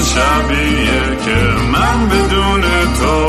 [0.00, 1.36] شبیه که
[1.72, 2.60] من بدون
[3.00, 3.27] تو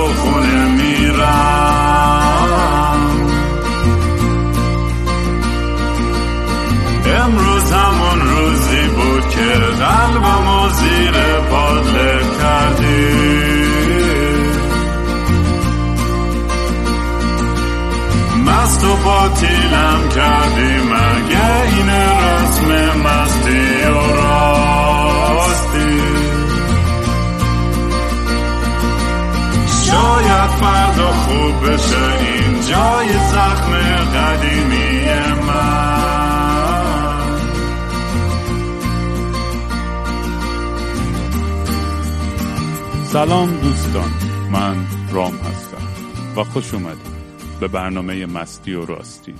[43.12, 44.10] سلام دوستان
[44.52, 45.88] من رام هستم
[46.36, 47.12] و خوش اومدید
[47.60, 49.34] به برنامه مستی و راستی.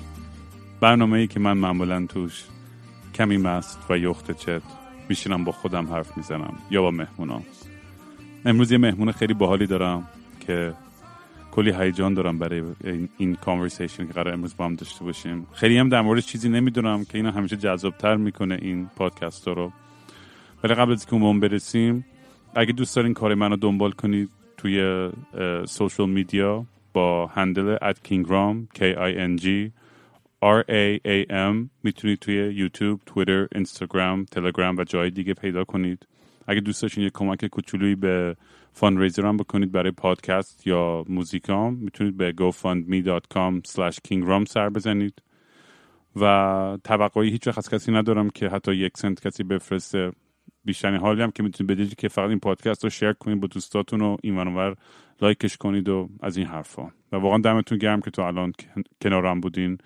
[0.80, 2.44] برنامه ای که من معمولا توش
[3.16, 4.62] کمی مست و یخت چت
[5.10, 7.44] میشینم با خودم حرف می‌زنم یا با مهمونام.
[8.46, 10.08] امروز یه مهمون خیلی باحالی دارم
[10.40, 10.74] که
[11.52, 12.64] کلی هیجان دارم برای
[13.18, 15.48] این, کانورسیشن که قرار امروز با هم داشته باشیم.
[15.54, 19.72] خیلی هم در مورد چیزی نمی‌دونم که اینو همیشه جذابتر می‌کنه این پادکست رو.
[20.64, 22.06] ولی قبل از که اون برسیم
[22.56, 25.10] اگه دوست دارین کار منو دنبال کنید توی
[25.66, 29.72] social media با handle at kingraam k i n g
[30.44, 36.08] r a a m می‌تونید توی یوتیوب، توییتر، اینستاگرام، تلگرام و جای دیگه پیدا کنید.
[36.48, 38.36] اگه دوست داشتین یه کمک کوچولویی به
[38.74, 43.62] fundraiser هم بکنید برای پادکست یا موزیکام می‌تونید به gofundme.com
[44.08, 45.22] kingraam سر بزنید
[46.16, 50.12] و توقعی هیچ وقت از کسی ندارم که حتی یک سنت کسی بفرسته
[50.70, 54.02] بیشترین حالی هم که می‌تونید بدید که فقط این پادکست رو شیر کنید با دوستاتون
[54.02, 54.76] و این ور
[55.22, 56.84] لایکش کنید و از این حرفا.
[57.12, 58.54] و واقعا دمتون گرم که تو الان
[59.02, 59.78] کنارم بودین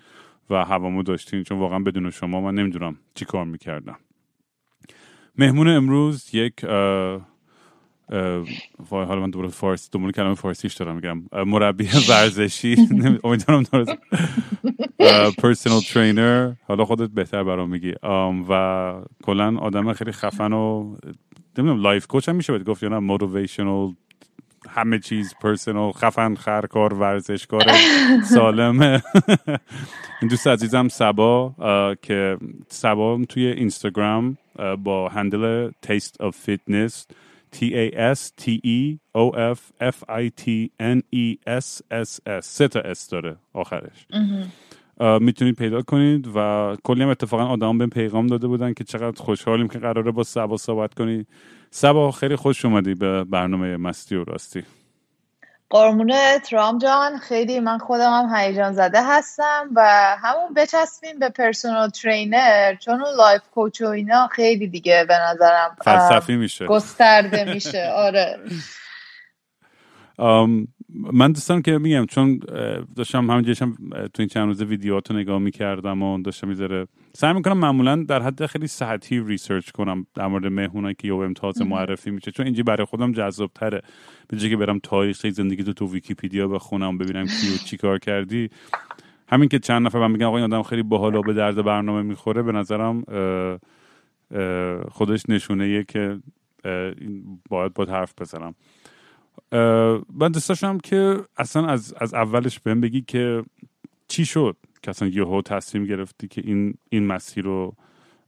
[0.50, 3.96] و هوامو داشتین چون واقعا بدون شما من نمی‌دونم چی کار می‌کردم.
[5.38, 6.64] مهمون امروز یک
[8.90, 11.44] وای حالا من دوباره فارسی دنبال کلمه فارسیش دارم میگم.
[11.46, 12.76] مربی ورزشی.
[13.24, 13.98] امیدوارم درست.
[15.38, 17.94] personal trainer حالا خودت بهتر برام میگی.
[18.48, 20.96] و کلا آدم خیلی خفن و
[21.58, 23.92] نمی‌دونم life coach هم میشه بهت گفت یا نه؟ motivational
[24.68, 27.62] همه چیز personal خفن خرکار ورزشکار
[28.24, 28.82] سالم
[30.20, 31.54] این دوست عزیزم سبا
[32.02, 32.38] که
[32.68, 34.38] سبا توی اینستاگرام
[34.84, 37.06] با handle taste of fitness
[37.54, 40.44] T A S T E O F F I T
[40.80, 42.40] N E S S S.
[42.40, 44.06] سه تا S داره آخرش.
[45.20, 49.68] می‌تونید پیدا کنید و کلی هم اتفاقا آدم به پیغام داده بودن که چقدر خوشحالیم
[49.68, 51.26] که قراره با سبا صحبت کنید
[51.70, 54.62] سبا خیلی خوش اومدی به برنامه مستی و راستی.
[55.74, 59.82] قربونت رام جان خیلی من خودم هم هیجان زده هستم و
[60.22, 65.76] همون بچسبیم به personal trainer چون اون life coach و اینا خیلی دیگه به نظرم
[65.84, 66.66] فلسفی میشه.
[66.66, 67.92] گسترده میشه.
[67.94, 68.38] آره.
[71.12, 72.40] من دوستان که میگم چون
[72.96, 76.86] داشتم هم تو این چند روز ویدیوهاتو نگاه می‌کردم و داشتم می‌ذاره
[77.16, 81.64] سعی می‌کنم معمولا در حد خیلی صحتی ریسرچ کنم در مورد مهمونایی که یوم تازه
[81.64, 83.82] معرفی میشه چون اینجا برای خودم جذاب تره
[84.28, 88.50] به که برم تاریخ زندگی تو تو ویکیپیدیا بخونم ببینم کی و چی کار کردی.
[89.28, 92.42] همین که چند نفر من میگن آقا این آدم خیلی باحال به درد برنامه می‌خوره
[92.42, 93.04] به نظرم
[94.90, 96.18] خودش نشونه که
[97.48, 98.54] باید با حرف بزنم.
[100.14, 103.44] من دوست داشتم که اصلا از, از اولش بهم بگی که
[104.08, 107.74] چی شد که اصلا یهو تصمیم گرفتی که این این مسیر رو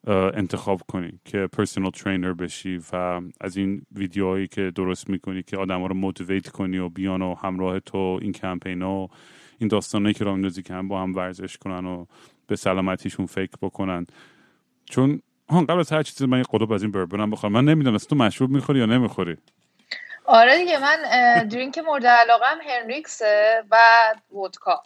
[0.07, 5.81] انتخاب کنی که پرسونال ترینر بشی و از این ویدیوهایی که درست می‌کنی که آدم
[5.81, 9.09] ها رو موتیویت کنی و بیان و همراه تو این کمپین و
[9.59, 12.07] این داستانهایی که راه میندازی که هم با هم ورزش کنن و
[12.47, 14.07] به سلامتیشون فکر بکنن.
[14.91, 17.99] چون هان قبل از هر چیزی من یه قلوب از این بربنم بخورم من نمی‌دونم
[17.99, 19.37] تو مشروب می‌خوری یا نمی‌خوری؟
[20.25, 20.97] آره دیگه من
[21.49, 23.77] درینک مورد علاقه هنریکسه و
[24.37, 24.83] ودکا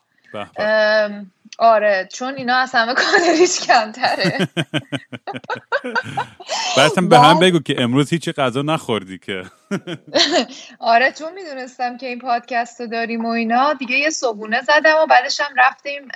[1.59, 4.49] آره چون اینا از همه کالریش کمتره.
[6.77, 9.43] بعدم به هم بگو که امروز هیچی غذا نخوردی که.
[10.81, 13.73] آره چون می‌دونستم که این پادکست رو داریم و اینا.
[13.73, 16.09] دیگه یه صبونه زدم و بعدش هم رفتیم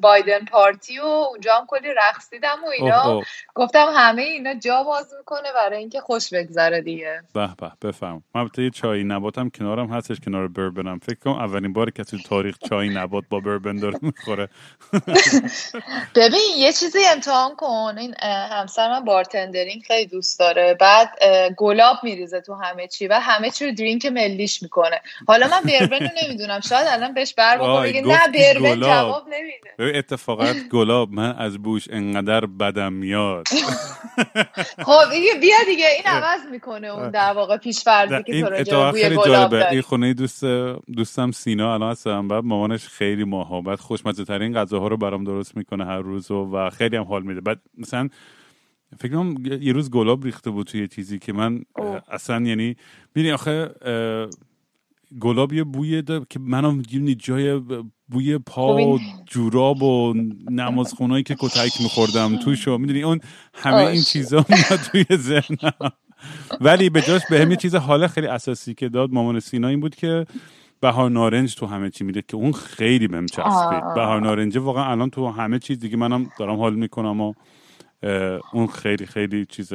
[0.00, 3.22] بایدن پارتی و اونجا هم کلی رقصیدم و اینا.
[3.54, 7.22] گفتم همه اینا جا باز می‌کنه برای اینکه خوش بگذره دیگه.
[7.34, 8.22] به به بفهم.
[8.34, 10.98] من یه چای نباتم کنارم هستش کنار بربنم.
[10.98, 14.48] فکر کنم اولین بار که تو تاریخ چای نبات با بربن داره می‌خوره.
[16.16, 17.94] ببین یه چیزی امتحان کن.
[17.98, 18.14] این
[18.50, 20.74] همسر من بارتندرینگ خیلی دوست داره.
[20.74, 21.08] بعد
[21.56, 25.00] گلاب میریزه تو همه چی و همه چی رو درینک ملیش می‌کنه.
[25.26, 26.60] حالا من بربن رو نمی‌دونم.
[26.60, 29.98] شاید الان بهش بر بگه نه بربن جواب نمیده.
[29.98, 33.48] اتفاقا گلاب من از بوش انقدر بدم میاد.
[34.86, 35.88] خب بیا دیگه.
[35.88, 40.14] این عوض می‌کنه اون در واقع پیش فرضی که تو راجع بوی گلاب این خونه
[40.14, 40.44] دوست
[40.96, 45.84] دوستم سینا الان هستم بعد مامانش خیلی محبت خوشمزه ترین غذاها رو برام درست می‌کنه
[45.84, 47.40] هر روز و خیلی هم حال میده.
[47.40, 48.08] بعد مثلا
[48.98, 51.62] فکر کنم یه روز گلاب ریخته بود توی چیزی که من
[52.08, 52.76] اصلا یعنی
[53.14, 53.70] ببین آخه
[55.20, 56.82] گلاب یه بوی داره که منم
[57.18, 57.60] جای
[58.08, 60.14] بوی پا و جوراب و
[60.50, 63.20] نمازخونایی که کتک میخوردم توش و می‌دونی اون
[63.54, 65.90] همه این چیزا میاد توی ذهنم.
[66.60, 69.94] ولی به جاش به همین چیز حالا خیلی اساسی که داد مامان سینا این بود
[69.94, 70.26] که
[70.84, 73.94] بهار نارنج تو همه چی میده که اون خیلی بهم چسبید.
[73.94, 77.34] بهار نارنج واقعا الان تو همه چیز دیگه منم دارم حال می‌کنم و
[78.52, 79.72] اون خیلی خیلی چیز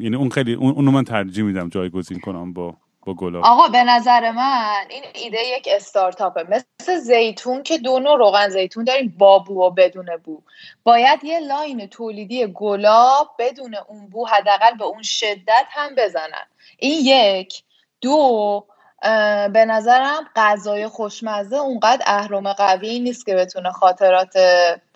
[0.00, 2.74] یعنی اون خیلی اونو من ترجیح میدم جایگزین کنم با
[3.06, 3.44] با گلاب.
[3.44, 6.46] آقا به نظر من این ایده یک استارتاپه.
[6.50, 10.42] مثل زیتون که دو نوع روغن زیتون داریم با بو و بدون بو.
[10.84, 16.46] باید یه لاین تولیدی گلاب بدون اون بو حداقل به اون شدت هم بزنن.
[16.78, 17.62] این یک.
[18.00, 18.66] دو
[19.52, 24.34] به نظرم غذای خوشمزه اونقدر اهرم قوی نیست که بتونه خاطرات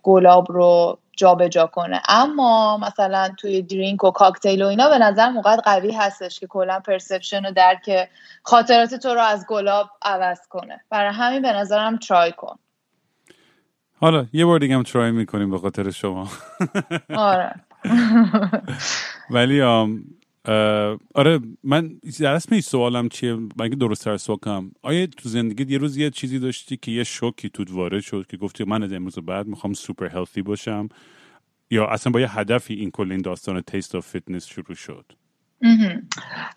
[0.03, 2.03] گلاب رو جابجا جا کنه.
[2.09, 6.81] اما مثلا توی drink و کاکتیل و اینا به نظر اونقدر قوی هستش که کلا
[6.81, 8.09] perception و درک
[8.43, 10.81] خاطرات تو رو از گلاب عوض کنه.
[10.91, 12.59] برای همین به نظرم try کن.
[14.01, 16.29] حالا یه بار دیگه هم try می‌کنیم به خاطر شما.
[17.15, 17.55] آره.
[19.31, 19.63] ولی
[21.15, 25.79] آره من در این سوالم چیه؟ من درست تر سوال کنم آیا تو زندگی یه
[25.79, 29.19] روز یه چیزی داشتی که یه شوکی تو وارد شد که گفتی من از امروز
[29.19, 30.89] بعد می‌خوام super healthy باشم؟
[31.71, 35.05] یا اصلا با یه هدفی این کل این داستان Taste of Fitness شروع شد؟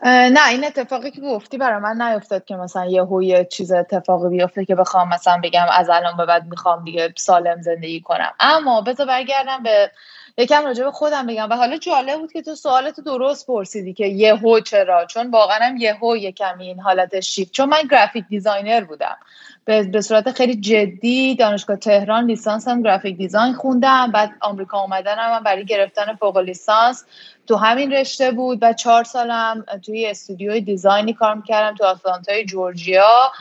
[0.04, 4.66] نه این اتفاقی که گفتی برای من نیفتاد که مثلا یه یه چیز اتفاقی بیفته
[4.66, 8.32] که بخوام مثلا بگم از الان به بعد می‌خوام دیگه سالم زندگی کنم.
[8.40, 9.92] اما بذار برگردم به
[10.38, 11.50] یکم راجع به خودم بگم.
[11.50, 15.06] و حالا جالب بود که تو سوالتو درست پرسیدی که یهو چرا.
[15.06, 17.52] چون واقعا هم یهو یکم این حالت شیفت.
[17.52, 19.18] چون من graphic designer بودم.
[19.66, 24.12] به صورت خیلی جدی دانشگاه تهران لیسانس هم graphic design خوندم.
[24.12, 27.06] بعد آمریکا اومدنم هم برای گرفتن فوق لیسانس
[27.48, 28.60] تو همین رشته بود.
[28.62, 33.32] و چهار سالم توی استودیوی design ی کار می‌کردم تو آتلانتای جورجیا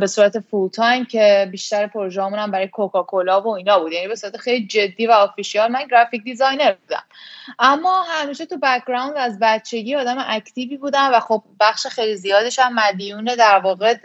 [0.00, 3.92] به صورت full time که بیشتر پروژه‌مون هم برای کوکاکولا و اینا بود.
[3.92, 7.02] یعنی به صورت خیلی جدی و official من graphic designer بودم.
[7.58, 12.58] اما همیشه تو background از بچگی آدم active ی بودم و خب بخش خیلی زیادش
[12.58, 13.96] هم مدیون در واقع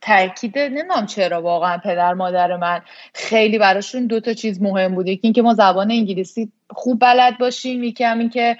[0.00, 2.80] تاکید نمی‌دونم چرا واقعا پدر مادر من
[3.14, 5.10] خیلی براشون دو تا چیز مهم بوده.
[5.10, 8.56] یکی اینکه ما زبان انگلیسی خوب بلد باشیم یکی این که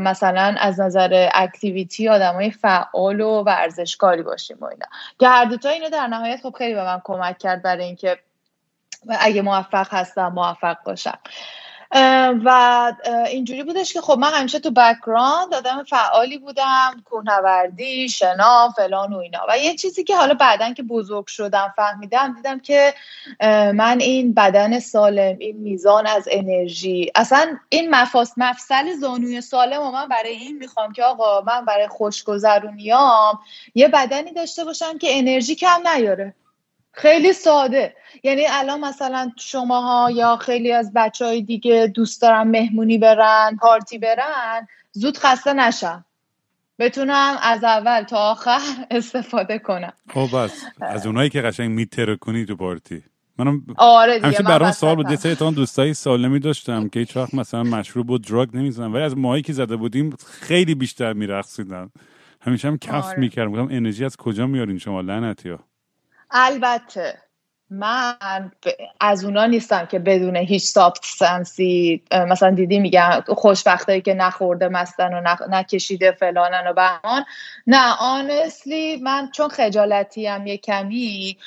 [0.00, 4.86] مثلا از نظر activity های فعال و ورزشکاری باشیم و اینا.
[5.18, 8.18] که هر دوتا اینو در نهایت خب خیلی به من کمک کرد برای اینکه
[9.20, 11.18] اگه موفق هستم موفق باشم.
[12.44, 12.92] و
[13.28, 19.18] اینجوری بودش که خب من همیشه تو background آدم فعالی بودم کوهنوردی شنا فلان و
[19.18, 19.38] اینا.
[19.48, 22.94] و یه چیزی که حالا بعدا که بزرگ شدم فهمیدم دیدم که
[23.74, 29.90] من این بدن سالم این میزان از انرژی اصلا این مفاس مفصل زانوی سالم و
[29.90, 33.38] من برای این می‌خوام که آقا من برای خوشگذرونیام
[33.74, 36.34] یه بدنی داشته باشم که انرژی کم نیاره.
[36.94, 37.94] خیلی ساده.
[38.22, 43.98] یعنی الان مثلا شماها یا خیلی از بچه های دیگه دوست دارن مهمونی برن پارتی
[43.98, 46.04] برن زود خسته نشن.
[46.78, 48.58] بتونم از اول تا آخر
[48.90, 49.92] استفاده کنم.
[50.14, 50.64] خب بس.
[50.80, 53.02] از اونایی که قشنگ میتره کنی تو پارتی.
[53.38, 55.10] منم آره دیگه همیشه برام سوال بود.
[55.10, 58.92] یه تا دوستای سالمی داشتم که هیچ وقت مثلا مشروب و دراگ نمی‌زنن.
[58.92, 61.90] ولی از ماهایی که زده بودیم خیلی بیشتر میرقصیدن.
[62.40, 63.18] همیشه هم کف آره.
[63.18, 63.68] می‌کردم.
[63.70, 65.58] انرژی از کجا میارین شما؟ لعنتی ها.
[66.34, 67.18] البته
[67.70, 68.52] من
[69.00, 75.36] از اونا نیستم که بدون هیچ سابستنسی مثلا دیدی میگن خوشبختایی که نخورده مستن و
[75.50, 77.24] نکشیده فلانن و بهمان.
[77.66, 81.38] honestly من چون خجالتی هم یه کمی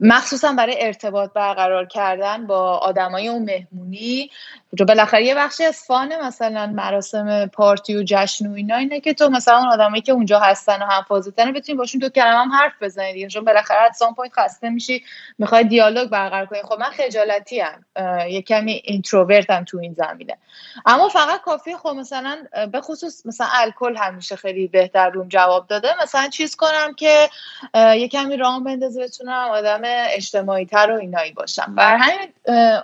[0.00, 4.30] مخصوصا برای ارتباط برقرار کردن با آدمای اون مهمونی
[4.74, 9.14] جو بالاخره یه بخشی از fun مثلا مراسم پارتی و جشن و اینا اینه که
[9.14, 12.52] تو مثلا اون آدمایی که اونجا هستن و هم فازتن بتونی باشون دو کلمه هم
[12.52, 13.28] حرف بزنید دیگه.
[13.28, 15.04] چون بالاخره at some point خسته میشی
[15.38, 16.62] می‌خوای دیالوگ برقرار کنی.
[16.62, 17.84] خب من خجالتی ام.
[18.28, 20.38] یه کمی introvert م تو این زمینه.
[20.86, 22.38] اما فقط کافیه خب مثلا
[22.72, 26.02] به خصوص مثلا الکل همیشه خیلی بهتر روم جواب داده.
[26.02, 27.28] مثلا چیز کنم که
[27.74, 31.74] یه کمی رام بندازه بتونم آدم اجتماعی تر و اینایی باشم.
[31.74, 32.28] بر همین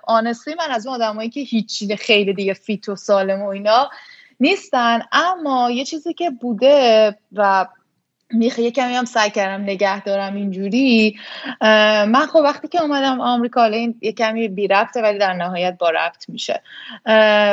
[0.06, 3.90] آنستی من از اون آدمایی که هیچ خیلی دیگه فیت و سالم و اینا
[4.40, 5.02] نیستن.
[5.12, 7.66] اما یه چیزی که بوده و
[8.30, 11.18] میخه یه کمی هم سعی کردم نگه دارم اینجوری
[11.60, 15.90] من خب وقتی که اومدم آمریکا این یه کمی بی رفته ولی در نهایت با
[15.90, 16.62] رفت میشه.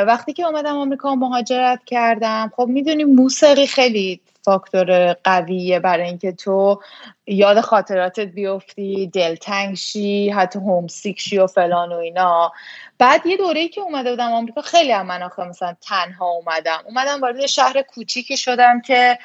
[0.06, 6.80] وقتی که اومدم آمریکا مهاجرت کردم خب می‌دونی موسیقی خیلی فاکتور قویه برای اینکه تو
[7.26, 12.52] یاد خاطراتت بیفتی دلتنگ شی حتی هومسیک شی و فلان و اینا.
[12.98, 16.82] بعد یه دوره ای که اومده بودم آمریکا خیلی هم من آخه مثلا تنها اومدم.
[16.86, 19.18] اومدم وارد شهر کوچیکی شدم که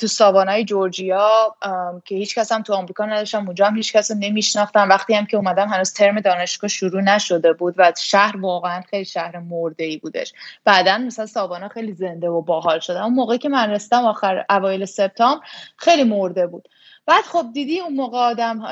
[0.00, 1.56] تو ساوانای جورجیا.
[2.04, 3.46] که هیچ کس هم تو آمریکا نداشتم.
[3.46, 4.88] اونجا هم هیچ کس نمیشناختم.
[4.88, 9.38] وقتی هم که اومدم هنوز ترم دانشگاه شروع نشده بود و شهر واقعا خیلی شهر
[9.38, 10.32] مرده ای بودش.
[10.64, 13.04] بعدا مثلا ساوانا خیلی زنده و باحال شده.
[13.04, 16.68] اون موقعی که من رسیدم آخر اوایل سپتامبر خیلی مرده بود.
[17.10, 18.62] بعد خب دیدی اون موقع آدم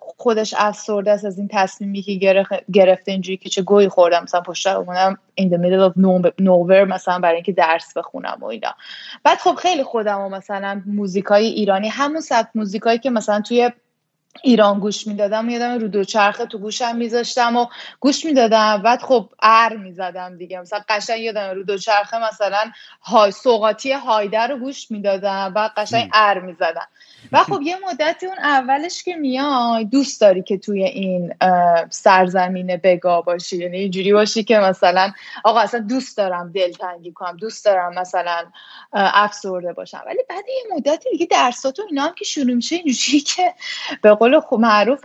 [0.00, 4.22] خودش افسرده است از این تصمیمی که گرفته اینجوری که چه گویی خوردم.
[4.22, 5.98] مثلا پشت اومدم in the middle of
[6.88, 8.74] مثلا برای اینکه درس بخونم و اینا.
[9.24, 13.70] بعد خب خیلی خودم و مثلا موزیکای ایرانی همون سبک موزیکایی که مثلا توی
[14.42, 17.66] ایران گوش می‌دادم یادم رو دوچرخه تو گوشم میذاشتم و
[18.00, 18.82] گوش می‌دادم.
[18.82, 20.60] بعد خب ار می‌زدم دیگه.
[20.60, 22.70] مثلا قشنگ یادم رو دوچرخه مثلا
[23.02, 25.54] های سوقاتی هایده رو گوش می‌دادم.
[25.54, 26.88] بعد قشنگ ار می‌زدم.
[27.32, 31.34] و خب یه مدتی اون اولش که میای دوست داری که توی این
[31.90, 33.56] سرزمین بگا باشی.
[33.56, 35.12] یعنی اینجوری باشی که مثلا
[35.44, 38.44] آقا اصلا دوست دارم دلتنگی کنم دوست دارم مثلا
[38.92, 40.02] افسرده باشم.
[40.06, 43.54] ولی بعد یه مدتی دیگه درسات و اینا هم که شروع میشه اینجوری که
[44.02, 45.00] به قول خوب معروف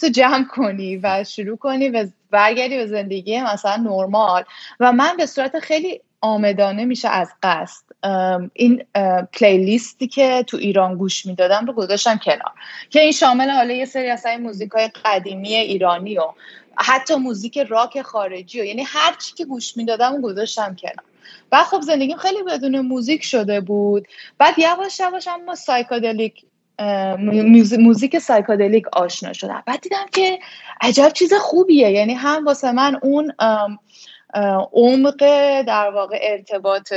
[0.00, 4.44] تو جمع کنی و شروع کنی و برگردی به زندگی مثلا نرمال.
[4.80, 7.82] و من به صورت خیلی آمدانه میشه از قصد
[8.52, 8.84] این
[9.32, 12.52] پلیلیستی که تو ایران گوش می‌دادم رو گذاشتم کنار.
[12.90, 16.22] که این شامل حالا یه سری از این موزیک های قدیمی ایرانی و
[16.76, 21.04] حتی موزیک راک خارجی و یعنی هر چی که گوش می‌دادم گذاشتم کنار.
[21.52, 24.08] و خب زندگیم خیلی بدون موزیک شده بود.
[24.38, 26.44] بعد یواش یواش اما psychedelic
[27.78, 29.62] موزیک psychedelic آشنا شدم.
[29.66, 30.38] بعد دیدم که
[30.80, 31.90] عجب چیز خوبیه.
[31.90, 33.32] یعنی هم واسه من اون
[34.72, 35.16] عمق
[35.62, 36.92] در واقع ارتباط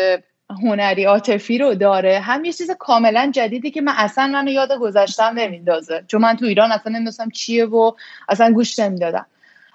[0.64, 2.20] هنری عاطفی رو داره.
[2.20, 6.04] هم یه چیز کاملا جدیدی که من اصلا منو یاد گذشتم نمیندازه.
[6.08, 7.92] چون من تو ایران اصلا نمی‌دونستم چیه و
[8.30, 9.26] اصلا گوش نمی‌دادم.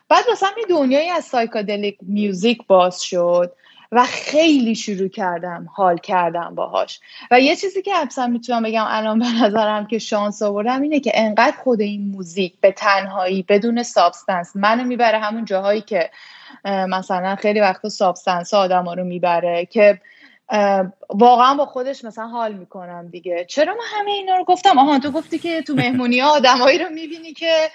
[0.09, 3.53] بعد مثلا یه دنیایی از psychedelic music باز شد.
[3.93, 7.01] و خیلی شروع کردم حال کردم باهاش.
[7.31, 11.13] و یه چیزی که اصلا می‌تونم بگم الان به نظرم که شانس آوردم اینه که
[11.15, 16.11] انقدر خود این موزیک به تنهایی بدون substance منو می‌بره همون جاهایی که
[16.65, 20.01] مثلا خیلی وقتا substance آدم ها رو می‌بره که
[21.09, 23.45] واقعا با خودش مثلا حال می‌کنم دیگه.
[23.49, 26.89] چرا من همه اینا رو گفتم؟ آها تو گفتی که تو مهمونی ها آدمایی رو
[26.89, 27.71] می‌بینی که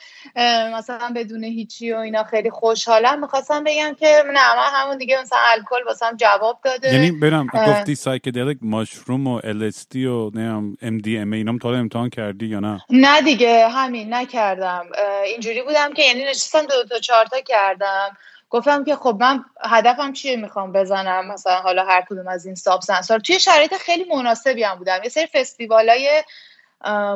[0.78, 5.40] مثلا بدون هیچی و اینا خیلی خوشحالم می‌خواستم بگم که نه من همون دیگه مثلا
[5.52, 6.94] الکل واسم جواب داده.
[6.94, 12.60] یعنی برم گفتی psychedelic mushroom و LSD و نمی‌دونم MDMA اینا تو امتحان کردی یا
[12.60, 14.86] نه؟ نه دیگه همین نکردم.
[15.26, 18.18] اینجوری بودم که یعنی نشستم دو تا چهار تا کردم.
[18.56, 22.82] گفتم که خب من هدفم چیه می‌خوام بزنم؟ مثلا حالا هر کدوم از این substance
[22.82, 25.00] ها رو توی شرایط خیلی مناسبی هم بودم.
[25.04, 26.24] یه سری فستیوالای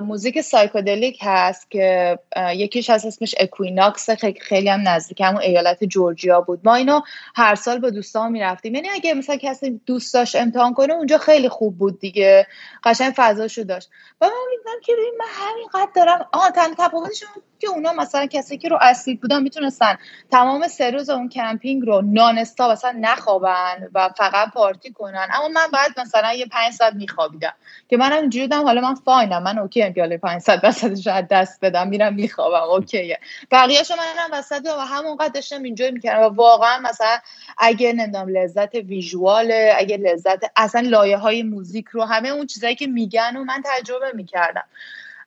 [0.02, 2.20] موزیک psychedelic هست که
[2.54, 4.10] یکیش هست اسمش Equinox
[4.42, 6.60] خیلی هم نزدیک همون ایالت جورجیا بود.
[6.64, 7.02] ما اینو
[7.36, 8.76] هر سال با دوستان می‌رفتیم.
[8.76, 12.48] یعنی اگه مثلا کسی دوست داشت امتحان کنه اونجا خیلی خوب بود دیگه.
[12.84, 13.90] قشنگ فضاشو داشت.
[14.22, 17.24] و من می‌دونم که من همینقدر دارم آه تن تفاوتش
[17.60, 19.98] که اونا مثلا کسی که رو اسید بودن می‌تونستن
[20.32, 25.28] تمام سه روز اون کمپینگ رو nonstop مثلا نخوابن و فقط پارتی کنن.
[25.34, 27.54] اما من بعد مثلا یه پنج ساعت میخوابیدم.
[27.90, 29.44] که منم اینجوری حالا من fine م.
[29.54, 33.20] من okay ام که حالا پنج ساعت وسطش دست بدم میرم میخوابم okay ه.
[33.52, 37.18] بقیه‌اشو منم وسط و همونقدر داشتم اینجوری می‌کردم و واقعا مثلا
[37.58, 42.88] اگه نمی‌دونم لذت ویژواله اگه لذت اصلا لایه های موزیک رو همه اون چیزایی که
[42.88, 44.64] میگن و من تجربه می‌کردم.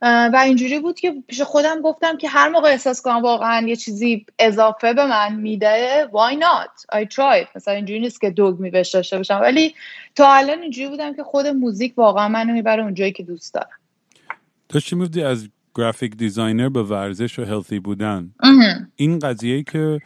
[0.04, 4.26] و اینجوری بود که پیش خودم گفتم که هر موقع احساس کنم واقعا یه چیزی
[4.38, 9.16] اضافه به من میده why not I try مثلا اینجوری نیست که دوگ بهش داشته
[9.16, 9.40] باشم.
[9.40, 9.74] ولی
[10.14, 13.81] تا الان اینجوری بودم که خود موزیک واقعا منو می‌بره اونجایی که دوست دارم.
[14.80, 18.34] چی میفتی از graphic designer به ورزش و healthy بودن.
[18.96, 19.98] این قضیه که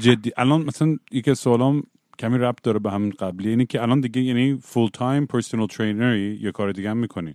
[0.00, 1.82] جدی الان مثلا یکی سوالام
[2.18, 6.29] کمی ربط داره به همین قبلی اینه که الان دیگه یعنی full time personal trainer
[6.29, 7.34] ی یا کار دیگه هم می‌کنی.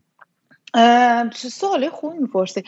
[1.34, 2.64] چه سوالی خوب می‌پرسی.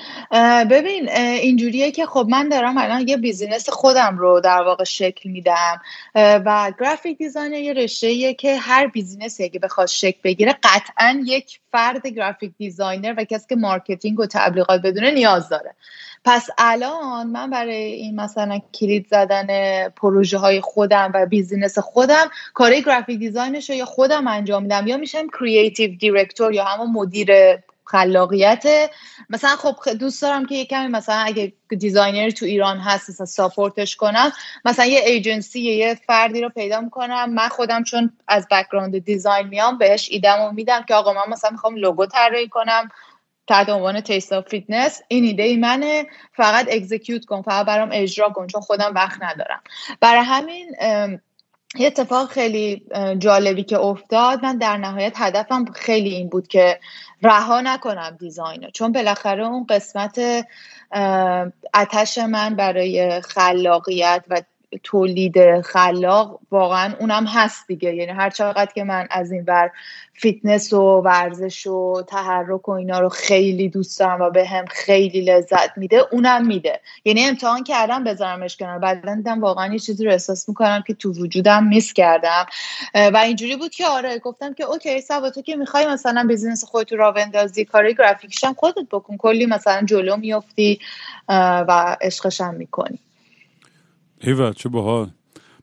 [0.70, 5.82] ببین اینجوریه که خب من دارم الان یه business خودم رو در واقع شکل میدم.
[6.16, 11.60] و graphic design یه رشته که هر business ی که بخواد شکل بگیره قطعا یک
[11.72, 15.76] فرد graphic designer و کسی که marketing و تبلیغات بدونه نیاز داره.
[16.26, 19.48] پس الان من برای این مثلا کلید زدن
[19.90, 24.88] پروژه های خودم و business خودم کاری graphic design ش رو یا خودم انجام میدم
[24.88, 27.30] یا میشم creative director یا همون مدیر
[27.86, 28.90] خلاقیت.
[29.30, 33.80] مثلا خب دوست دارم که یه کمی مثلا اگه designer تو ایران هست مثلا support
[33.80, 34.32] ش کنم
[34.66, 37.34] مثلا یه ایجنسی یه فردی رو پیدا می‌کنم.
[37.34, 41.50] من خودم چون از background design میام بهش ایدم و میدم که آقا من مثلا
[41.50, 42.90] می‌خوام لوگو طراحی کنم
[43.48, 46.06] تحت عنوان Taste of Fitness این ایده ای منه.
[46.34, 49.62] فقط execute کن فقط برام اجرا کن چون خودم وقت ندارم.
[50.02, 50.76] برای همین
[51.78, 52.86] یه اتفاق خیلی
[53.18, 54.44] جالبی که افتاد.
[54.44, 56.80] من در نهایت هدفم خیلی این بود که
[57.22, 60.46] رها نکنم design و چون بالاخره اون قسمت
[61.74, 64.42] اتش من برای خلاقیت و
[64.84, 67.96] تولید خلاق واقعا اونم هست دیگه.
[67.96, 69.72] یعنی هر چقدر که من از این بر
[70.14, 75.22] فیتنس و ورزش و تحرک و اینا رو خیلی دوست دارم و به هم خیلی
[75.22, 76.80] لذت میده اونم میده.
[77.06, 78.80] یعنی امتحان کردم بذارمش کنار.
[78.80, 82.46] بعدا دیدم واقعا یه چیزی رو احساس می‌کنم که تو وجودم miss کردم.
[82.96, 86.94] و اینجوری بود که آره گفتم که okay صبا تو که می‌خوای مثلا business خودت
[86.94, 89.18] رو بندازی کارای گرافیکش خودت بکن.
[89.18, 90.80] کلی مثلا جلو میافتی
[91.30, 93.00] و عشقش می‌کنی.
[94.24, 95.10] ایوه چه باحال.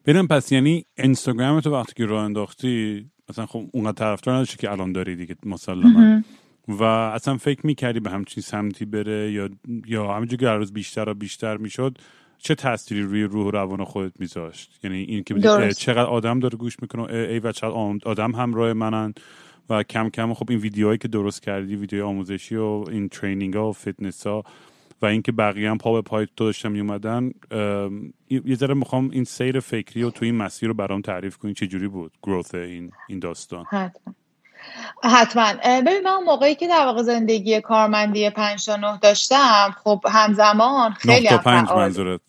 [0.06, 4.72] ببینم پس یعنی اینستاگرام تو وقتی که راه انداختی مثلا خب اونقدر طرفدار نداشتی که
[4.72, 6.22] الان داری دیگه مسلما.
[6.68, 9.48] و اصلا فکر می‌کردی به همچین سمتی بره یا
[9.86, 11.98] یا همینجور که روز بیشتر و بیشتر می‌شد
[12.38, 15.34] چه تأثیری روی روح و روان خودت میذاشت؟ یعنی این که
[15.78, 19.14] چقدر آدم داره گوش می‌کنه ای و چقدر آدم همراه منن
[19.70, 23.68] و کم کم خب این ویدیوهایی که درست کردی ویدیو آموزشی و این training ها
[23.68, 24.44] و فیتنس ها
[25.02, 27.30] و اینکه بقیه هم پا به پای تو داشتن میومدن
[28.30, 31.66] یه ذره می‌خوام این سیر فکری و تو این مسیر رو برام تعریف کنین چه
[31.66, 33.64] جوری بود گروث این این داستان.
[33.64, 34.14] حتما.
[35.02, 35.52] حتما.
[35.64, 41.24] ببین من موقعی که در واقع زندگی کارمندی پنج تا نه داشتم خب همزمان خیلی
[41.24, 42.20] نه تا پنج منظورت.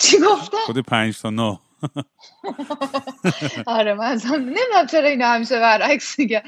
[0.00, 1.58] چی گفتم؟ خود پنج تا نه.
[3.66, 6.42] آره من نمی‌دونم چرا این همیشه برعکس میگه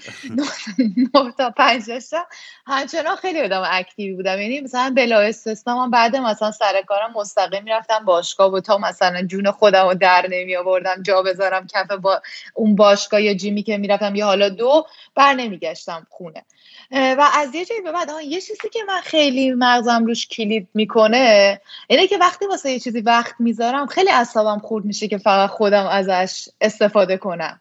[1.15, 2.25] نه تا پنج داشتم.
[2.67, 4.41] همچنان خیلی آدم اکتیوی بودم.
[4.41, 9.23] یعنی مثلا بلا استثنا من بعد مثلا سر کارم مستقیم می‌رفتم باشگاه و تا مثلا
[9.23, 12.23] جون خودم رو در نمی آوردم جا بذارم کف با
[12.55, 16.45] اون باشگاه یا جیمی که می‌رفتم یا حالا دو بر نمیگشتم خونه.
[16.93, 21.61] و از یه جایی به بعد یه چیزی که من خیلی مغزم روش کلید می‌کنه
[21.89, 25.87] اینه که وقتی واسه یه چیزی وقت می‌ذارم خیلی اعصابم خورد میشه که فقط خودم
[25.87, 27.61] ازش استفاده کنم.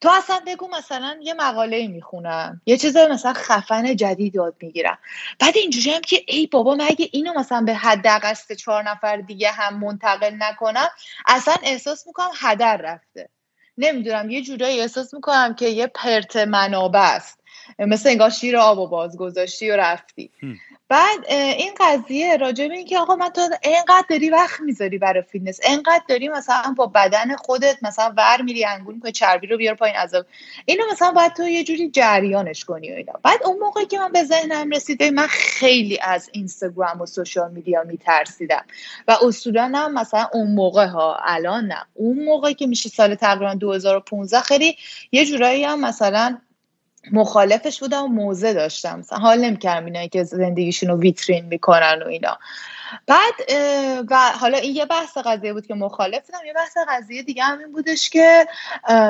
[0.00, 4.98] تو اصلا بگو مثلا یه مقاله می‌خونم یه چیز مثلا خفن جدید یاد می‌گیرم.
[5.38, 9.50] بعد اینجوری هم که ای بابا مگه اینو مثلا به حداقل سه چهار نفر دیگه
[9.50, 10.88] هم منتقل نکنم
[11.26, 13.28] اصلا احساس می‌کنم هدر رفته.
[13.78, 17.40] نمی‌دونم یه جورایی احساس می‌کنم که یه پرت منابع است.
[17.78, 20.30] مثل انگار شیر آب و باز گذاشتی و رفتی.
[20.90, 25.60] بعد این قضیه راجع به اینکه آقا من تو اینقدر داری وقت می‌ذاری برای فیتنس
[25.64, 29.96] اینقدر داری مثلا با بدن خودت مثلا ور میری انگولک می‌کنی چربی رو بیار پایین
[29.96, 30.26] عذاب
[30.64, 33.12] اینو مثلا باید تو یه جوری جریانش کنی و اینا.
[33.22, 37.82] بعد اون موقعی که من به ذهنم رسیده من خیلی از اینستاگرام و social media
[37.82, 38.64] میترسیدم
[39.08, 41.86] و اصولا هم مثلا اون موقع ها الان نه.
[41.94, 44.76] اون موقعی که میشه سال تقریبا 2015 خیلی
[45.12, 46.38] یه جورایی هم مثلا
[47.12, 49.02] مخالفش بودم و موزه داشتم.
[49.10, 52.38] حال نمی‌کردم اینایی که زندگیشون رو ویترین می‌کنن و اینا.
[53.06, 53.34] بعد
[54.10, 57.58] و حالا این یه بحث قضیه بود که مخالف بودم یه بحث قضیه دیگه هم
[57.58, 58.46] این بودش که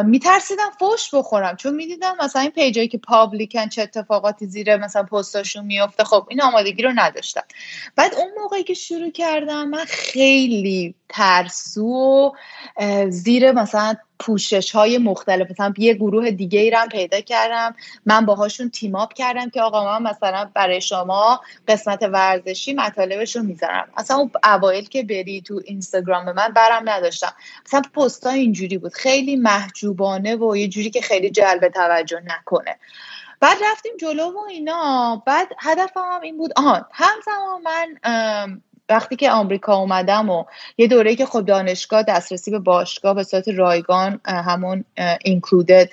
[0.05, 5.64] میترسیدم فوش بخورم چون می‌دیدم مثلا این پیجایی که پابلیکن چه اتفاقاتی زیر مثلا پستاشون
[5.64, 7.43] میفته خب این آمادگی رو نداشتم.
[7.97, 12.33] بعد اون موقعی که شروع کردم من خیلی ترسو و
[13.09, 17.75] زیر مثلا پوشش های مختلف مثلا یه گروه دیگه ای پیدا کردم.
[18.07, 23.88] من باهاشون تیماپ کردم که آقا من مثلا برای شما قسمت ورزشی مطالبش رو می‌ذارم
[23.96, 27.33] اصلا اون اوایل که بری تو اینستاگرام من برم نداشتم.
[27.66, 28.92] مثلا پستا اینجوری بود.
[28.92, 32.78] خیلی محجوبانه و یه جوری که خیلی جلب توجه نکنه.
[33.40, 35.22] بعد رفتیم جلو و اینا.
[35.26, 36.52] بعد هدفم هم این بود.
[36.56, 40.44] آهان همزمان من وقتی که آمریکا اومدم و
[40.79, 44.85] یه دوره که خب دانشگاه دسترسی به باشگاه به صورت رایگان همون
[45.24, 45.88] اینکلودد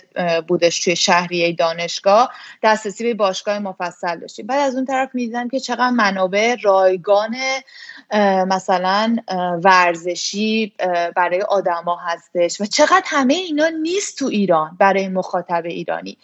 [0.48, 2.30] بودش توی شهریه دانشگاه
[2.64, 4.48] دسترسی به باشگاه مفصل داشتیم.
[4.48, 7.36] بعد از اون طرف می‌دیدم که چقدر منابع رایگان
[8.48, 9.16] مثلا
[9.64, 10.74] ورزشی
[11.16, 16.18] برای آدما هستش و چقدر همه اینا نیست تو ایران برای مخاطب ایرانی.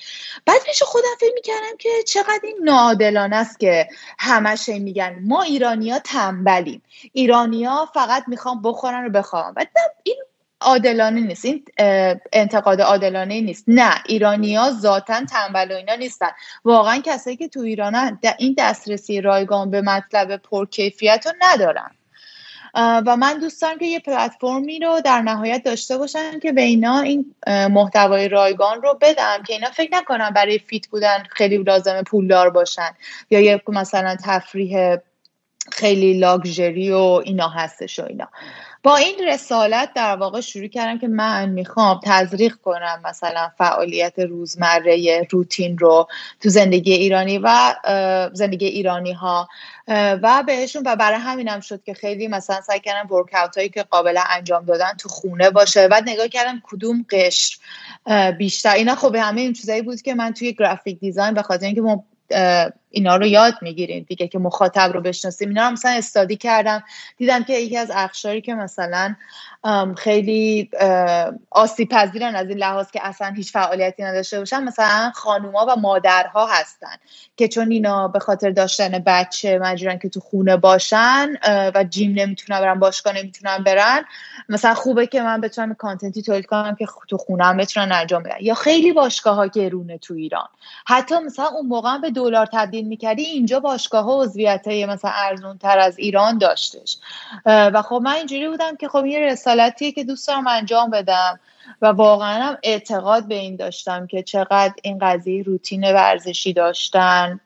[0.45, 3.87] بعد پیش خودم فکر می‌کردم که چقدر این ناعادلانه است که
[4.19, 5.99] همش میگن ما ایرانیا
[6.63, 6.81] تنبلیم
[7.13, 9.69] ایرانیا فقط می‌خوام بخورن و بخوام بعد
[10.03, 10.15] این
[10.61, 11.45] عادلانه نیست.
[11.45, 11.65] این
[12.33, 13.63] انتقاد عادلانه نیست.
[13.67, 16.29] نه ایرانیا ذاتا تنبل و اینا نیستن.
[16.65, 21.91] واقعا کسایی که تو ایرانن این دسترسی رایگان به مطلب پرکیفیت رو ندارن.
[22.75, 26.99] و من دوست دارم که یه پلتفرمی رو در نهایت داشته باشن که به اینا
[26.99, 32.49] این محتوای رایگان رو بدم که اینا فکر نکنن برای فیت بودن خیلی لازمه پولدار
[32.49, 32.89] باشن.
[33.29, 34.97] یا یه مثلا تفریح
[35.73, 38.27] خیلی لاکچری و اینا هستش و اینا.
[38.83, 45.27] با این رسالت در واقع شروع کردم که من می‌خوام تزریق کنم مثلا فعالیت روزمره
[45.31, 46.07] روتین رو
[46.39, 47.75] تو زندگی ایرانی و
[48.33, 49.47] زندگی ایرانی ها
[49.87, 54.19] و بهشون و برای همینم شد که خیلی مثلا سعی کردم ورکاوت هایی که قابل
[54.29, 57.57] انجام دادن تو خونه باشه بعد نگاه کردم کدوم قشر
[58.37, 58.73] بیشتر.
[58.73, 62.03] اینا خب همه این چیزایی بود که من توی گرافیک دیزاین به خاطر اینکه
[62.93, 64.05] اینا رو یاد می‌گیریم.
[64.09, 65.49] دیگه که مخاطب رو بشناسیم.
[65.49, 66.83] اینا رو مثلا استادی کردم.
[67.17, 69.15] دیدم که یکی از اخشاری که مثلا
[69.97, 70.69] خیلی
[71.51, 76.47] آسیب پذیرن از این لحاظ که اصلا هیچ فعالیتی نداشته باشن مثلا خانوما و مادرها
[76.47, 76.95] هستن
[77.37, 81.29] که چون اینا به خاطر داشتن بچه مجبورن که تو خونه باشن
[81.75, 84.05] و جیم نمی‌تونن برن باشگاه نمی‌تونن برن
[84.49, 88.35] مثلا خوبه که من بتونم کانتنتی تولید کنم که تو خونه هم بتونن انجام بدن.
[88.41, 90.47] یا خیلی باشگاه ها گرونه تو ایران.
[90.85, 95.79] حتی مثلا اون موقع به دلار تبدیل می‌کردی اینجا باشگاه ها عضویت مثلا ارزون تر
[95.79, 96.97] از ایران داشتش.
[97.45, 101.39] و خب من اینجوری بودم که خب یه رسالتیه که دوست دارم انجام بدم
[101.81, 107.39] و واقعا هم اعتقاد به این داشتم که چقدر این قضیه روتین ورزشی داشتن.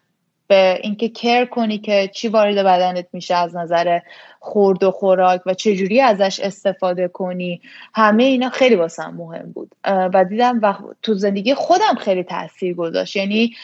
[0.47, 3.99] به اینکه کر کنی که چی وارد بدنت میشه از نظر
[4.39, 7.61] خورد و خوراک و چجوری ازش استفاده کنی
[7.93, 9.71] همه اینا خیلی واسم مهم بود.
[9.85, 13.15] و دیدم و تو زندگی خودم خیلی تاثیر گذاشت.
[13.15, 13.55] یعنی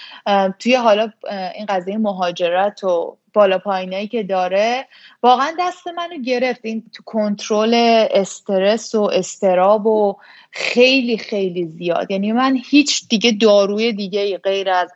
[0.60, 1.12] توی حالا
[1.56, 4.86] این قضیه مهاجرت و بالا پایینایی که داره
[5.24, 6.60] واقعا دست منو گرفت.
[6.64, 7.74] این تو کنترل
[8.12, 10.16] استرس و استراب و
[10.52, 12.12] خیلی خیلی زیاد.
[12.12, 14.92] یعنی من هیچ دیگه داروی دیگه غیر از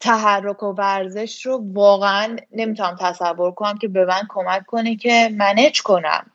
[0.00, 5.82] تحرک و ورزش رو واقعا نمی‌تونم تصور کنم که به من کمک کنه که منج
[5.82, 6.26] کنم.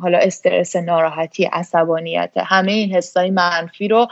[0.00, 4.06] حالا استرس ناراحتی عصبانیت همه این حسای منفی رو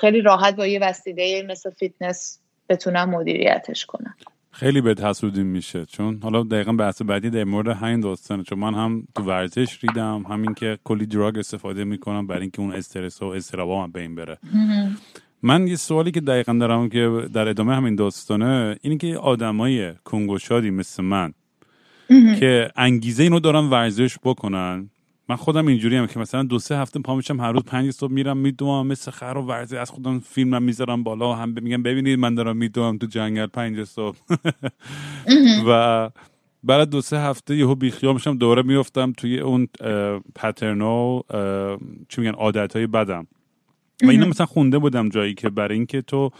[0.00, 2.38] خیلی راحت با یه وسیله مثل فیتنس
[2.68, 4.14] بتونم مدیریتش کنم.
[4.50, 5.86] خیلی بهت حسودیم میشه.
[5.86, 8.42] چون حالا دقیقا بحث بعدی در مورد همین داستانه.
[8.42, 12.74] چون من هم تو ورزش ریدم همین که کلی drug استفاده می‌کنم برای اینکه اون
[12.74, 14.38] استرس و اضطرابا هم از بین بره.
[15.42, 20.33] من یه سوالی که دقیقا دارم که در ادامه همین داستانه اینه که آدمای کون
[20.33, 21.34] گشادی مثل من
[22.38, 24.90] که انگیزه اینو دارن ورزش بکنن
[25.28, 28.12] من خودم اینجوری هم که مثلا دو سه هفته پا میشم هر روز پنج صبح
[28.12, 32.34] میرم میدوام مثل خر و ورزش از خودم فیلمم می‌ذارم بالا هم میگم ببینید من
[32.34, 34.16] دارم میدوام تو جنگل پنج صبح.
[35.68, 36.10] و
[36.64, 39.68] بعد دو سه هفته یهو بیخیال میشم دوره میفتم توی اون
[40.34, 41.20] پترنو
[42.08, 43.26] چی میگن عادت های بدم.
[44.02, 46.30] و اینو مثلا خونده بودم جایی که برای اینکه تو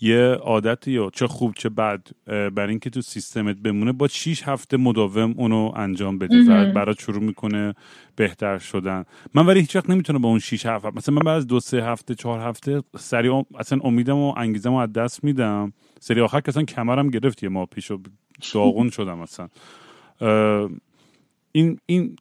[0.00, 4.76] یه عادت یا چه خوب چه بد برای اینکه تو سیستمت بمونه با 6 هفته
[4.76, 7.74] مداوم اونو انجام بدی و برات شروع می‌کنه
[8.16, 9.04] بهتر شدن.
[9.34, 11.84] من ولی هیچ وقت نمی‌تونم با اون 6 هفته مثلا من بعد از دو سه
[11.84, 15.72] هفته چهار هفته سریع اصلا امیدم و انگیزم از دست میدم.
[16.00, 17.98] سری آخر که اصلا کمرم گرفت یه ما پیش و
[18.52, 19.48] داغون شدم اصلا.
[21.52, 22.16] این این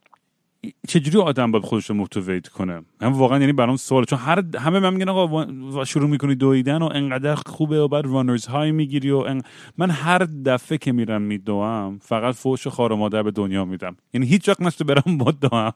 [0.87, 4.79] چجوری آدم باید خودش رو موتیویت کنه؟ هم واقعا یعنی برام سوال چون هر همه
[4.79, 9.41] من میگن آقا شروع می‌کنی دویدن و انقدر خوبه و بعد رانرز های می‌گیری و
[9.77, 13.95] من هر دفعه که میرم میدوام فقط فوش خار مادر به دنیا میدم.
[14.13, 15.73] یعنی هیچ وقت نشده برم با دوام.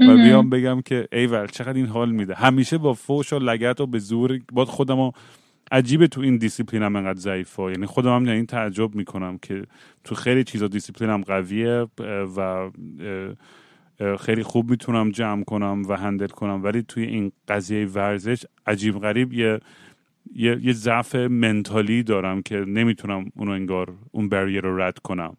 [0.00, 2.34] و بیام بگم که ایول چقدر این حال میده.
[2.34, 5.12] همیشه با فوش و لگت و به زور باید خودمو
[5.72, 7.62] عجیبه تو این دیسیپلین هم انقدر ضعیفه.
[7.62, 9.64] یعنی خودم همین تعجب می‌کنم که
[10.04, 11.86] تو خیلی چیزا دیسیپلینم قویه
[12.36, 12.70] و
[14.20, 16.64] خیلی خوب می‌تونم جمع کنم و handle کنم.
[16.64, 19.60] ولی توی این قضیه ورزش عجیب غریب یه
[20.34, 25.36] یه, ضعف mental ی دارم که نمی‌تونم اونو انگار اون barrier رو رد کنم.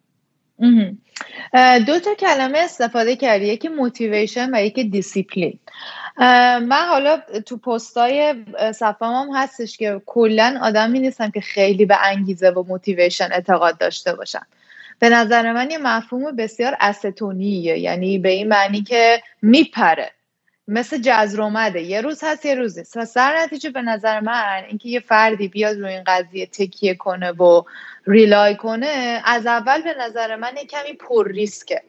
[1.86, 5.58] دو تا کلمه استفاده کردی یکی motivation و یکی دیسیپلین
[6.68, 8.34] من حالا تو پستای
[8.74, 14.14] صفحه هم هستش که کلا آدمی نیستم که خیلی به انگیزه و motivation اعتقاد داشته
[14.14, 14.46] باشم.
[15.02, 20.10] به نظر من یه مفهوم بسیار استونیه یعنی به این معنی که میپره.
[20.68, 22.96] مثل جزرومده یه روز هست یه روز نیست.
[22.96, 27.32] و در نتیجه به نظر من اینکه یه فردی بیاد روی این قضیه تکیه کنه
[27.32, 27.62] و
[28.06, 31.82] rely کنه از اول به نظر من یه کمی پر ریسکه.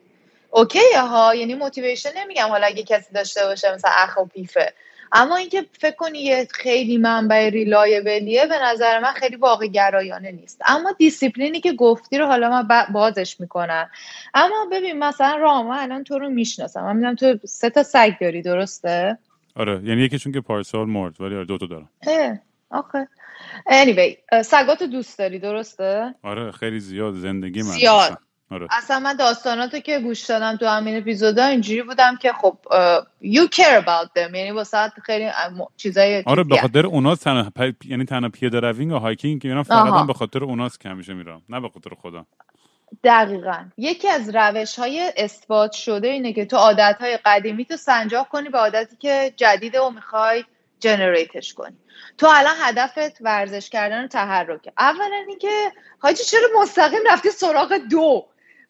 [0.50, 4.72] okay ه ها یعنی motivation نمیگم حالا اگه کسی داشته باشه مثلا اخ و پیفه.
[5.12, 10.32] اما اینکه فکر کنی یه خیلی منبع reliable یه به نظر من خیلی واقع گرایانه
[10.32, 10.60] نیست.
[10.66, 13.90] اما دیسیپلینی که گفتی رو حالا من بازش می‌کنم
[14.34, 16.84] اما ببین مثلا راما الان تو رو می‌شناسم.
[16.84, 19.18] من می‌دونم تو سه تا سگ داری درسته؟
[19.56, 21.90] آره یعنی یکیشون که پارسال مرد ولی آره دو تا دارم.
[22.70, 23.08] آخه.
[23.68, 28.18] Anyway سگاتو دوست داری درسته؟ آره خیلی زیاد زندگی من زیاد.
[28.50, 28.66] آره.
[28.70, 32.58] اصلا من داستاناتو که گوش دادم تو همین اپیزودا اینجوری بودم که خب
[33.22, 35.30] you care about them یعنی واسه خیلی
[35.76, 37.50] چیزای آره به خاطر اوناست تنها
[37.84, 41.42] یعنی تنها پیاده روینگ و hiking که میرم فقط به خاطر اوناست که همیشه میرم
[41.48, 42.26] نه به خاطر خودم
[43.04, 43.64] دقیقا.
[43.76, 48.48] یکی از روش های اثبات شده اینه که تو عادت های قدیمی تو سنجاق کنی
[48.48, 50.44] به عادتی که جدیده و می‌خوای
[50.80, 51.76] جنریتش کنی.
[52.18, 54.72] تو الان هدفت ورزش کردن و تحرکه.
[54.78, 58.26] اولا اینکه حاجی چرا مستقیم رفتی سراغ دو؟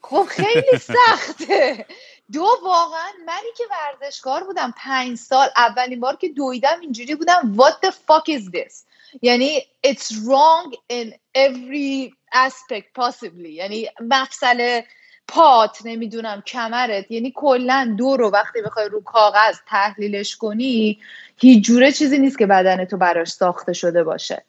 [0.06, 1.86] خب خیلی سخته.
[2.32, 7.86] دو واقعا منی که ورزشکار بودم پنج سال اولین بار که دویدم اینجوری بودم what
[7.86, 8.84] the fuck is this?
[9.22, 13.48] یعنی it's wrong in every aspect possibly.
[13.48, 14.80] یعنی مفصل
[15.28, 17.10] پات نمی‌دونم کمرت.
[17.10, 20.98] یعنی کلا دو رو وقتی بخوای رو کاغذ تحلیلش کنی
[21.36, 24.44] هیچ جوره چیزی نیست که بدن تو براش ساخته شده باشه.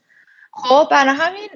[0.57, 1.49] خب برای همین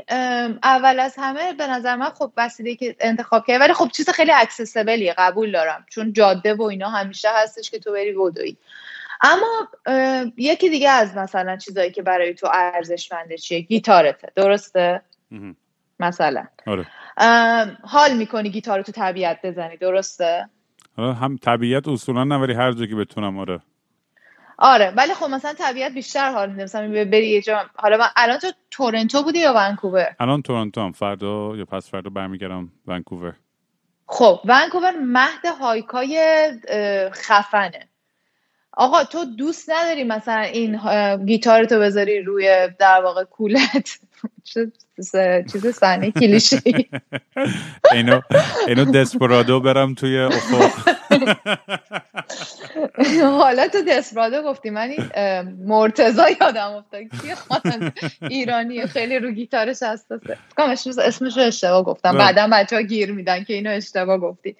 [0.63, 4.31] اول از همه به نظر من خب وسیله که انتخاب کرد ولی خب چیز خیلی
[4.31, 8.57] اکسسبلیه قبول دارم چون جاده و اینا همیشه هستش که تو بری بدوی
[9.21, 9.67] اما
[10.37, 15.01] یکی دیگه از مثلا چیزایی که برای تو ارزشمنده چیه؟ گیتارته درسته؟
[15.99, 16.45] مثلا.
[16.67, 16.87] آره.
[17.83, 20.49] حال می‌کنی گیتار تو طبیعت بزنی درسته؟
[20.97, 23.59] آره، هم طبیعت اصولا نه ولی هر جا که بتونم آره.
[24.61, 26.63] آره ولی خب مثلا طبیعت بیشتر حال میده.
[26.63, 30.91] مثلا بری یه جا حالا من الان تو تورنتو بودی یا ونکوور؟ الان تورنتو هم
[30.91, 33.33] فردا یا پس فردا برمیگردم ونکوور.
[34.05, 36.17] خب ونکوور مهد هایکای
[37.13, 37.88] خفنه.
[38.73, 40.79] آقا تو دوست نداری مثلا این
[41.25, 43.99] گیتار تو بذاری روی در واقع کولت؟
[45.51, 46.61] چیز صحنه کلیشه
[47.93, 48.21] اینو
[48.67, 50.89] اینو دسپرادو برم توی افق
[53.41, 55.09] حالا تو دسپرادو گفتی من این
[55.65, 57.01] مرتزا یادم افتاد.
[57.01, 57.33] کی
[58.21, 60.37] ایرانی خیلی رو گیتارش حساسه.
[61.03, 62.17] اسمش رو اشتباه گفتم.
[62.17, 64.55] بعدا بچه ها گیر میدن که اینو اشتباه گفتی.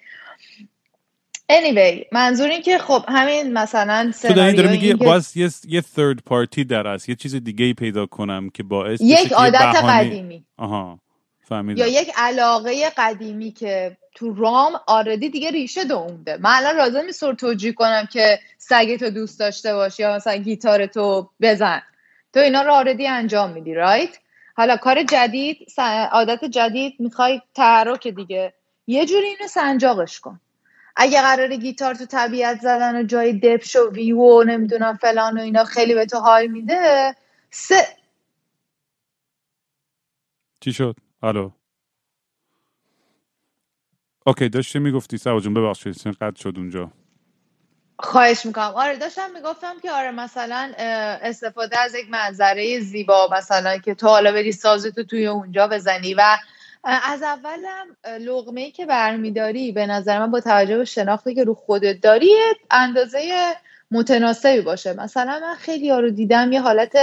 [1.49, 6.17] Anyway منظور این که خب همین مثلا تو داری داره میگی باز یه یه third
[6.29, 7.09] party در است.
[7.09, 10.43] یه چیز دیگه ای پیدا کنم که باعث یک عادت قدیمی.
[10.57, 10.99] آها
[11.41, 11.79] فهمیدم.
[11.81, 17.73] یا یک علاقه قدیمی که تو already دیگه ریشه دوونده من الان لازم نیست توجیه
[17.73, 21.81] کنم که سگتو دوست داشته باشی یا مثلا گیتارتو بزن.
[22.33, 24.17] تو اینا رو already انجام میدی right
[24.53, 25.57] حالا کار جدید
[26.11, 28.53] عادت جدید می‌خوای تحرک دیگه.
[28.87, 30.39] یه جوری اینو سنجاقش کن.
[30.99, 35.39] اگه قراره گیتار تو طبیعت زدن و جای dope ش و ویو و نمی‌دونم فلان
[35.39, 37.15] و اینا خیلی به تو حال میده
[37.51, 37.87] سه
[40.61, 41.51] چی شد؟ الو.
[44.27, 46.91] اوکی داشتی می‌گفتی سوا جون ببخشید قد شد اونجا.
[47.99, 48.73] خواهش می‌کنم.
[48.75, 50.73] آره داشتم می‌گفتم که آره مثلا
[51.21, 56.37] استفاده از یک منظره زیبا مثلا که تو حالا بری سازتو توی اونجا بزنی و
[56.83, 57.85] از اولم
[58.19, 62.31] لغمه ای که برمیداری به نظر من با توجه به شناختی که رو خودت داری
[62.71, 63.19] اندازه
[63.91, 64.93] متناسبی باشه.
[64.93, 66.97] مثلا من خیلی ها رو دیدم یه حالت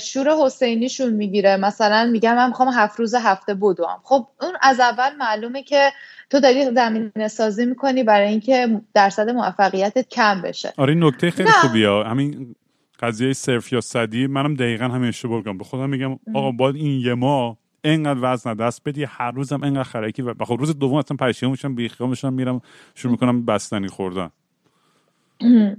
[0.00, 1.56] شور حسینیشون می‌گیره.
[1.56, 4.00] مثلا میگم من می‌خوام هفت روز هفته بدوم.
[4.02, 5.92] خب اون از اول معلومه که
[6.30, 10.72] تو داری زمینه سازی می‌کنی برای اینکه درصد موفقیتت کم بشه.
[10.76, 11.88] آره این نکته خیلی خوبیه.
[11.88, 12.54] همین
[13.00, 17.14] قضیه صرف یا صدی منم دقیقا همین اشتباه به خودم میگم آقا باید این یه
[17.14, 21.50] ماه اینقدر وزن دست بدی هر روزم اینقدر خرکی و خب روز دوم اصلا پشیمون
[21.50, 22.60] میشم بیخیال میشم میرم
[22.94, 24.30] شروع می‌کنم بستنی خوردن.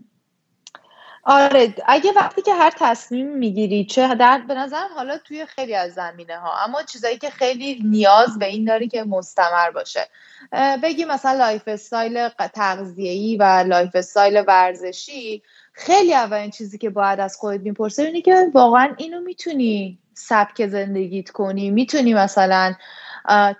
[1.26, 5.94] آره اگه وقتی که هر تصمیم می‌گیری چه در به نظرم حالا توی خیلی از
[5.94, 10.00] زمینه ها اما چیزایی که خیلی نیاز به این داری که مستمر باشه.
[10.84, 18.04] بگی مثلا lifestyle تغذیه‌ای و lifestyle ورزشی خیلی اولین چیزی که باید از خودت بپرسی
[18.04, 22.74] اینه که واقعا اینو می‌تونی سبک زندگیت کنی می‌تونی مثلا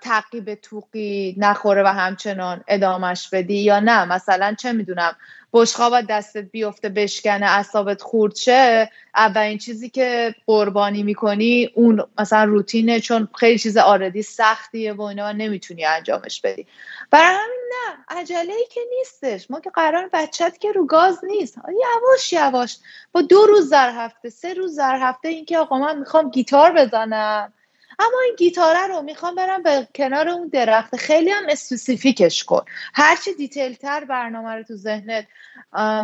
[0.00, 5.16] تعقیب توقی نخوره و همچنان ادامش بدی یا نه؟ مثلا چه می‌دونم
[5.52, 8.90] بشقاب دستت بیفته بشکنه اصابت خورد شه.
[9.14, 15.32] اولین چیزی که قربانی می‌کنی اون مثلا روتینه چون خیلی چیز آردی سختیه و اینا
[15.32, 16.66] نمی‌تونی انجامش بدی.
[17.10, 19.50] برای همین نه عجله ای که نیستش.
[19.50, 21.58] ما که قرار بچت که رو گاز نیست.
[21.68, 22.76] یواش یواش.
[23.12, 27.52] با دو روز در هفته سه روز در هفته اینکه آقا من می‌خوام گیتار بزنم.
[27.98, 30.96] اما این گیتاره رو می‌خوام برم برم کنار اون درخت.
[30.96, 32.64] خیلی هم specific ش کن.
[32.94, 35.26] هرچی detail تر برنامه رو تو ذهنت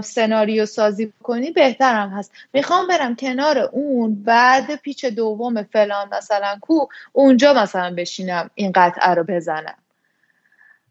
[0.05, 2.33] سناریو سازی کنی بهترم هست.
[2.53, 9.15] می‌خوام برم کنار اون بعد پیچ دوم فلان مثلا کو اونجا مثلا بشینم این قطعه
[9.15, 9.79] رو بزنم.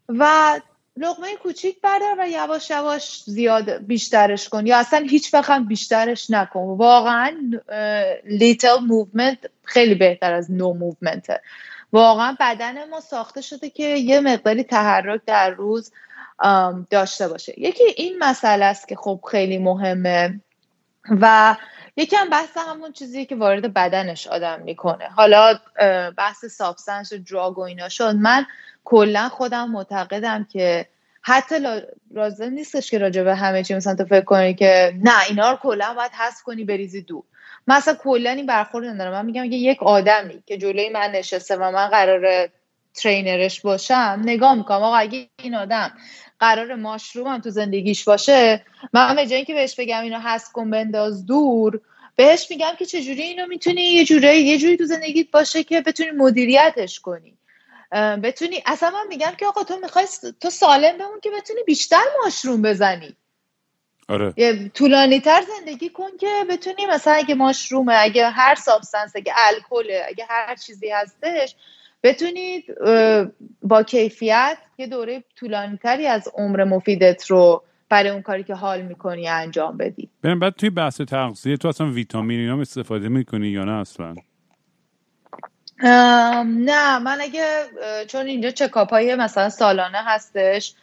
[0.08, 0.60] و
[1.00, 4.66] لقمه کوچیک بردار و یواش یواش زیاد بیشترش کن.
[4.66, 6.60] یا اصلا هیچ وقت بیشترش نکن.
[6.60, 7.36] واقعا
[8.24, 11.40] little movement خیلی بهتر از no movement ه
[11.92, 15.92] واقعا بدن ما ساخته شده که یه مقداری تحرک در روز
[16.90, 17.54] داشته باشه.
[17.60, 20.40] یکی این مسئله است که خب خیلی مهمه
[21.20, 21.56] و
[21.96, 25.08] یکی هم بحث همون چیزی که وارد بدنش آدم می‌کنه.
[25.08, 25.58] حالا
[26.16, 28.14] بحث substance و drug و اینا شد.
[28.14, 28.46] من
[28.84, 30.86] کلا خودم معتقدم که
[31.22, 31.54] حتی
[32.10, 35.56] لازم نیستش که راجع به همه چی مثلا تو فکر کنی که نه اینا رو
[35.56, 37.22] کلا باید حذف کنی بریزی دور.
[37.66, 39.12] مثلا کلا این برخورد ندارم.
[39.12, 42.48] من میگم که یک آدمی که جلوی من نشسته و من قرار
[42.94, 45.92] ترینرش باشم نگاه می‌کنم آقا اگه این آدم
[46.40, 50.70] قرار ماشروم هم تو زندگیش باشه من به جایی که بهش بگم اینو حذف کن
[50.70, 51.80] بنداز دور
[52.16, 56.10] بهش میگم که چجوری اینو می‌تونی یه جوری یه جوری تو زندگیت باشه که بتونی
[56.10, 57.38] مدیریتش کنی
[58.22, 60.06] بتونی اصلا من میگم که آقا تو می‌خوای
[60.40, 63.16] تو سالم بمون که بتونی بیشتر ماشروم بزنی
[64.08, 64.34] آره.
[64.74, 70.04] طولانی تر زندگی کن که بتونی مثلا اگه mushroom ه اگه هر substance اگه الکله
[70.08, 71.54] اگه هر چیزی هستش
[72.02, 72.64] بتونید
[73.62, 78.82] با کیفیت یه دوره طولانی تری از عمر مفیدت رو برای اون کاری که حال
[78.82, 80.10] می‌کنی انجام بدی.
[80.22, 84.14] بریم بعد توی بحث تغذیه تو اصلا ویتامین اینا استفاده می‌کنی یا نه اصلا؟
[86.44, 87.44] نه من اگه
[88.08, 90.74] چون اینجا checkup های مثلا سالانه هستش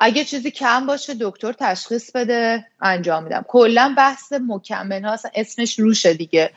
[0.00, 3.44] اگه چیزی کم باشه دکتر تشخیص بده انجام میدم.
[3.48, 6.50] کلا بحث مکمل ها اسمش روشه دیگه.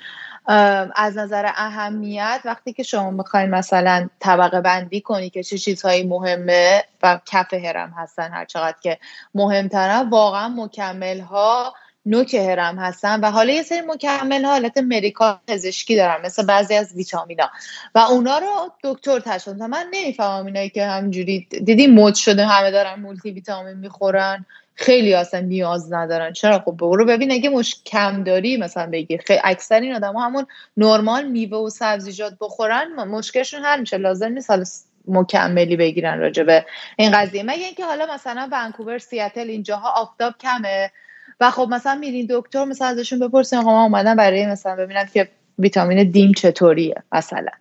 [0.95, 6.83] از نظر اهمیت وقتی که شما می‌خواین مثلا طبقه بندی کنی که چه چیزهایی مهمه
[7.03, 8.97] و کف هرم هستن هر چقدر که
[9.35, 11.73] مهمترن واقعا مکمل ها
[12.05, 13.19] نوک هرم هستن.
[13.19, 17.49] و حالا یه سری مکمل حالت مدیکال پزشکی دارن مثل بعضی از ویتامینا.
[17.95, 22.99] و اونا رو دکتر تشخیص من نمی‌فهمم اینایی که همجوری دیدی مد شده همه دارن
[22.99, 24.45] مولتی ویتامین می‌خورن.
[24.79, 26.33] خیلی اصلا نیاز ندارن.
[26.33, 30.45] چرا؟ خب برو ببین اگه مش کم داری مثلا بگی خیلی اکثر این آدم همون
[30.77, 34.63] نرمال میوه و سبزیجات بخورن مشکلشون حل میشه لازم نیست حالا
[35.07, 36.65] مکملی بگیرن راجبه
[36.97, 37.43] این قضیه.
[37.43, 40.91] مگه اینکه حالا مثلا ونکوور سیاتل اینجاها آفتاب کمه
[41.39, 46.11] و خب مثلا میرین دکتر مثلا ازشون بپرسین ما اومدن برای مثلا ببینن که ویتامین
[46.11, 47.51] دیم چطوریه مثلا.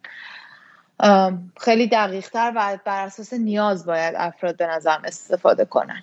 [1.61, 6.03] خیلی دقیق تر و بر اساس نیاز باید افراد به نظرم استفاده کنن.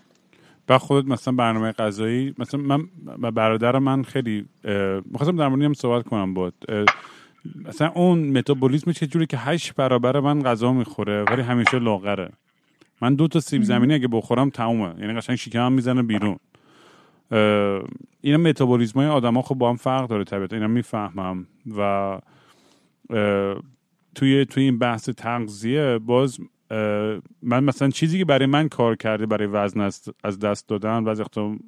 [0.69, 2.87] و خودت مثلا برنامه غذایی مثلا من
[3.31, 4.45] برادر من خیلی
[5.05, 6.53] می‌خواستم در موردی هم صحبت کنم بود
[7.65, 12.31] مثلا اون متابولیسم چه جوری که هشت برابر من غذا می‌خوره ولی همیشه لاغره.
[13.01, 15.01] من دو تا سیب زمینی اگه بخورم تمومه.
[15.01, 16.37] یعنی قشنگ شکمم می‌زنه بیرون.
[18.21, 20.55] اینا متابولیسم های آدم ها خب با هم فرق داره طبیعتا.
[20.55, 21.47] اینا می‌فهمم
[21.77, 22.19] و
[24.15, 26.39] توی توی این بحث تغذیه باز
[27.41, 29.81] من مثلا چیزی که برای من کار کرده برای وزن
[30.23, 31.15] از دست دادن و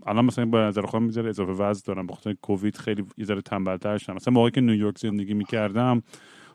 [0.06, 2.08] الان مثلا با نظر خودم می‌ذاره اضافه وزن دارم.
[2.08, 4.16] بخاطر کووید خیلی یه ذره تنبلتر شدم.
[4.16, 6.04] مثلا موقعی که نیویورک زندگی می‌کردم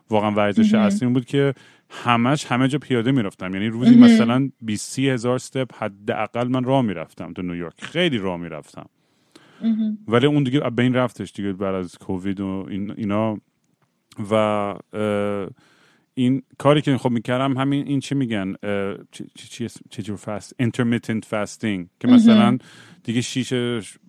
[0.09, 1.53] واقعا ورزش اصلی بود که
[1.89, 3.53] همش همه جا پیاده می‌رفتم.
[3.53, 8.85] یعنی روزی مثلا 20 هزار استپ حداقل من راه می‌رفتم تو نیویورک خیلی راه می‌رفتم.
[10.07, 12.65] ولی اون دیگه به این رفتش دیگه بعد از کووید و
[12.97, 13.37] اینا.
[14.31, 14.75] و
[16.15, 18.53] این کاری که خب می‌کردم همین این چی میگن
[19.89, 22.57] چه جور فست intermittent fasting که مثلا
[23.03, 23.53] دیگه شیش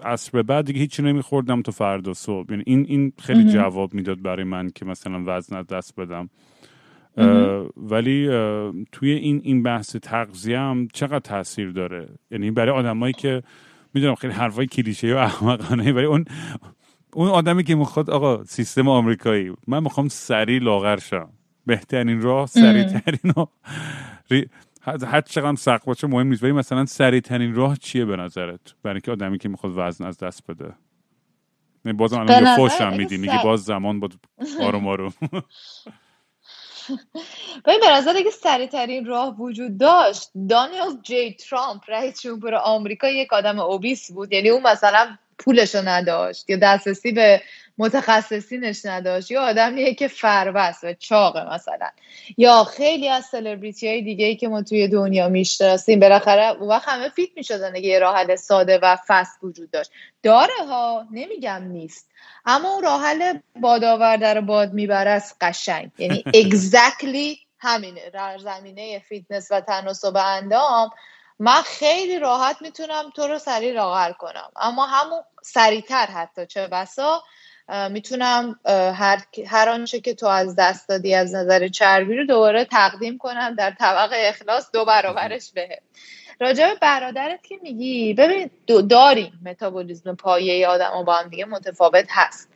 [0.05, 2.51] عصر بعد دیگه هیچی نمیخوردم تو فردا صبح.
[2.51, 6.31] یعنی این این خیلی جواب می‌داد برای من که مثلا وزن دست بدم.
[7.77, 8.29] ولی
[8.93, 13.43] توی این این بحث تغذیه هم چقدر تاثیر داره؟ یعنی برای آدمایی که
[13.95, 16.25] می‌دونم خیلی حرفای کلیشه و احمقانه ولی اون
[17.13, 21.29] اون آدمی که می‌خواد آقا سیستم آمریکایی من می‌خوام سریع لاغر شم.
[21.67, 23.33] بهترین راه سریعترین
[24.87, 26.43] هر چقدر سخت باشه مهم نیست.
[26.43, 30.47] ولی مثلا سریعترین راه چیه به نظرت؟ برای اینکه آدمی که می‌خواد وزن از دست
[30.49, 30.75] بده.
[31.85, 33.17] یعنی بازم الان فوش هم میدی.
[33.17, 34.15] میگی باز زمان بود
[34.61, 35.13] آروم آروم.
[37.67, 43.09] ببین به نظر اگه سریع ترین راه وجود داشت دانیل جی ترامپ رئیس جمهور آمریکا
[43.09, 44.33] یک آدم اوبیس بود.
[44.33, 47.43] یعنی اون مثلا پولشو نداشت یا دسترسی به
[47.79, 49.31] متخصصینش نداشت.
[49.31, 51.89] یا آدمیه که فربست و چاقه مثلا.
[52.37, 56.89] یا خیلی از سلبریتی های دیگه ای که ما توی دنیا می‌شناسیم بالاخره اون وقت
[56.89, 59.91] همه fit می‌شدن اگه یه راه ساده و fast وجود داشت.
[60.23, 62.11] داره ها نمیگم نیست.
[62.47, 65.91] اما اون راه حل باد آورده رو باد می‌بره از قشنگ.
[65.99, 68.11] یعنی exactly همینه.
[68.11, 70.91] در زمینه فیتنس و تناسب اندام
[71.39, 74.51] من خیلی راحت می‌تونم تو رو سریع لاغر کنم.
[74.57, 77.23] اما همون سریعتر حتی چه بسا
[77.91, 78.61] می‌تونم
[78.95, 83.55] هر, هر آنچه که تو از دست دادی از نظر چربی رو دوباره تقدیم کنم
[83.55, 85.81] در طبق اخلاص دو برابرش به
[86.41, 88.51] راجع به برادرت که میگی ببین
[88.91, 92.49] داریم متابولیزم پایه آدم با هم دیگه متفاوت هست.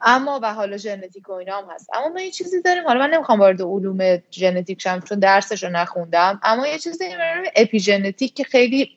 [0.00, 1.90] اما و حالا ژنتیک و اینا هم هست.
[1.94, 5.70] اما ما یه چیزی داریم حالا من نمی‌خوام وارد علوم ژنتیک شم چون درسش رو
[5.70, 8.90] نخوندم اما یه چیزی داریم اپیژنتیک که خیلی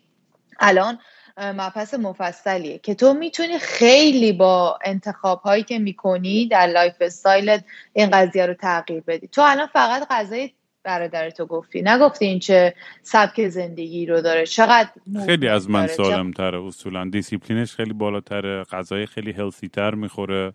[0.59, 0.99] الان
[1.37, 8.09] مبحث مفصلیه که تو می‌تونی خیلی با انتخاب هایی که می‌کنی در lifestyle ت این
[8.09, 9.27] قضیه رو تغییر بدی.
[9.27, 10.51] تو الان فقط غذای
[10.83, 11.81] برادر تو گفتی.
[11.81, 14.89] نگفتی این چه سبک زندگی رو داره چقدر
[15.25, 20.53] خیلی از من سالم تره اصولا دیسیپلینش خیلی بالاتره غذای خیلی healthy تر می‌خوره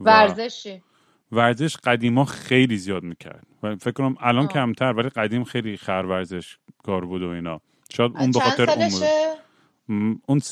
[0.00, 0.82] ورزشی.
[1.32, 3.46] ورزش قدیما خیلی زیاد می‌کرد.
[3.62, 7.60] فکر کنم الان کمتر ولی قدیم خیلی خر ورزش کار بود و اینا.
[7.92, 8.90] شاید اون به خاطر اون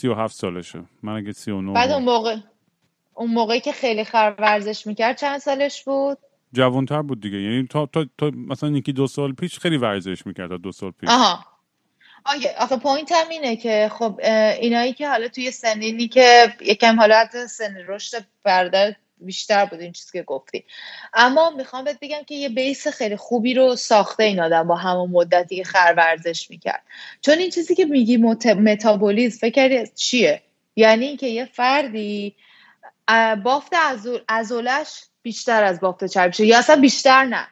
[0.08, 0.84] و هفت سالشه.
[1.02, 2.36] من اگه سی و نو بعد اون موقع
[3.14, 6.18] اون موقعی که خیلی خر ورزش می‌کرد چند سالش بود؟
[6.52, 7.38] جوانتر بود دیگه.
[7.38, 10.90] یعنی تا, تا, تا مثلا یکی دو سال پیش خیلی ورزش می‌کرد تا دو سال
[10.90, 11.10] پیش.
[11.10, 11.44] آها.
[12.24, 14.20] آگه آخه point هم اینه که خب
[14.60, 18.94] اینایی که حالا توی سنینی که یکم حالت سن رشد برادر
[19.24, 20.64] بیشتر بود این چیزی که گفتی.
[21.14, 25.10] اما می‌خوام بهت بگم که یه base خیلی خوبی رو ساخته این آدم با همون
[25.10, 26.82] مدتی که خر ورزش می‌کرد.
[27.20, 28.46] چون این چیزی که میگی مت...
[28.46, 30.42] متابولیزم فکر چیه؟
[30.76, 32.36] یعنی اینکه یه فردی
[33.44, 33.72] بافت
[34.28, 37.46] ازولش بیشتر از بافت چربی یا اصلا بیشتر نه.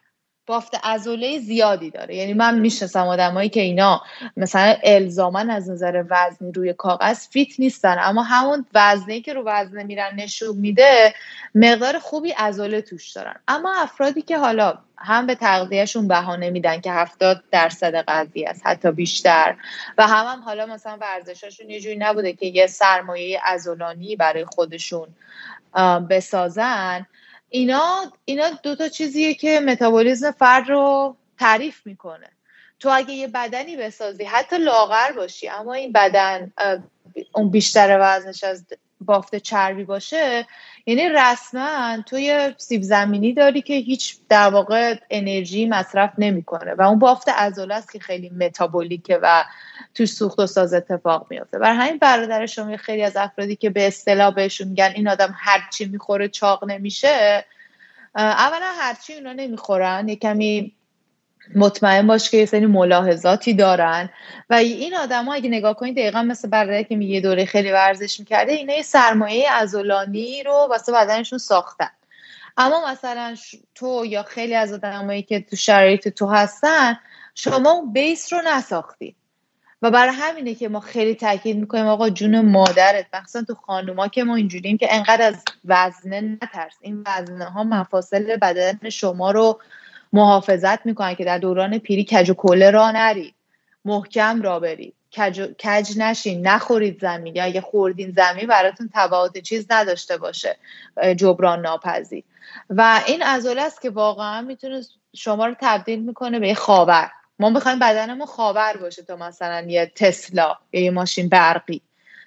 [0.47, 2.17] بافت ازوله زیادی داره.
[2.17, 4.03] یعنی من می‌شناسم آدمایی که اینا
[4.37, 7.97] مثلا الزامن از نظر وزنی روی کاغذ فیت نیستن.
[8.01, 11.15] اما همون وزنی که رو وزنه میرن نشون میده
[11.55, 13.35] مقدار خوبی ازوله توش دارن.
[13.49, 18.91] اما افرادی که حالا هم به تغذیهشون بهانه میدن که هفتاد درصد قضیه است حتی
[18.91, 19.57] بیشتر.
[19.99, 25.09] و هم, هم حالا مثلا ورزشاشون یه جوری نبوده که یه سرمایه ازولانی برای خودشون
[26.11, 27.07] بسازن.
[27.51, 32.29] اینا اینا دو تا چیزیه که متابولیزم فرد رو تعریف می‌کنه.
[32.81, 36.53] تو اگه یه بدنی بسازی حتی لاغر باشی اما این بدن
[37.35, 38.67] اون بیشتر وزنش از
[39.01, 40.47] بافت چربی باشه
[40.87, 46.83] یعنی رسما تو یه سیب زمینی داری که هیچ در واقع انرژی مصرف نمی‌کنه و
[46.83, 49.45] اون بافت عضله است که خیلی متابولیکه و
[49.95, 53.87] توش سوخت و ساز اتفاق میفته بر همین برادر شما خیلی از افرادی که به
[53.87, 57.45] اصطلاح بهشون میگن این آدم هرچی می‌خوره چاق نمیشه
[58.15, 60.73] اولا هرچی اونا نمی‌خورن یه کمی
[61.55, 64.11] مطمئن باش که یه سری ملاحظاتی دارن.
[64.51, 68.21] و این آدم ها اگه نگاه کنید دقیقا مثل برادر که میگه دوره خیلی ورزش
[68.21, 71.91] می‌کرده اینا یه سرمایه ازولانی رو واسه بدنشون ساختن.
[72.57, 73.35] اما مثلا
[73.75, 76.99] تو یا خیلی از آدمایی که تو شرایط تو هستن
[77.35, 79.17] شما بیس رو نساختی
[79.83, 84.25] و برای همینه که ما خیلی تاکید می‌کنیم آقا جون مادرت مخصوصا تو خانوما که
[84.25, 86.75] ما اینجوریم که انقدر از وزنه نترس.
[86.81, 89.61] این وزنه ها مفاصل بدن شما رو
[90.13, 93.35] محافظت می‌کنن که در دوران پیری کج و کله را نرید
[93.85, 97.37] محکم را برید کج, کج نشین نخورید زمین.
[97.37, 100.57] یا اگه خوردین زمین براتون تبعات چیز نداشته باشه.
[101.17, 102.25] جبران ناپذیر.
[102.71, 104.83] و این ازوله است که واقعا می‌تونه
[105.17, 107.11] شما رو تبدیل می‌کنه به خاور.
[107.39, 111.83] ما می‌خوایم بدنمون خاور باشه تا مثلا یه تسلا یا یه ماشین برقی.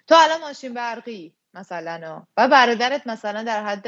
[0.07, 3.87] تو الان ماشین برقی مثلا و برادرت مثلا در حد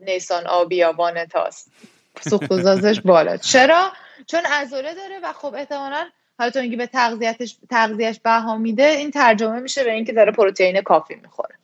[0.00, 0.84] نیسان آبی
[1.30, 1.72] تاست
[2.20, 3.36] سوخت بالا.
[3.36, 3.92] چرا؟
[4.26, 6.06] چون عضله داره و خب احتمالا
[6.38, 11.14] حالا تو به تغذیتش تغذیهش بها میده این ترجمه میشه به اینکه داره پروتئین کافی
[11.14, 11.54] می‌خوره.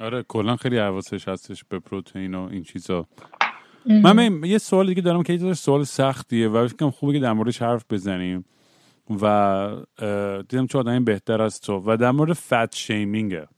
[0.00, 3.06] آره کلا خیلی حواسش هستش به پروتئین و این چیزا.
[3.86, 7.62] من یه سوال دیگه دارم که یه سوال سختیه و فکر خوبه که در موردش
[7.62, 8.44] حرف بزنیم
[9.22, 9.68] و
[10.48, 11.82] دیدم چه آدمی بهتر از تو.
[11.86, 13.48] و در مورد fat shaming ه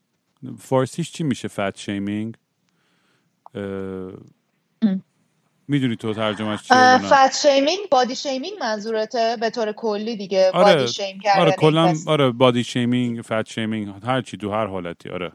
[0.58, 2.36] فارسیش چی میشه fat shaming
[5.70, 10.92] می‌دونی تو ترجمهش چیه فت شیمینگ بادی شیمینگ منظورته به طور کلی دیگه آره، body
[10.92, 15.32] shame کردن آره کلا آره body shaming fat shaming هر چی تو هر حالتی آره.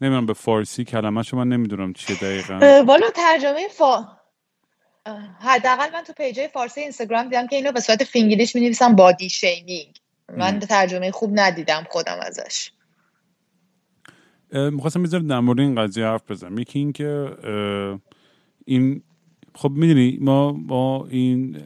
[0.00, 2.84] نمی‌دونم به فارسی کلمه من نمی‌دونم چیه دقیقا.
[2.86, 4.04] والا ترجمه فا
[5.40, 9.30] حداقل من تو پیجای فارسی اینستاگرام دیدم که اینو به صورت فینگلیش می نویسم body
[9.30, 9.96] shaming
[10.28, 12.70] من ترجمه خوب ندیدم خودم ازش.
[14.52, 16.58] می‌خواستم می‌ذارم در مورد این قضیه حرف بزنم.
[16.58, 17.30] یکی این که
[18.64, 19.02] این
[19.54, 21.56] خب می‌دونی ما با این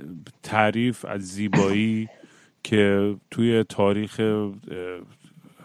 [0.42, 2.08] تعریف از زیبایی
[2.62, 4.20] که توی تاریخ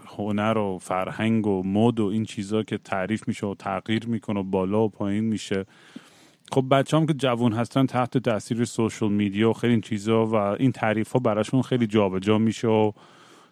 [0.05, 4.43] هنر و فرهنگ و مد و این چیزا که تعریف میشه و تغییر می‌کنه و
[4.43, 5.65] بالا و پایین میشه.
[6.51, 10.36] خب بچه هم که جوان هستن تحت تاثیر سوشل میدیا و خیلی این چیزا و
[10.36, 12.91] این تعریف ها براشون خیلی جابجا جا میشه و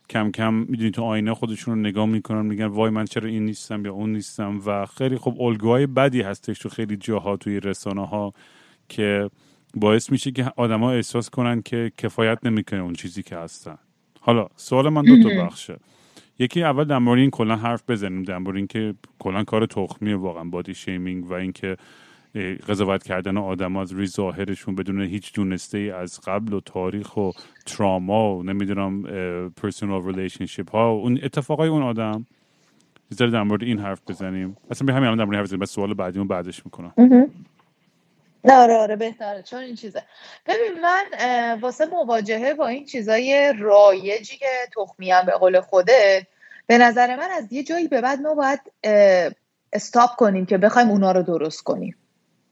[0.09, 3.85] کم کم می‌دونی تو آینه خودشون رو نگاه می‌کنن میگن وای من چرا این نیستم
[3.85, 8.33] یا اون نیستم و خیلی خب الگوهای بدی هستش تو خیلی جاها توی رسانه ها
[8.89, 9.29] که
[9.75, 13.77] باعث میشه که آدما احساس کنن که کفایت نمی‌کنه اون چیزی که هستن.
[14.19, 15.77] حالا سوال من دو تا بخشه.
[16.39, 20.43] یکی اول در مورد این کلا حرف بزنیم در مورد اینکه کلا کار تخمیه واقعا
[20.43, 21.77] body shaming و اینکه
[22.67, 27.31] قضاوت کردن آدم از روی ظاهرشون بدون هیچ دونسته ای از قبل و تاریخ و
[27.65, 29.03] تراما و نمی‌دونم
[29.49, 32.25] personal relationship ها و اون اتفاقای اون آدم.
[33.13, 34.57] ذره در مورد این حرف بزنیم.
[34.71, 35.59] اصلا به همین در مورد حرف بزنیم.
[35.59, 36.93] بعد سوال بعدیمون بعدش می‌کنم.
[38.43, 39.43] نه آره آره بهتره.
[39.43, 40.03] چون این چیزه.
[40.45, 46.27] ببین من واسه مواجهه با این چیزای رایجی که تخمیم به قول خوده
[46.67, 48.59] به نظر من از یه جایی به بعد ما باید
[49.73, 51.95] استاپ کنیم که بخوایم اونا رو درست کنیم.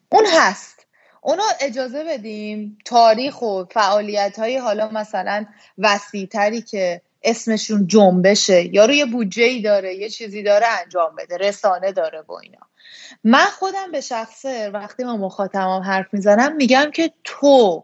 [0.10, 0.86] اون هست.
[1.22, 5.45] اونا اجازه بدیم تاریخ و فعالیت های حالا مثلا
[5.78, 11.91] وسیعتری که اسمشون جنبشه یا روی بودجه ای داره یه چیزی داره انجام بده رسانه
[11.91, 12.60] داره با اینا.
[13.24, 17.84] من خودم به شخصه وقتی ما مخاطبم حرف می‌زنم میگم که تو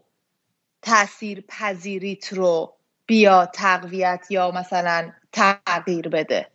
[0.82, 2.74] تاثیر پذیریت رو
[3.06, 6.48] بیا تقویت یا مثلا تغییر بده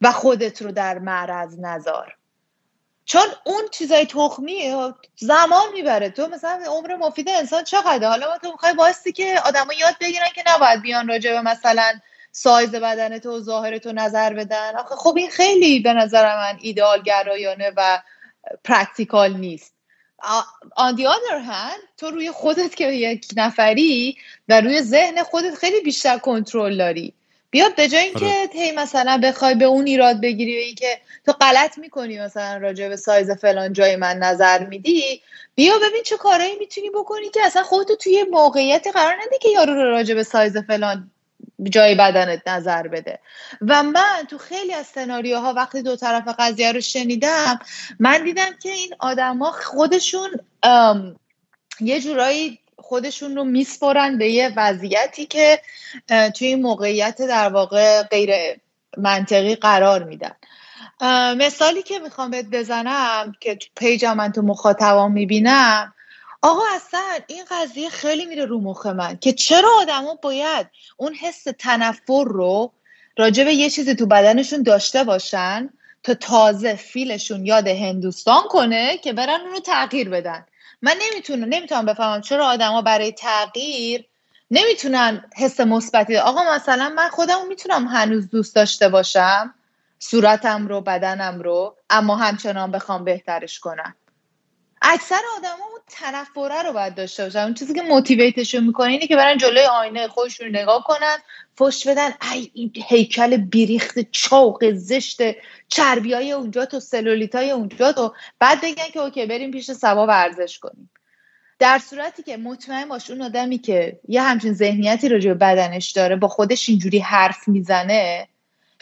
[0.00, 2.16] و خودت رو در معرض نذار.
[3.04, 4.74] چون اون چیزای تخمی
[5.16, 6.10] زمان می‌بره.
[6.10, 10.28] تو مثلا عمر مفید انسان چقدر حالا ما تو می‌خوای باستی که آدما یاد بگیرن
[10.34, 11.92] که نباید بیان راجع به مثلا
[12.32, 14.76] سایز بدن تو و ظاهر تو نظر بدن.
[14.76, 18.02] آخه خب این خیلی به نظر من ایدئال گرایانه و
[18.64, 19.74] practical نیست.
[20.76, 24.16] on the other hand تو روی خودت که یک نفری
[24.48, 27.14] و روی ذهن خودت خیلی بیشتر کنترل داری.
[27.54, 28.48] بیاد به جای اینکه آره.
[28.52, 32.96] هی مثلا بخوای به اون ایراد بگیری و اینکه تو غلط می‌کنی مثلا راجع به
[32.96, 35.22] سایز فلان جای من نظر میدی
[35.54, 39.74] بیا ببین چه کارایی می‌تونی بکنی که اصلا خودتو توی موقعیتی قرار ندی که یارو
[39.74, 41.10] رو راجع به سایز فلان
[41.70, 43.18] جای بدنت نظر بده
[43.60, 47.58] و من تو خیلی از سناریوها وقتی دو طرف قضیه رو شنیدم
[47.98, 50.30] من دیدم که این آدما خودشون
[51.80, 55.60] یه جورایی خودشون رو میسپرن به یه وضعیتی که
[56.08, 58.30] توی این موقعیت در واقع غیر
[58.96, 60.34] منطقی قرار میدن.
[61.36, 65.94] مثالی که می‌خوام بهت بزنم که پیجم من تو مخاطبام می‌بینم
[66.42, 70.66] آقا اصلا این قضیه خیلی میره رو مخ من که چرا آدما باید
[70.96, 72.72] اون حس تنفر رو
[73.16, 75.70] راجع به یه چیزی تو بدنشون داشته باشن
[76.02, 80.46] تا تازه فیلشون یاد هندوستان کنه که برن اونو تغییر بدن؟
[80.84, 84.06] من نمی‌تونم نمی‌تونم بفهمم چرا آدما برای تغییر
[84.50, 89.54] نمی‌تونن حس مثبتی آقا مثلا من خودم می‌تونم هنوز دوست داشته باشم
[89.98, 93.96] صورتم رو بدنم رو اما همچنان بخوام بهترش کنم.
[94.82, 97.38] اکثر آدما تنفره رو باید داشته باشن.
[97.38, 101.16] اون چیزی که موتیویتشون می‌کنه اینه که برن جلوی آینه خودشون نگاه کنن
[101.58, 102.10] فش بدن.
[102.32, 105.18] ای این هیکل بیریخت چاق زشت
[105.68, 110.06] چربی های اونجا تو سلولیت های اونجا تو بعد بگن که okay بریم پیش سبا
[110.06, 110.90] ورزش کنیم.
[111.58, 116.16] در صورتی که مطمئن باش اون آدمی که یه همچین ذهنیتی راجع به بدنش داره
[116.16, 118.28] با خودش اینجوری حرف می‌زنه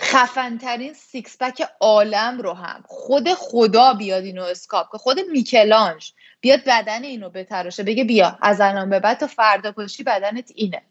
[0.00, 2.84] خفنترین six pack عالم رو هم.
[2.86, 6.12] خود خدا بیاد اینو sculpt که خود میکلانژ.
[6.40, 7.82] بیاد بدن اینو بتراشه.
[7.82, 10.82] بگه بیا از الان به بعد تا فردا پاشی بدنت اینه.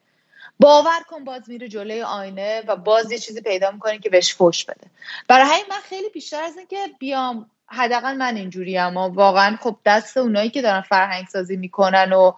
[0.60, 4.66] باور کن باز میره جلوی آینه و باز یه چیزی پیدا می‌کنه که بهش فوش
[4.66, 4.88] بده.
[5.28, 10.18] برای همین من خیلی بیشتر از اینکه بیام حداقل من اینجوری اما واقعا خب دست
[10.18, 12.34] اونایی که دارن فرهنگ سازی می‌کنن و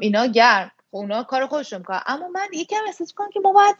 [0.00, 0.70] اینا گرم.
[0.94, 2.00] اونا کار خودشون می‌کنن.
[2.06, 3.76] اما من یکم احساس کنم که ما باید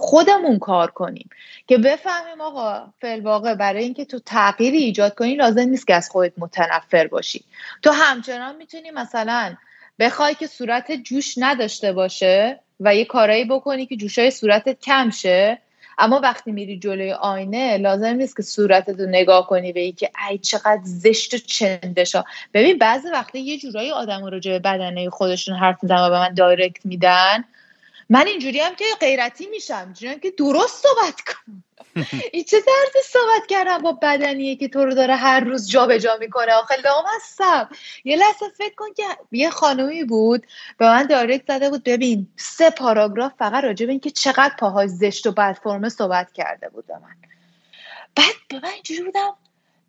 [0.00, 1.30] خودمون کار کنیم.
[1.66, 3.54] که بفهمیم آقا فعل واقع.
[3.54, 7.44] برای اینکه تو تغییری ایجاد کنی لازم نیست که از خودت متنفر باشی.
[7.82, 9.56] تو همچنان می‌تونی مثلا
[9.98, 15.58] بخوای که صورت جوش نداشته باشه و یه کارایی بکنی که جوشای صورتت کم شه.
[15.98, 20.38] اما وقتی میری جلوی آینه لازم نیست که صورتت رو نگاه کنی به که ای
[20.38, 22.24] چقدر زشت و چندشا.
[22.54, 26.34] ببین بعضی وقتی یه جورایی آدم رو به بدنه خودشون حرف میزن و به من
[26.34, 27.44] دایرکت میدن.
[28.10, 31.64] من اینجوری هم که غیرتی میشم اینجوری که درست صحبت کن
[32.32, 36.16] این چه درد صحبت کردم با بدنیه که تو رو داره هر روز جابجا جا
[36.20, 37.68] می‌کنه؟ آخه لام هستم.
[38.04, 40.46] یه لحظه فکر کن که یه خانومی بود
[40.78, 45.26] به من دایرکت زده بود ببین سه پاراگراف فقط راجع به اینکه چقدر پاهای زشت
[45.26, 47.16] و بد فرمه صحبت کرده بود به من.
[48.16, 49.36] بعد به من اینجوری بودم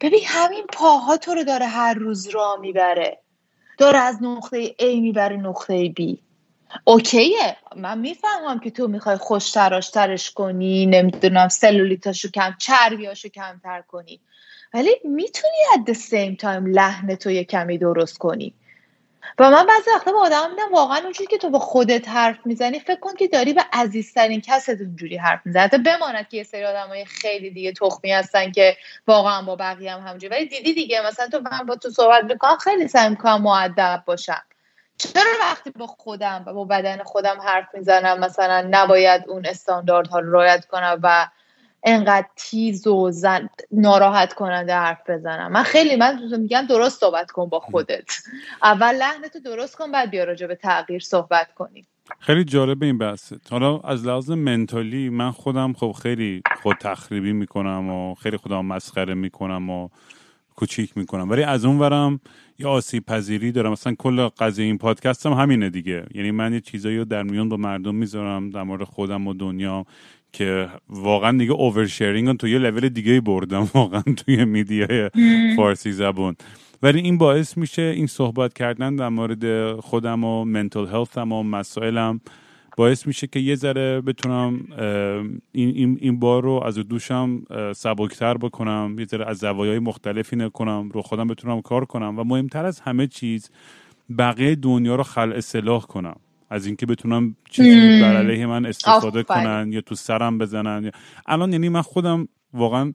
[0.01, 3.19] ببین همین پاها تو رو داره هر روز را می‌بره.
[3.77, 6.24] داره از نقطه A می‌بره نقطه B.
[6.83, 7.57] اوکیه.
[7.75, 9.51] من می‌فهمم که تو می‌خوای خوش
[9.93, 14.19] ترش کنی نمی‌دونم سلولیتاشو کم چربیاشو کمتر کنی.
[14.73, 18.53] ولی می‌تونی at the same time لحن تو یه کمی درست کنی.
[19.39, 22.79] و من بعضی وقتا با آدم میدم واقعا اونجوری که تو با خودت حرف می‌زنی
[22.79, 25.63] فکر کن که داری به عزیزترین کست اونجوری حرف می‌زنی.
[25.63, 30.07] حتی بماند که یه سری های خیلی دیگه تخمی هستن که واقعا با بقیه هم
[30.07, 34.03] همجوری ولی دیدی دیگه مثلا تو من با تو صحبت می‌کنم خیلی سعی می‌کنم معدب
[34.05, 34.41] باشم.
[34.97, 40.31] چرا وقتی با خودم و با بدن خودم حرف می‌زنم؟ مثلا نباید اون استانداردها رو
[40.31, 41.27] رعایت کنم و
[41.83, 45.51] انقدر تیز و زن ناراحت کننده حرف بزنم.
[45.51, 48.11] من خیلی من میگم درست صحبت کن با خودت.
[48.63, 51.87] اول لحنتو درست کن بعد بیا راجع به تغییر صحبت کنیم.
[52.19, 57.89] خیلی جالب این بحثه حالا از لحاظ منتالی من خودم خب خیلی خود تخریبی می‌کنم
[57.89, 59.89] و خیلی خودم مسخره می‌کنم و
[60.55, 61.29] کوچیک می‌کنم.
[61.29, 62.19] ولی از اون ورم
[62.59, 63.71] یه آسیب پذیری دارم.
[63.71, 66.05] مثلا کل قضیه این پادکست هم همینه دیگه.
[66.13, 69.85] یعنی من یه چیزایی رو در میون با مردم می‌ذارم در مورد خودم و دنیا
[70.33, 75.09] که واقعا دیگه اوورشرینگ تو یه لول دیگه بردم واقعا توی میدیای
[75.55, 76.35] فارسی زبون
[76.83, 82.21] ولی این باعث میشه این صحبت کردن در مورد خودم و منتل هلتم و مسائلم
[82.77, 84.59] باعث میشه که یه ذره بتونم
[85.51, 87.43] این, این, این بار رو از دوشم
[87.75, 92.65] سبکتر بکنم یه ذره از زوایای مختلفی نکنم رو خودم بتونم کار کنم و مهمتر
[92.65, 93.49] از همه چیز
[94.17, 96.15] بقیه دنیا رو خل اصلاح کنم.
[96.49, 100.91] از اینکه بتونم چیزی بر علیه من استفاده کنن یا تو سرم بزنن.
[101.25, 102.93] الان یعنی من خودم واقعا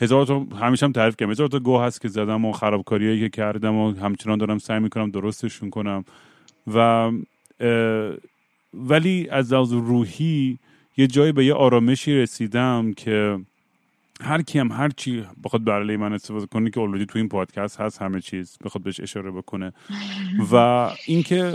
[0.00, 3.28] هزار تا همیشه هم تعریف کردم هزار تا گوه هست که زدم و خرابکاریایی که
[3.28, 6.04] کردم و همچنان دارم سعی می‌کنم درستشون کنم.
[6.66, 7.10] و
[8.74, 10.58] ولی از لحاظ روحی
[10.96, 13.38] یه جایی به یه آرامشی رسیدم که
[14.20, 17.80] هر کی هم هر چی بخواد برای من استفاده کنه که اولویدی تو این پادکست
[17.80, 19.72] هست همه چیز بخواد بهش اشاره بکنه.
[20.52, 20.54] و
[21.06, 21.52] اینکه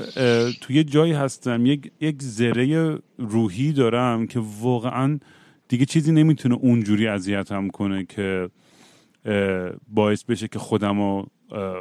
[0.62, 5.20] تو یه جایی هستم یک یک ذره روحی دارم که واقعا
[5.68, 8.50] دیگه چیزی نمی‌تونه اونجوری اذیتم کنه که
[9.88, 11.28] باعث بشه که خودم رو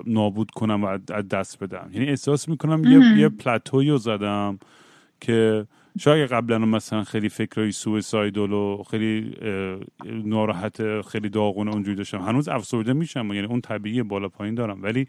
[0.07, 1.91] نابود کنم و از دست بدم.
[1.93, 4.59] یعنی احساس می‌کنم یه, یه پلاتوی رو زدم.
[5.23, 5.67] که
[5.99, 9.35] شاید قبلا مثلا خیلی فکرهای سویسایدل و خیلی
[10.25, 12.19] ناراحت خیلی داغونه اونجوری داشتم.
[12.19, 14.83] هنوز افسرده میشم یعنی اون طبیعی بالا پایین دارم.
[14.83, 15.07] ولی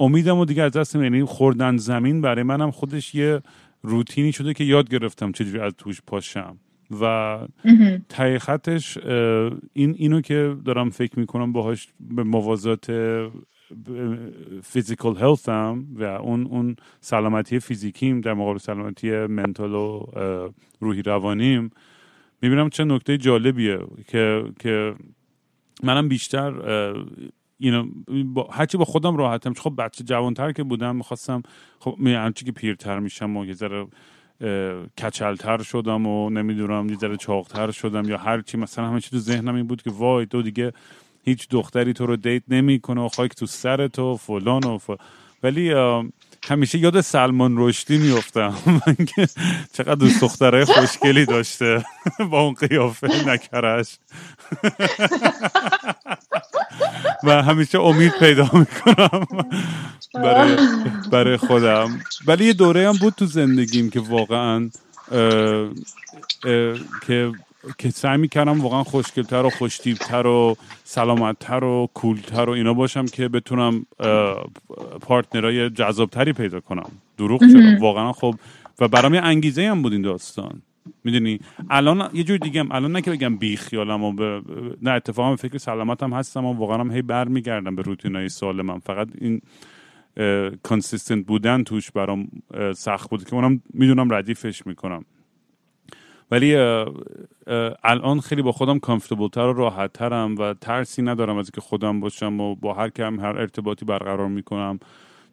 [0.00, 3.40] امیدم و دیگه از دست یعنی خوردن زمین برای منم خودش یه
[3.82, 6.56] روتینی شده که یاد گرفتم چجوری از توش پاشم.
[7.00, 7.38] و
[8.08, 8.98] تای خطش
[9.72, 12.90] این اینو که دارم فکر می‌کنم باهاش به موازات
[14.62, 20.06] فیزیکال هلت هم و اون اون سلامتی فیزیکیم در مقابل سلامتی منتال و
[20.80, 21.70] روحی روانیم.
[22.42, 24.94] می‌بینم چه نکته جالبیه که که
[25.82, 26.54] منم بیشتر
[27.58, 27.86] اینو
[28.24, 29.54] با هرچی با خودم راحتم.
[29.54, 31.42] خب بچه جوانتر که بودم می‌خواستم
[31.78, 33.86] خب هرچی که پیرتر میشم و یه ذره
[34.98, 39.54] کچلتر شدم و نمی‌دونم یه ذره چاقتر شدم یا هرچی مثلا همه چی تو ذهنم
[39.54, 40.72] این بود که وای تو دیگه
[41.26, 44.78] هیچ دختری تو رو دیت نمی‌کنه و خاک تو سر تو فلان و
[45.42, 45.74] ولی
[46.48, 48.54] همیشه یاد سلمان رشدی میفتم
[49.16, 49.28] که
[49.72, 51.84] چقدر دوست دخترای خوشگلی داشته.
[52.30, 53.98] با اون قیافه نکرش.
[57.24, 59.26] و همیشه امید پیدا می‌کنم.
[60.14, 60.56] برای,
[61.10, 62.00] برای خودم.
[62.26, 64.70] ولی یه دوره هم بود تو زندگیم که واقعا
[67.06, 67.32] که
[67.78, 73.28] که سعی می‌کردم واقعا خوشگلتر و خوشتیبتر و سلامتتر و کولتر و اینا باشم که
[73.28, 73.86] بتونم
[75.00, 76.90] پارتنرهای جذابتری پیدا کنم.
[77.18, 77.80] دروغ شد.
[77.80, 78.34] واقعا خب
[78.80, 80.62] و برام یه انگیزه هم بود این داستان.
[81.04, 81.40] می‌دونی؟
[81.70, 84.42] الان یه جور دیگه هم الان نه که بگم بی خیالم و به...
[84.82, 89.40] نه اتفاقا فکر سلامتم هستم و واقعا هم هی برمیگردم به روتینای سالمم فقط این
[90.62, 92.28] consistent بودن توش برام
[92.76, 95.04] سخت بود که اونم می‌دونم ردیفش می‌کنم.
[96.30, 96.56] ولی
[97.84, 102.00] الان خیلی با خودم comfortable تر و راحت ترم و ترسی ندارم از اینکه خودم
[102.00, 104.78] باشم و با هر کم هر ارتباطی برقرار می‌کنم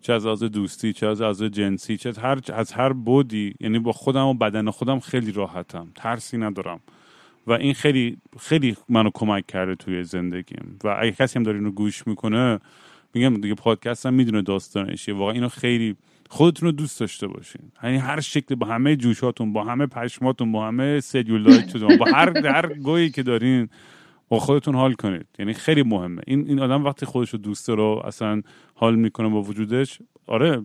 [0.02, 3.56] چه از از دوستی چه از از جنسی چه از هر از هر بودی.
[3.60, 6.80] یعنی با خودم و بدن خودم خیلی راحتم ترسی ندارم.
[7.48, 10.80] و این خیلی خیلی منو کمک کرده توی زندگیم.
[10.84, 12.60] و اگه کسی هم داره اینو گوش می‌کنه
[13.14, 15.96] میگم دیگه پادکست هم می‌دونه داستانش واقعا اینو خیلی
[16.34, 17.62] خودتون رو دوست داشته باشین.
[17.84, 22.74] یعنی هر شکل با همه جوشاتون با همه پشماتون با همه سلولایتتون با هر هر
[22.74, 23.70] گویی که دارین
[24.30, 25.26] با خودتون حال کنید.
[25.40, 26.22] یعنی خیلی مهمه.
[26.28, 28.42] این این آدم وقتی خودش رو دوست رو اصلا
[28.76, 30.62] حال می‌کنه با وجودش آره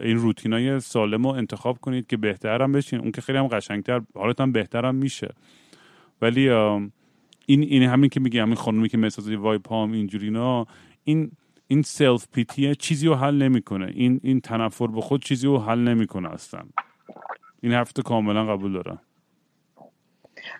[0.00, 3.00] این روتینای سالم رو انتخاب کنید که بهترم بشین.
[3.00, 5.28] اون که خیلی هم قشنگتر حالتم بهترم میشه.
[6.22, 6.48] ولی
[7.46, 10.66] این این همین که میگه همین خانومی که مثلا وای پام اینجوری نه
[11.04, 11.30] این
[11.68, 13.86] این سلف پیتیه چیزی رو حل نمی‌کنه.
[13.94, 16.60] این این تنفر به خود چیزی رو حل نمی‌کنه اصلا.
[17.60, 19.00] این هفته کاملا قبول دارم.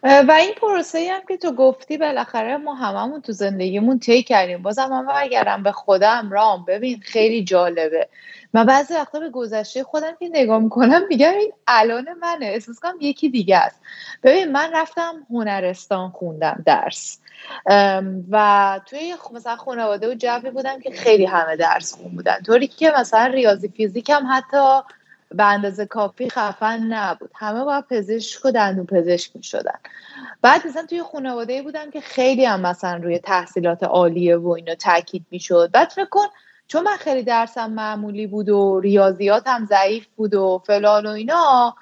[0.03, 4.63] و این پروسه هم که تو گفتی بالاخره ما هممون تو زندگیمون طی کردیم.
[4.63, 6.65] بازم من برگردم به خودم رام.
[6.65, 8.09] ببین خیلی جالبه.
[8.53, 12.47] من بعضی وقتا به گذشته خودم که نگاه می‌کنم میگم این الان منه.
[12.47, 13.81] احساس کنم یکی دیگه است.
[14.23, 17.19] ببین من رفتم هنرستان خوندم درس.
[18.31, 22.43] و توی مثلا خانواده و جوی بودم که خیلی همه درس خون بودن.
[22.47, 24.81] طوری که مثلا ریاضی فیزیک هم حتی
[25.35, 27.31] به اندازه کافی خفن نبود.
[27.35, 29.79] همه با پزشک و دندون پزشک می شدن
[30.43, 35.27] بعد مثلا توی خانواده بودم که خیلی هم مثلا روی تحصیلات عالیه و اینو تاکید
[35.31, 36.27] می شد بعد فکر کن
[36.69, 41.77] چون من خیلی درسم معمولی بود و ریاضیات هم ضعیف بود و فلان و اینا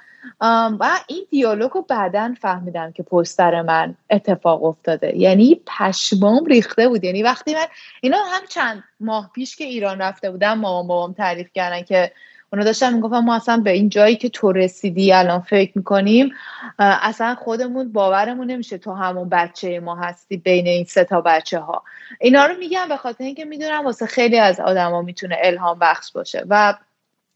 [0.80, 5.16] و این دیالوگ رو بعدا فهمیدم که پستر من اتفاق افتاده.
[5.16, 7.04] یعنی پشمام ریخته بود.
[7.04, 7.66] یعنی وقتی من
[8.00, 12.12] اینا هم چند ماه پیش که ایران رفته بودم مامان بابام تعریف کردن که
[12.54, 16.32] اونا داشتن می‌گفتن ما اصلا به این جایی که تو رسیدی الان فکر می‌کنیم
[16.78, 21.82] اصلا خودمون باورمون نمیشه تو همون بچه ما هستی بین این سه تا بچه ها
[22.20, 26.44] اینا رو میگم به خاطر اینکه می‌دونم واسه خیلی از آدما می‌تونه الهام بخش باشه
[26.48, 26.74] و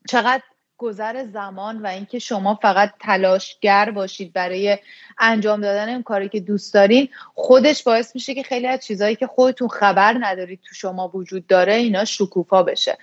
[0.09, 0.43] چقدر
[0.79, 4.79] گذر زمان و اینکه شما فقط تلاشگر باشید برای
[5.19, 9.27] انجام دادن این کاری که دوست دارین خودش باعث میشه که خیلی از چیزهایی که
[9.27, 12.99] خودتون خبر ندارید تو شما وجود داره اینا شکوفا بشه.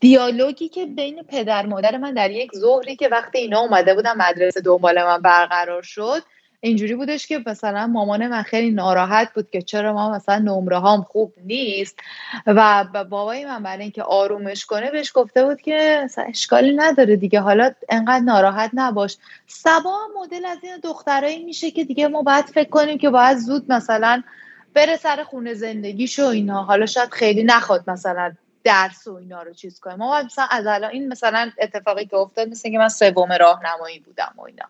[0.00, 4.60] دیالوگی که بین پدر مادر من در یک ظهری که وقتی اینا اومده بودن مدرسه
[4.60, 6.22] دنبال من برقرار شد
[6.62, 11.02] اینجوری بودش که مثلا مامان من خیلی ناراحت بود که چرا ما مثلا نمره هام
[11.02, 11.98] خوب نیست
[12.46, 17.70] و بابای من برای اینکه آرومش کنه بهش گفته بود که اشکالی نداره دیگه حالا
[17.88, 19.16] انقدر ناراحت نباش.
[19.46, 23.72] سبا مدل از این دخترایی میشه که دیگه ما باید فکر کنیم که باید زود
[23.72, 24.22] مثلا
[24.74, 26.62] بره سر خونه زندگیش و اینا.
[26.62, 28.32] حالا شاید خیلی نخواد مثلا
[28.64, 29.96] درس و اینا رو چیز کنیم.
[29.96, 34.34] ما مثلا از الان این مثلا اتفاقی که افتاد مثل که من سوم راهنمایی بودم
[34.36, 34.64] و اینا.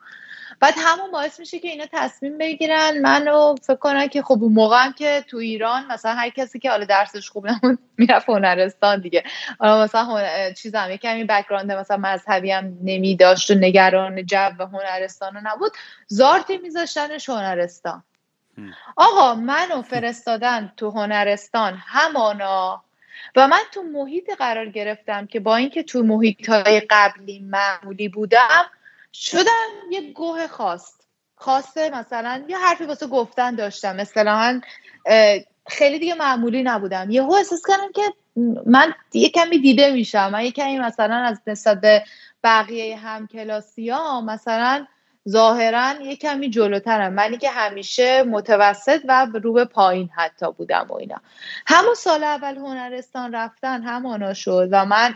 [0.61, 3.01] بعد همون باعث میشه که اینا تصمیم بگیرن.
[3.01, 6.71] منو فکر کنن که خب اون موقع هم که تو ایران مثلا هر کسی که
[6.71, 9.25] حالا درسش خوب نبود می‌رفت هنرستان دیگه.
[9.59, 10.55] حالا مثلا هن...
[10.55, 15.73] چیزم یه کمی بکراند مثلا مذهبی هم نمی داشت و نگران جو هنرستان نبود.
[16.07, 18.03] زارتی میذاشتنش هنرستان.
[18.97, 22.85] آقا منو فرستادن تو هنرستان همانا
[23.37, 28.71] و من تو محیط قرار گرفتم که با اینکه تو محیط های قبلی معمولی بودم
[29.13, 31.01] شدم یه گوه خواست
[31.41, 33.97] خواسته مثلا یه حرفی واسه گفتن داشتم.
[33.97, 34.61] مثلا
[35.67, 37.11] خیلی دیگه معمولی نبودم.
[37.11, 38.03] یهو احساس کردم که
[38.67, 40.31] من یه کمی دیده میشم.
[40.31, 42.03] من یه کمی مثلا از نسبت
[42.45, 44.87] بقیه همکلاسی ها مثلا
[45.29, 47.13] ظاهرا یه کمی جلوترم.
[47.13, 51.21] منی که همیشه متوسط و رو به پایین حتی بودم و اینا.
[51.67, 55.15] همون سال اول هنرستان رفتن همانا شد و من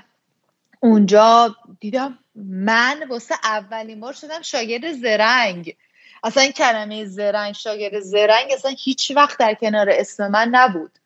[0.81, 5.77] اونجا دیدم من واسه اولین بار شدم شاگرد زرنگ.
[6.25, 10.99] اصلا این کلمه زرنگ شاگرد زرنگ اصلا هیچ وقت در کنار اسم من نبود.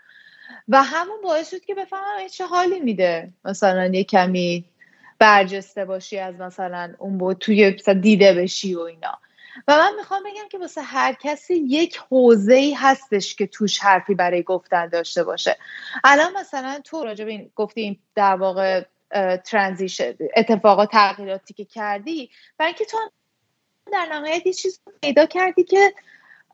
[0.68, 3.32] و همون باعث شد که بفهمم چه حالی میده.
[3.44, 4.64] مثلا یه کمی
[5.18, 9.18] برجسته باشی از مثلا اون بود توی دیده بشی و اینا.
[9.68, 14.14] و من می‌خوام بگم که واسه هر کسی یک حوزه ای هستش که توش حرفی
[14.14, 15.56] برای گفتن داشته باشه.
[16.04, 18.84] الان مثلا تو راجع به این گفتی در واقع
[19.44, 22.98] ترانزیشن اتفاقات تغییراتی که کردی برای اینکه تو
[23.92, 25.94] در نهایت یه چیز پیدا کردی که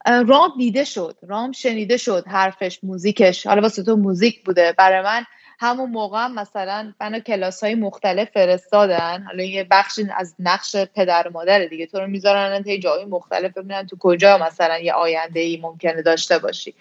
[0.06, 3.46] رام دیده شد رام شنیده شد حرفش موزیکش.
[3.46, 4.74] حالا واسه تو موزیک بوده.
[4.78, 5.24] برای من
[5.58, 9.24] همون موقع هم مثلا منو کلاس های مختلف فرستادن.
[9.26, 11.86] حالا یه بخشی از نقش پدر و مادر دیگه.
[11.86, 16.38] تو رو می‌ذارن تا جایی مختلف ببینن تو کجا مثلا یه آینده ای ممکنه داشته
[16.38, 16.74] باشی.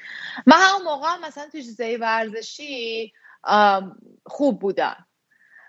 [0.46, 3.14] من همون موقع هم مثلا تو چیزای ورزشی
[4.26, 5.06] خوب بودم.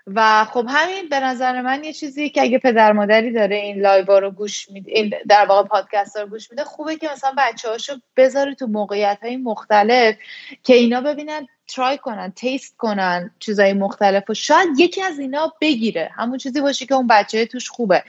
[0.07, 4.19] و خب همین به نظر من یه چیزی که اگه پدر مادری داره این live
[4.19, 7.93] رو گوش میده این در واقع پادکست رو گوش میده خوبه که مثلا بچه هاشو
[8.17, 10.15] بذاره تو موقعیت های مختلف
[10.63, 16.09] که اینا ببینن try کنن taste کنن چیزای مختلف و شاید یکی از اینا بگیره.
[16.15, 18.03] همون چیزی باشه که اون بچه توش خوبه.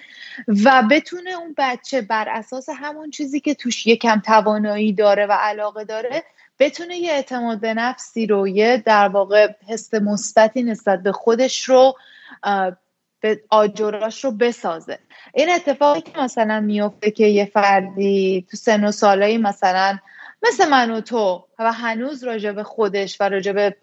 [0.64, 5.84] و بتونه اون بچه بر اساس همون چیزی که توش یکم توانایی داره و علاقه
[5.84, 6.24] داره
[6.58, 11.96] بتونه یه اعتماد به نفسی رو یه در واقع حس مثبتی نسبت به خودش رو
[13.20, 14.98] به آجراش رو بسازه.
[15.34, 19.98] این اتفاقی که مثلا میفته که یه فردی تو سن و سالایی مثلا
[20.42, 23.76] مثل من و تو و هنوز راجع به خودش و راجع به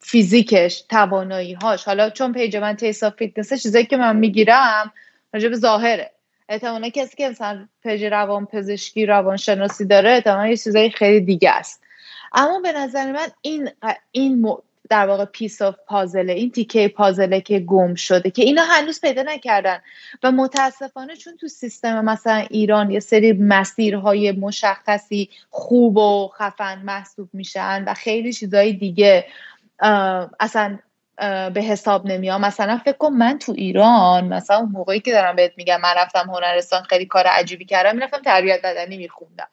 [0.00, 4.92] فیزیکش توانایی هاش حالا چون پیج من تیست آف فیتنس چیزایی که من می‌گیرم
[5.34, 6.10] راجع به ظاهره.
[6.48, 11.50] احتمالا کسی که مثلا پیج روان پزشکی روان شناسی داره احتمالا یه چیزایی خیلی دیگه
[11.50, 11.83] است.
[12.34, 13.70] اما به نظر من این
[14.12, 14.56] این
[14.90, 19.00] در واقع piece of puzzle ه این تیکه پازله که گم شده که اینا هنوز
[19.00, 19.78] پیدا نکردن.
[20.22, 27.28] و متاسفانه چون تو سیستم مثلا ایران یه سری مسیرهای مشخصی خوب و خفن محسوب
[27.32, 29.26] میشن و خیلی چیزهای دیگه
[30.40, 30.78] اصلا
[31.54, 32.40] به حساب نمیاد.
[32.40, 36.82] مثلا فکر کن من تو ایران مثلا موقعی که دارم بهت میگم من رفتم هنرستان
[36.82, 39.48] خیلی کار عجیبی کردم می‌رفتم تربیت بدنی میخوندم.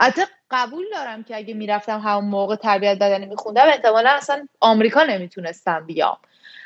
[0.00, 5.86] حتی قبول دارم که اگه می‌رفتم همون موقع تربیت بدنی میخوندم احتمالا اصلا آمریکا نمی‌تونستم
[5.86, 6.18] بیام.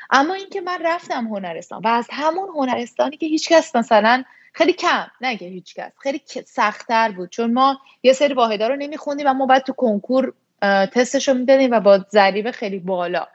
[0.09, 4.23] اما اینکه من رفتم هنرستان و از همون هنرستانی که هیچکس مثلا
[4.53, 7.29] خیلی کم نه که هیچکس خیلی سختتر بود.
[7.29, 11.71] چون ما یه سری واحدا رو نمیخوندیم و ما باید تو کنکور تستش رو می‌دادیم
[11.71, 13.27] و با ضریب خیلی بالا.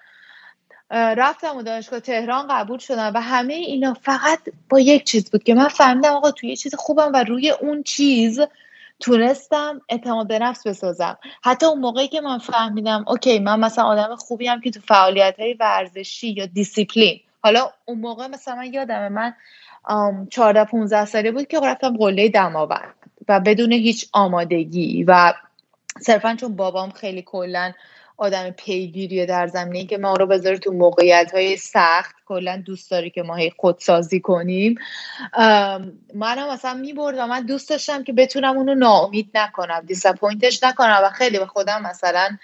[0.90, 4.38] رفتم و دانشگاه تهران قبول شدم و همه اینا فقط
[4.68, 7.82] با یک چیز بود که من فهمیدم آقا توی یه چیز خوبم و روی اون
[7.82, 8.40] چیز
[9.01, 11.18] تونستم اعتماد به نفس بسازم.
[11.42, 15.57] حتی اون موقعی که من فهمیدم okay من مثلا آدم خوبی‌ام که تو فعالیت های
[15.61, 17.20] ورزشی یا دیسیپلین.
[17.42, 19.34] حالا اون موقع مثلا من یادمه من
[20.30, 22.94] 14 15 ساله بود که رفتم قله دماوند
[23.28, 25.32] و بدون هیچ آمادگی و
[26.01, 27.72] صرفا چون بابام خیلی کلا
[28.20, 32.16] آدم پیگیریه در زمینه که ما رو بذاره تو موقعیت های سخت.
[32.26, 34.74] کلا دوست داری که ما هی خودسازی کنیم.
[36.14, 41.00] منم مثلا می‌برد و من دوست داشتم که بتونم اونو ناامید نکنم disappoint ش نکنم
[41.04, 42.36] و خیلی به خودم مثلا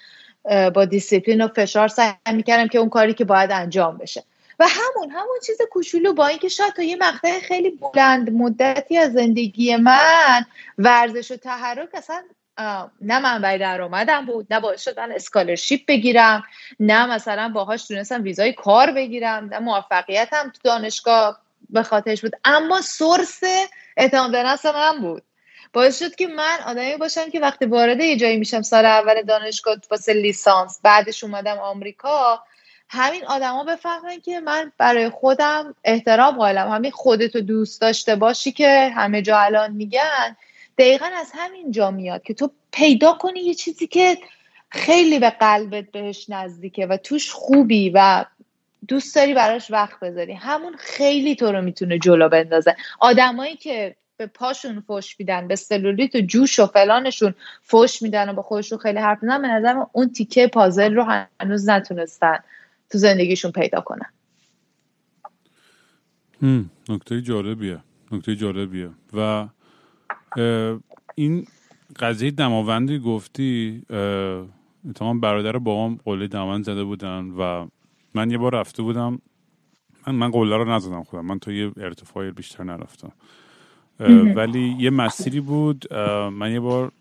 [0.74, 4.24] با دیسیپلین و فشار سعی می‌کردم که اون کاری که باید انجام بشه.
[4.58, 9.12] و همون همون چیز کوچولو با اینکه شاید تا یه مقطع خیلی بلند مدتی از
[9.12, 10.44] زندگی من
[10.78, 12.22] ورزش و تحرک اصلا
[13.00, 16.42] نه منبع درآمدم بود نه باعث شد من scholarship بگیرم
[16.80, 21.40] نه مثلا باهاش تونستم ویزای کار بگیرم نه موفقیتم تو دانشگاه
[21.70, 22.32] به خاطرش بود.
[22.44, 23.40] اما سورس
[23.96, 25.22] اعتماد به نفس من بود.
[25.72, 29.76] باعث شد که من آدمی باشم که وقتی وارد یه جایی میشم سال اول دانشگاه
[29.90, 32.42] واسه لیسانس بعدش اومدم آمریکا
[32.88, 36.70] همین آدما بفهمن که من برای خودم احترام قائلم.
[36.70, 40.36] همین خودتو دوست داشته باشی که همه جا الان میگن.
[40.78, 44.18] دقیقا از همین جا میاد که تو پیدا کنی یه چیزی که
[44.68, 48.24] خیلی به قلبت بهش نزدیکه و توش خوبی و
[48.88, 50.32] دوست داری براش وقت بذاری.
[50.32, 52.76] همون خیلی تو رو می‌تونه جلو بندازه.
[53.00, 58.32] آدمایی که به پاشون فوش میدن به سلولیت و جوش و فلانشون فوش میدن و
[58.32, 62.38] با خودشون خیلی حرف می‌زنن به نظر اون تیکه پازل رو هنوز نتونستن
[62.90, 64.12] تو زندگیشون پیدا کنن.
[66.88, 67.78] نکته جالبیه
[68.12, 68.90] نکته جالبیه.
[69.12, 69.46] و
[71.14, 71.46] این
[71.98, 73.82] قضیه دماوندی گفتی
[74.94, 77.66] تمام برادر بابام قله دماوند زده بودن و
[78.14, 79.18] من یه بار رفته بودم.
[80.06, 81.26] من من قله رو نزدم خودم.
[81.26, 83.12] من تا یه ارتفاعی بیشتر نرفتم.
[84.36, 85.94] ولی یه مسیری بود
[86.32, 86.92] من یه بار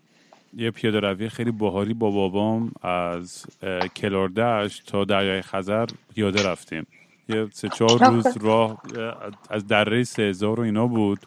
[0.56, 3.46] یه پیاده روی خیلی باحالی با بابام از
[3.94, 6.86] کلاردش تا دریای خزر پیاده رفتیم.
[7.28, 8.82] یه سه چهار روز راه
[9.50, 11.18] از دره سه هزار و اینا بود.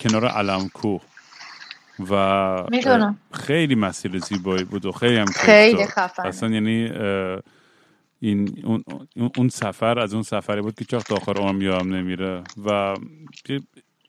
[0.00, 1.02] کنار علم کوه
[2.10, 2.66] و
[3.32, 6.90] خیلی مسیر زیبایی بود و خیلی هم خیلی خفن اصلا یعنی
[8.20, 8.84] این اون,
[9.36, 12.42] اون سفر از اون سفری بود که چاخت آخر عمر یادم نمیره.
[12.64, 12.94] و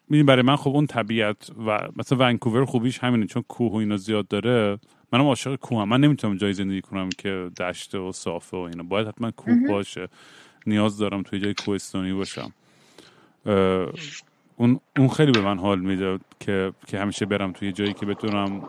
[0.10, 3.98] می‌دونی برای من خب اون طبیعت و مثلا ونکوور خوبیش همینه چون کوه و اینا
[3.98, 4.80] زیاد داره.
[5.14, 5.90] منم عاشق کوه هم.
[5.90, 8.84] من نمی‌تونم جای زندگی کنم که دشته و صافه و اینا.
[8.84, 10.08] باید حتما کوه باشه.
[10.66, 12.54] نیاز دارم توی جای کوهستانی باشم.
[14.56, 18.62] اون اون خیلی به من حال می‌داد که که همیشه برم توی جایی که بتونم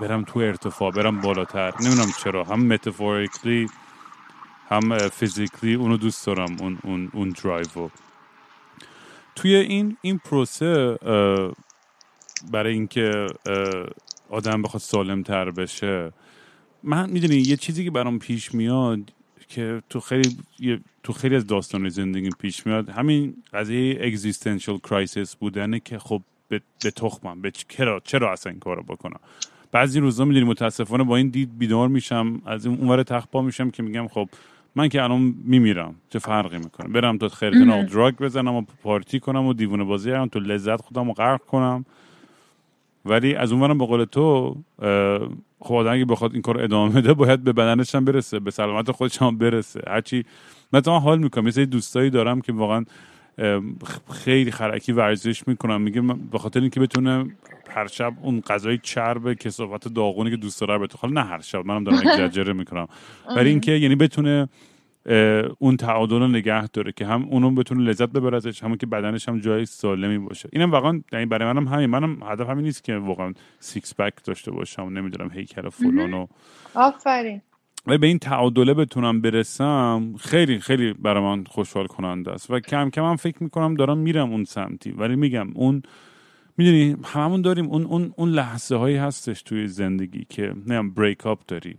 [0.00, 1.74] برم تو ارتفاع برم بالاتر.
[1.80, 2.44] نمی‌دونم چرا.
[2.44, 3.66] هم متافوریکلی
[4.68, 7.90] هم فیزیکلی اونو دوست دارم اون اون اون درایو
[9.36, 10.98] توی این این پروسه
[12.52, 13.26] برای اینکه
[14.30, 16.12] آدم بخواد سالم تر بشه
[16.82, 19.12] من می‌دونی یه چیزی که برام پیش میاد
[19.54, 20.36] که تو خیلی
[21.02, 22.88] تو خیلی از داستان زندگی پیش میاد.
[22.88, 27.40] همین قضیه existential crisis بودنه که خب به, به تخمم.
[27.40, 29.20] به چرا چرا اصلا این کارو بکنم؟
[29.72, 32.42] بعضی روزا می‌دونی متاسفانه با این دید بیدار میشم.
[32.46, 34.28] از اونور تخت میشم که میگم خب
[34.74, 35.94] من که الان میمیرم.
[36.10, 40.28] چه فرقی می‌کنه؟ برم تا خرخره drug بزنم و پارتی کنم و دیوونه بازی هم
[40.28, 41.84] تو لذت خودم رو غرق کنم.
[43.04, 44.56] ولی از اونورم به قول تو
[45.60, 48.90] خب آدم اگه بخواد این کار ادامه بده باید به بدنش هم برسه به سلامت
[48.90, 49.80] خودش هم برسه.
[49.86, 50.24] هرچی
[50.72, 51.44] مثلا حال می‌کنم.
[51.44, 52.84] مثل دوستایی دارم که واقعا
[54.12, 57.36] خیلی خرکی ورزش می‌کنن میگه به خاطر اینکه بتونه
[57.70, 61.66] هر شب اون غذای چرب کثافت داغونی که دوست داره بتونه حالا نه هر شب
[61.66, 62.88] منم دارم اگزاجره می‌کنم.
[63.36, 64.48] ولی اینکه یعنی بتونه
[65.58, 69.28] اون تعادل رو نگه داره که هم اونو بتونه لذت ببره ازش همون که بدنش
[69.28, 70.48] هم جای سالمی باشه.
[70.52, 71.86] اینم واقعا یعنی برای منم همین.
[71.86, 76.26] منم هدف همین نیست که واقعا six pack داشته باشم نمی‌دونم هیکل فلان و
[76.74, 77.42] آفرین.
[77.86, 82.50] و به این تعادله بتونم برسم خیلی خیلی برای من خوشحال کننده است.
[82.50, 84.90] و کم کم هم فکر می‌کنم دارم میرم اون سمتی.
[84.90, 85.82] ولی میگم اون
[86.56, 91.38] می‌دونی هممون داریم اون اون اون لحظه هایی هستش توی زندگی که نیم بریک اپ
[91.48, 91.76] داری.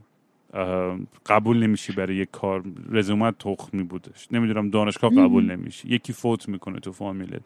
[1.26, 4.28] قبول نمیشی برای یک کار رزومت تخمی بودش.
[4.32, 5.88] نمی‌دونم دانشگاه قبول نمیشی.
[5.88, 7.42] یکی فوت می‌کنه تو فامیلت.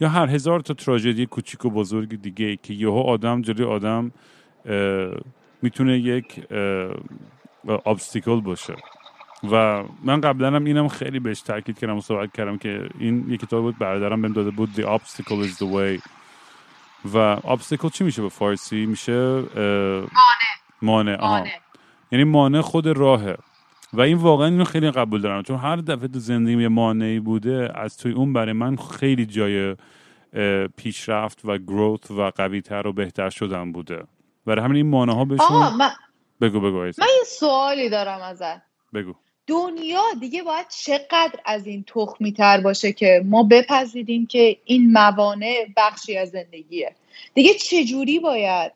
[0.00, 4.12] یا هر هزار تا تراژدی کوچیک و بزرگ دیگه که یهو آدم جلوی آدم
[5.62, 6.42] می‌تونه یک
[7.86, 8.76] ابستیکل باشه.
[9.52, 13.40] و من قبلا هم اینم خیلی بهش تاکید کردم و صحبت کردم که این یک
[13.40, 16.08] کتاب بود برادرم بهم داده بود The Obstacle is the Way.
[17.14, 19.42] و obstacle چی میشه به فارسی؟ میشه
[20.82, 21.20] مانع.
[21.20, 21.50] مانع.
[22.14, 23.36] یعنی مانع خود راهه.
[23.92, 25.42] و این واقعا اینو خیلی قبول دارم.
[25.42, 29.76] چون هر دفعه تو زندگی یه مانعی بوده از توی اون برای من خیلی جای
[30.76, 34.04] پیشرفت و گروت و قوی تر و بهتر شدن بوده.
[34.46, 35.90] برای همین این مانع ها بهشون من...
[36.40, 38.62] بگو بگو من یه سوالی دارم ازت.
[38.94, 39.14] بگو.
[39.46, 45.66] دنیا دیگه باید چقدر از این تخمی تر باشه که ما بپذیریم که این موانع
[45.76, 46.94] بخشی از زندگیه.
[47.34, 48.72] دیگه چجوری باید؟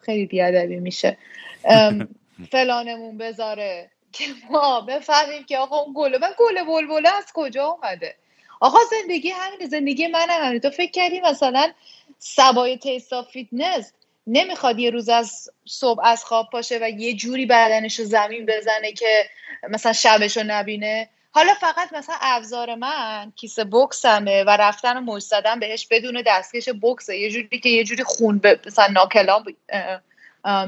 [0.00, 1.18] خیلی بیادبی میشه.
[2.44, 3.90] فلانمون بذاره.
[4.12, 8.14] که ما بفهمیم که آقا اون گله من گله بلبله از کجا اومده؟
[8.60, 10.60] آقا زندگی همین زندگی من همینه.
[10.60, 11.72] تو فکر کردی مثلا
[12.18, 13.92] صبای تیست آف فیتنس
[14.26, 18.92] نمی‌خواد یه روز از صبح از خواب پاشه و یه جوری بدنش رو زمین بزنه
[18.92, 19.24] که
[19.68, 25.22] مثلا شبش رو نبینه؟ حالا فقط مثلا ابزار من کیسه بکسمه و رفتن و مشت
[25.22, 29.44] زدن بهش بدون دستکش بکسه یه جوری که یه جوری خون به مثلا knuckle ام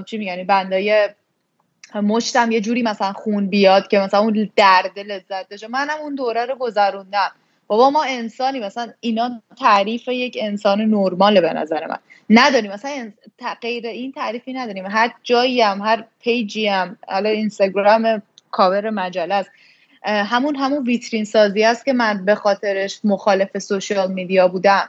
[0.06, 1.08] چی میگنی بندای
[1.94, 6.44] مشتم یه جوری مثلا خون بیاد که مثلا اون درد لذت داشته منم اون دوره
[6.44, 7.30] رو گذروندم.
[7.66, 11.98] بابا ما انسانی مثلا اینا تعریف یک انسان نرماله به نظر من.
[12.30, 12.72] نداریم.
[12.72, 13.12] مثلا
[13.62, 14.86] غیر این تعریفی نداریم.
[14.86, 19.50] هر جایی هم هر پیجی هم حالا اینستاگرام کاور مجله است.
[20.04, 24.88] همون همون ویترین سازی است که من به خاطرش مخالف سوشیال میدیا بودم.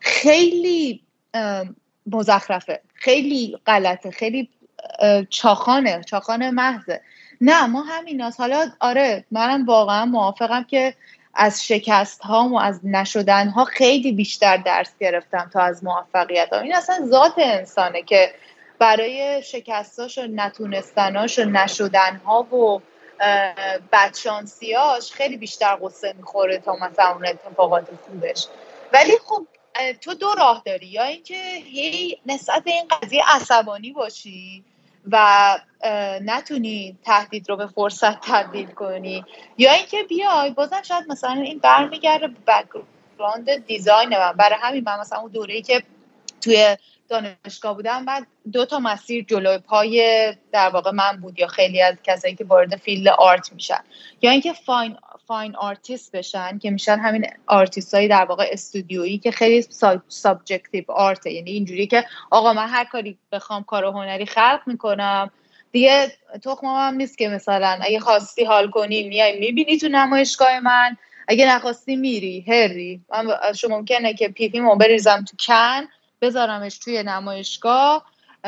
[0.00, 1.00] خیلی
[2.06, 2.80] مزخرفه.
[2.94, 4.10] خیلی غلطه.
[4.10, 4.48] خیلی
[5.30, 7.00] چاخانه چاخانه محضه.
[7.40, 10.94] نه ما همین حالا آره منم واقعا موافقم که
[11.34, 16.60] از شکست ها و از نشدن ها خیلی بیشتر درس گرفتم تا از موفقیت ها
[16.60, 18.34] این اصلا ذات انسانه که
[18.78, 22.80] برای شکستاش و نتونستناش و نشدن ها و
[23.92, 28.46] بدشانسیاش خیلی بیشتر قصه می‌خوره تا مثلا اون اتفاقات خوبش.
[28.92, 29.46] ولی خب
[30.00, 34.64] تو دو راه داری یا اینکه هی نسبت به این قضیه عصبانی باشی
[35.12, 35.58] و
[36.22, 39.24] نتونی تهدید رو به فرصت تبدیل کنی
[39.58, 44.32] یا اینکه بیای بازم شاید مثلا این برمیگرده background design من.
[44.32, 45.82] برای همین من مثلا اون دوره که
[46.40, 46.76] توی
[47.08, 51.94] دانشگاه بودم بعد دو تا مسیر جلوی پای در واقع من بود یا خیلی از
[52.04, 53.80] کسایی که وارد field art میشن.
[54.22, 54.96] یا اینکه fine
[55.28, 59.66] fine artist بشن که میشن همین آرتیست های در واقع استودیویی که خیلی
[60.08, 65.30] subjective art ه یعنی اینجوری که آقا من هر کاری بخوام کار هنری خلق می‌کنم.
[65.72, 66.12] دیگه
[66.44, 70.96] تخمم هم نیست که مثلا اگه خواستی حال کنی میای می‌بینی تو نمایشگاه من.
[71.28, 73.00] اگه نخواستی میری هری.
[73.10, 75.88] من شما ممکنه که پیپیمو بریزم تو کن
[76.20, 78.04] بذارمش توی نمایشگاه.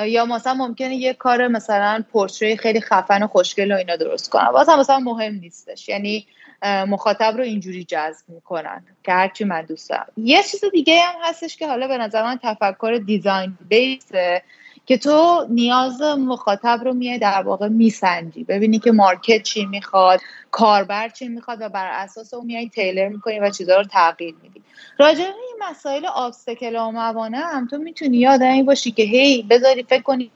[0.06, 4.50] یا مثلا ممکنه یه کار مثلا پورتری خیلی خفن و خوشگل و اینا درست کنم.
[4.52, 5.88] واسه مثلا مهم نیستش.
[5.88, 6.26] یعنی
[6.62, 10.06] مخاطب رو اینجوری جذب می‌کنن که هرچی من دوست دارم.
[10.16, 14.42] یه چیز دیگه هم هستش که حالا به نظر من تفکر دیزاین بیسه
[14.86, 18.44] که تو نیاز مخاطب رو میای در واقع میسنجی.
[18.44, 23.40] ببینی که مارکت چی می‌خواد کاربر چی می‌خواد و بر اساس اون میای تیلر می‌کنی
[23.40, 24.62] و چیزها رو تغییر میدی.
[24.98, 29.82] راجع به این مسائل آبستکل و موانع هم تو می‌تونی یادمی باشی که هی بذاری
[29.82, 30.30] فکر کنی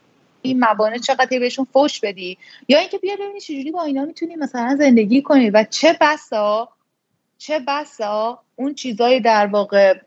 [0.45, 2.39] این موانع چقدر بهشون فوش بدی؟
[2.69, 6.69] یا اینکه بیا ببینی چجوری با اینا می‌تونی مثلا زندگی کنی و چه بسا
[7.39, 9.99] چه بسا اون چیزای در واقع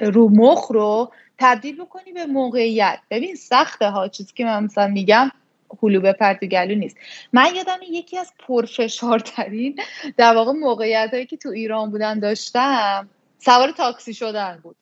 [0.00, 2.98] رو مخ رو تبدیل بکنی به موقعیت.
[3.10, 5.30] ببین سخته ها چیزی که من مثلا میگم
[5.82, 6.96] هلو به پرت گلو نیست.
[7.32, 9.80] من یادم یکی از پرفشارترین
[10.16, 13.08] در واقع موقعیت هایی که تو ایران بودن داشتم
[13.38, 14.76] سوار تاکسی شدن بود.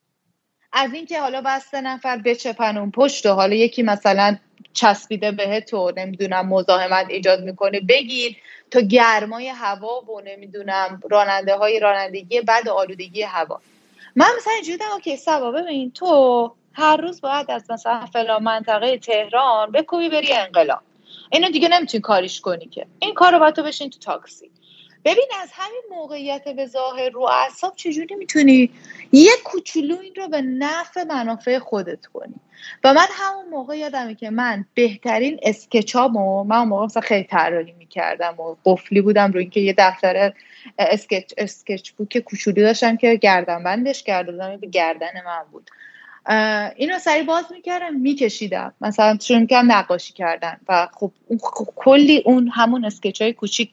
[0.73, 4.37] از اینکه حالا بس نفر بچپن اون پشت و حالا یکی مثلا
[4.73, 8.35] چسبیده به تو نمی‌دونم مزاحمت ایجاد می‌کنه بگیر
[8.71, 13.61] تا گرمای هوا و نمی‌دونم راننده های رانندگی بعد آلودگی هوا.
[14.15, 19.71] من مثلا اینجوری که سبا ببین تو هر روز باید از مثلا فلان منطقه تهران
[19.71, 20.81] بکوبی بری انقلاب.
[21.31, 22.85] اینو دیگه نمی‌تونی کاریش کنی که.
[22.99, 24.51] این کار رو باید تو بشین تو تاکسی.
[25.05, 28.69] ببین از همین موقعیت به ظاهر رو اعصاب چجوری می‌تونی
[29.11, 32.35] یه کوچولو این رو به نفع منافع خودت کنی؟
[32.83, 38.35] و من همون موقع یادمه که من بهترین اسکچامو من موقع مثلا خیلی طراحی می‌کردم
[38.39, 40.33] و قفلی بودم روی اینکه یه دفتر
[40.79, 45.69] اسکچ اسکچ بوک کوچولو داشتم که گردن بندش کرده به گردن من بود.
[46.75, 48.73] اینو سری باز می‌کردم میکشیدم.
[48.81, 51.11] مثلا شروع می‌کردم نقاشی کردن و خب
[51.75, 53.71] کلی اون همون اسکچ های کوچیک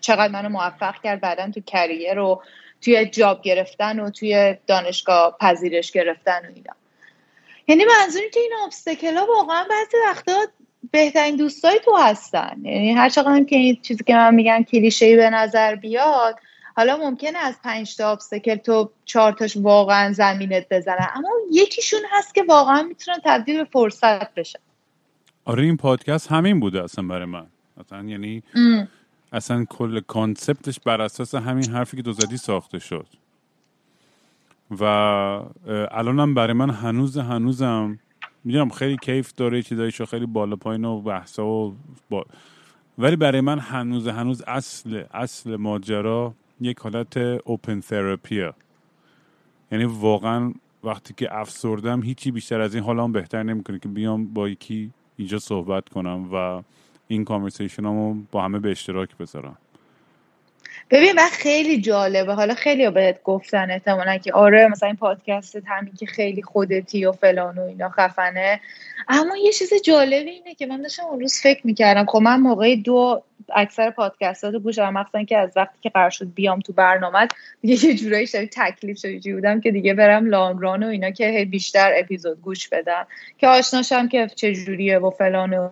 [0.00, 2.42] چقدر منو موفق کرد بعدا تو کریر رو
[2.80, 6.72] توی جاب گرفتن و توی دانشگاه پذیرش گرفتن و اینا.
[7.68, 10.46] یعنی منظوری که این ابستکل ها واقعا بعضی وقتا
[10.90, 12.56] بهترین دوستای تو هستن.
[12.62, 16.38] یعنی هر چقدر که این چیزی که من میگم کلیشه به نظر بیاد
[16.76, 22.34] حالا ممکنه از پنج تا ابستکل تو چهار تاش واقعا زمینت بزنن اما یکیشون هست
[22.34, 24.58] که واقعا می‌تونن تبدیل به فرصت بشن.
[25.44, 27.46] آره این پادکست همین بوده اصلا برای من.
[27.80, 28.42] اصلا یعنی
[29.36, 33.06] اصلا کل کانسپتش بر اساس همین حرفی که تو زدی ساخته شد.
[34.80, 34.84] و
[35.90, 37.98] الانم برای من هنوز هنوزم
[38.44, 41.74] می‌دونم خیلی کیف داره چیزایشو خیلی بالا پایین و بحثا و
[42.98, 48.52] ولی برای من هنوز هنوز اصل اصل ماجرا یک حالت اوپن تراپیه
[49.72, 50.52] یعنی واقعا
[50.84, 55.38] وقتی که افسردم هیچی بیشتر از این حالم بهتر نمی‌کنه که بیام با یکی اینجا
[55.38, 56.62] صحبت کنم و
[57.08, 59.56] این کانورسیشن با همه به اشتراک بذارم.
[60.90, 62.34] ببین و خیلی جالبه.
[62.34, 67.12] حالا خیلی بهت گفتن احتمالا که آره مثلا این پادکست همین که خیلی خودتی و
[67.12, 68.60] فلان و اینا خفنه.
[69.08, 72.76] اما یه چیز جالبی اینه که من داشتم اون روز فکر می‌کردم خب من موقع
[72.76, 73.22] دو
[73.54, 77.28] اکثر پادکستات رو گوش مخصوصا که از وقتی که قرار شد بیام تو برنامه
[77.60, 81.92] دیگه یه جورایی شدی تکلیف شدی بودم که دیگه برم لانگران و اینا که بیشتر
[81.96, 83.06] اپیزود گوش بدم.
[83.38, 85.70] که آشناشم که چه جوریه و فلان و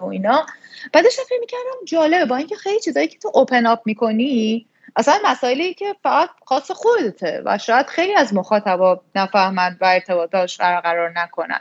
[0.00, 0.46] اینا.
[0.92, 4.66] بعدش فکر می‌کردم جالبه با اینکه خیلی چیزایی که تو اوپن اپ می‌کنی
[4.96, 10.80] اصلا مسائلی که فقط خاص خودته و شاید خیلی از مخاطبا نفهمند و ارتباطاش قرار
[10.80, 11.60] قرار نکنن.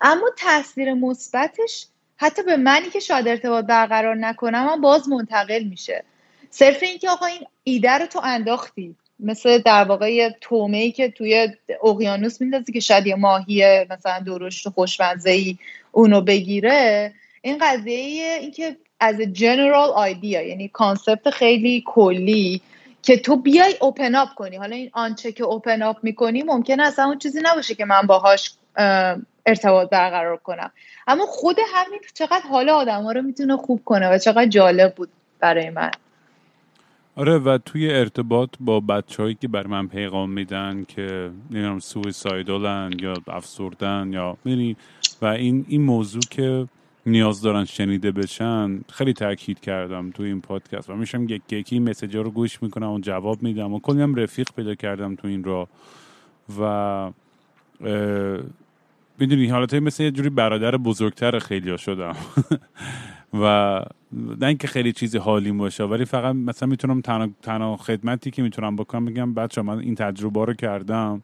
[0.00, 6.04] اما تاثیر مثبتش حتی به منی که شاید ارتباط برقرار نکنم هم باز منتقل میشه.
[6.50, 11.48] صرف اینکه آقا این ایده رو تو انداختی مثل در واقع یه ای که توی
[11.84, 15.58] اقیانوس میندازی که شاید یه ماهی مثلا درشت و خوشمزه ای
[15.92, 17.12] اونو بگیره
[17.42, 22.60] این قضیه اینکه از general idea یعنی concept خیلی کلی
[23.02, 24.56] که تو بیای open up کنی.
[24.56, 28.52] حالا این آنچه که open up می‌کنی ممکنه اصلا اون چیزی نباشه که من باهاش
[29.46, 30.70] ارتباط برقرار کنم.
[31.06, 35.08] اما خود همین چقدر حال آدم ها رو می‌تونه خوب کنه و چقدر جالب بود
[35.40, 35.90] برای من.
[37.16, 43.14] آره و توی ارتباط با بچههایی که بر من پیغام میدن که نمی‌دونم سویسایدالن یا
[43.28, 44.76] افسردن یا می‌دونی
[45.22, 46.66] و این این موضوع که
[47.06, 52.22] نیاز دارن شنیده بشن خیلی تاکید کردم تو این پادکست و میشم یک یکی مسیجا
[52.22, 55.68] رو گوش می‌کنم و جواب میدم و کلی هم رفیق پیدا کردم تو این را
[56.60, 57.12] و
[59.18, 62.16] می‌دونی حالت مثل یه جوری برادر بزرگتر خیلی ها شدم.
[63.42, 63.80] و
[64.12, 67.00] نه اینکه خیلی چیزی حالی باشه ولی فقط مثلا می‌تونم
[67.42, 71.22] تنها, خدمتی که می‌تونم بکنم بگم بچه من این تجربه رو کردم.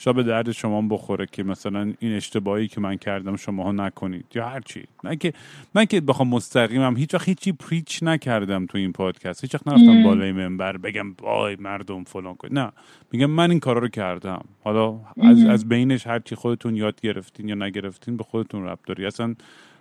[0.00, 4.24] شاید به درد شما بخوره که مثلا این اشتباهی که من کردم شما ها نکنید
[4.34, 4.84] یا هر چی.
[5.04, 5.32] من که
[5.74, 6.96] من که بخوام مستقیمم.
[6.96, 9.44] هیچ وقت هیچی پریچ نکردم تو این پادکست.
[9.44, 12.48] هیچ وقت نرفتم بالای منبر بگم آی مردم فلان کن.
[12.52, 12.72] نه.
[13.12, 14.44] میگم من این کارا رو کردم.
[14.64, 19.06] حالا از, از بینش هر چی خودتون یاد گرفتین یا نگرفتین به خودتون ربط داری.
[19.06, 19.34] اصلا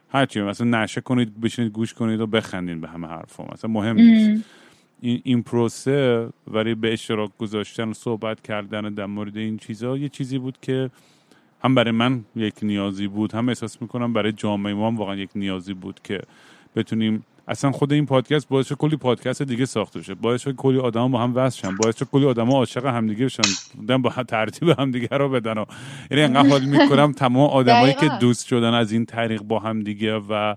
[0.09, 3.43] هرچی مثلا نشه کنید بشینید گوش کنید و بخندین به همه حرفا.
[3.53, 4.45] مثلا مهم نیست.
[5.02, 10.10] این, این پروسه ولی به اشتراک گذاشتن و صحبت کردن در مورد این چیزها یه
[10.10, 10.89] چیزی بود که
[11.64, 15.30] هم برای من یک نیازی بود هم احساس می‌کنم برای جامعه ما هم واقعا یک
[15.36, 16.22] نیازی بود که
[16.76, 21.12] بتونیم اصلا خود این پادکست باعث کلی پادکست دیگه ساخته شد باعث شد کلی آدم
[21.12, 25.30] با هم وصل شن باعث شد کلی آدم عاشق همدیگه بشن با ترتیب همدیگه رو
[25.30, 25.66] بدن و
[26.12, 30.16] یعنی انقدر حال می‌کنم تمام آدمایی که دوست شدن از این طریق با هم دیگه
[30.16, 30.56] و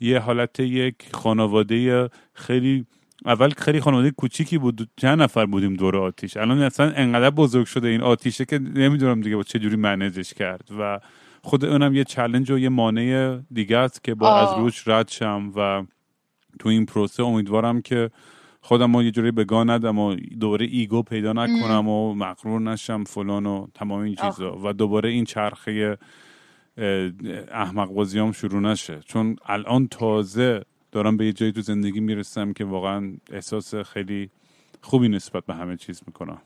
[0.00, 2.86] یه حالت یک خانواده خیلی
[3.24, 4.90] اول خیلی خانواده کوچیکی بود.
[4.96, 6.36] چند نفر بودیم دور آتیش.
[6.36, 10.34] الان اصلا انقدر بزرگ شده این آتیشه که نمی‌دونم دیگه با چه جوری manage ش
[10.34, 10.68] کرد.
[10.78, 11.00] و
[11.42, 15.52] خود اونم یه challenge و یه مانع دیگه است که با از روش رد شم.
[15.56, 15.84] و
[16.58, 18.10] تو این پروسه امیدوارم که
[18.60, 23.04] خودم رو یه جوری به گا ندم و دوباره ego پیدا نکنم و مغرور نشم
[23.04, 24.58] فلان و تمام این چیزا.
[24.64, 25.98] و دوباره این چرخه
[27.52, 29.00] احمق بازیام شروع نشه.
[29.04, 30.62] چون الان تازه
[30.92, 34.30] دارم به یه جایی تو زندگی می‌رسم که واقعا احساس خیلی
[34.82, 36.40] خوبی نسبت به همه چیز می‌کنم.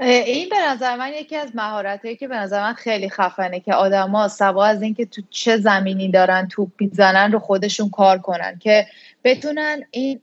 [0.00, 4.28] این به نظر من یکی از مهارتهایی که به نظر من خیلی خفنه که آدما
[4.28, 8.86] سوا از اینکه تو چه زمینی دارن توپ می‌زنن رو خودشون کار کنن که
[9.24, 10.20] بتونن این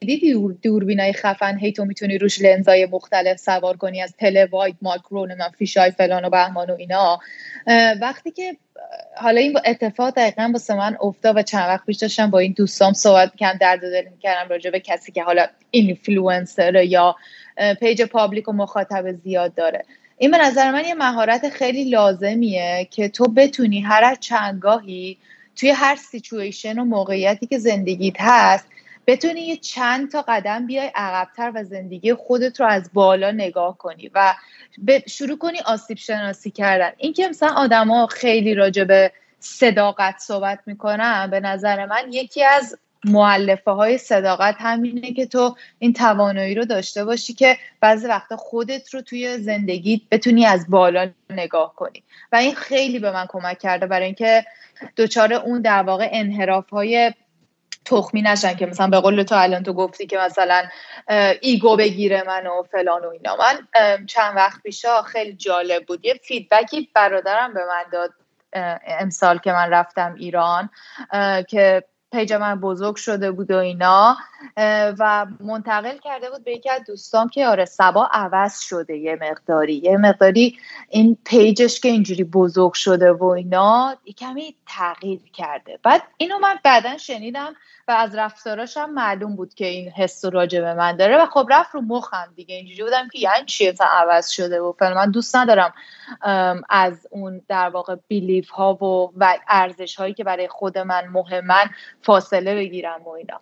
[0.00, 4.76] دیدی دور دوربینای خفن؟ هی تو می‌تونی روش لنزای مختلف سوار کنی از تله واید
[4.82, 7.18] ماکرو من فیشای فلان و بهمان و اینا.
[8.00, 8.56] وقتی که
[9.16, 12.92] حالا این اتفاق دقیقا واسه من افتاد و چند وقت پیش داشتم با این دوستام
[12.92, 17.16] صحبت کردم درد دل می‌کردم راجع به کسی که حالا اینفلوئنسر یا
[17.80, 19.84] page public و مخاطب زیاد داره.
[20.18, 25.18] این به نظر من یه مهارت خیلی لازمیه که تو بتونی هر چندگاهی
[25.56, 28.66] توی هر سیچویشن و موقعیتی که زندگیت هست
[29.06, 34.10] بتونی یه چند تا قدم بیای عقبتر و زندگی خودت رو از بالا نگاه کنی
[34.14, 34.34] و
[35.06, 36.92] شروع کنی آسیب شناسی کردن.
[36.98, 43.70] اینکه مثلا آدما خیلی راجع به صداقت صحبت می‌کنن به نظر من یکی از معلفه
[43.70, 49.00] های صداقت همینه که تو این توانایی رو داشته باشی که بعضی وقتا خودت رو
[49.00, 52.02] توی زندگی بتونی از بالا نگاه کنی.
[52.32, 54.44] و این خیلی به من کمک کرده برای اینکه
[54.96, 57.12] دچار اون در واقع انحراف های
[57.84, 60.64] تخمی نشن که مثلا به قول تو الان تو گفتی که مثلا
[61.40, 63.36] ego بگیره من و فلان و اینا.
[63.36, 63.68] من
[64.06, 66.04] چند وقت پیشا خیلی جالب بود.
[66.04, 68.10] یه feedback ی برادرم به من داد
[68.86, 70.70] امسال که من رفتم ایران
[71.48, 71.84] که
[72.14, 74.16] page من بزرگ شده بود و اینا
[74.98, 79.74] و منتقل کرده بود به یکی از دوستام که آره سبا عوض شده یه مقداری.
[79.74, 80.58] یه مقداری
[80.88, 85.78] این page ش که اینجوری بزرگ شده و اینا کمی تغییر کرده.
[85.82, 87.54] بعد اینو من بعدا شنیدم
[87.88, 91.22] و از رفتاراش هم معلوم بود که این حس راجع به من داره.
[91.22, 92.54] و خب رفت رو مخم دیگه.
[92.54, 95.74] اینجوری بودم که یعنی چیه مثلا عوض شده و فعلا من دوست ندارم
[96.68, 101.70] از اون در واقع belief ها و, و ارزش هایی که برای خود من مهمن
[102.02, 103.40] فاصله بگیرم و اینا.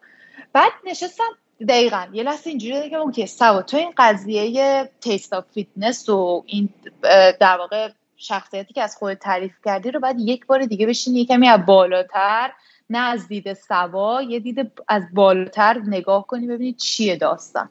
[0.52, 1.24] بعد نشستم
[1.68, 6.68] دقیقا یه لحظه اینجوری که okay سبا تو این قضیه Taste of Fitness و این
[7.40, 11.48] در واقع شخصیتی که از خود تعریف کردی رو بعد یک بار دیگه بشین کمی
[11.48, 12.52] از بالاتر
[12.92, 17.68] نه از دید سوا یه دید از بالاتر نگاه کنی ببینی چیه داستان.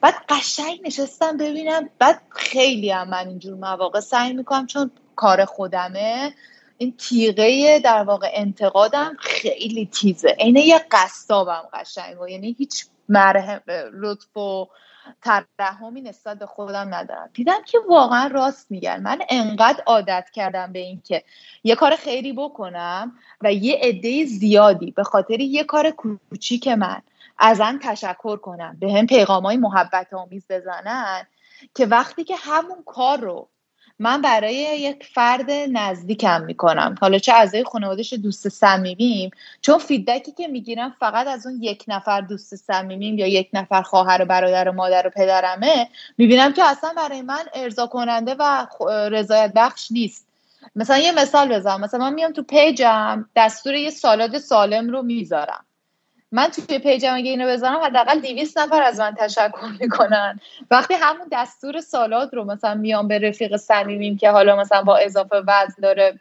[0.00, 6.34] بعد قشنگ نشستم ببینم بعد خیلی هم من اینجور مواقع سعی می‌کنم چون کار خودمه
[6.78, 10.36] این تیغه در واقع انتقادم خیلی تیزه.
[10.38, 13.60] اینه یه قصابم قشنگ و یعنی هیچ مرهم
[13.92, 14.66] لطف و
[15.58, 17.30] ترحمی نسبت به خودم ندارم.
[17.34, 19.00] دیدم که واقعا راست میگن.
[19.00, 21.24] من انقدر عادت کردم به اینکه
[21.64, 27.02] یه کار خیری بکنم و یه عده زیادی به خاطر یه کار کوچیک من
[27.38, 28.76] ازن تشکر کنم.
[28.80, 31.26] به هم پیغام های محبت آمیز بزنن
[31.74, 33.48] که وقتی که همون کار رو
[34.02, 36.94] من برای یک فرد نزدیکم می‌کنم.
[37.00, 39.30] حالا چه اعضای خانوادش دوست صمیمیم
[39.60, 44.22] چون فیدبکی که می‌گیرم فقط از اون یک نفر دوست صمیمیم یا یک نفر خواهر
[44.22, 45.88] و برادر و مادر و پدرمه
[46.18, 48.66] می‌بینم که اصلا برای من ارضا کننده و
[49.10, 50.26] رضایت بخش نیست.
[50.76, 51.80] مثلا یه مثال بزنم.
[51.80, 55.64] مثلا من میام تو page م دستور یه سالاد سالم رو می‌ذارم.
[56.32, 60.40] من توی page م اگه اینو بزنم حداقل 200 نفر از من تشکر می‌کنن.
[60.70, 65.36] وقتی همون دستور سالاد رو مثلا میام به رفیق صمیمیم که حالا مثلا با اضافه
[65.36, 66.20] وزن داره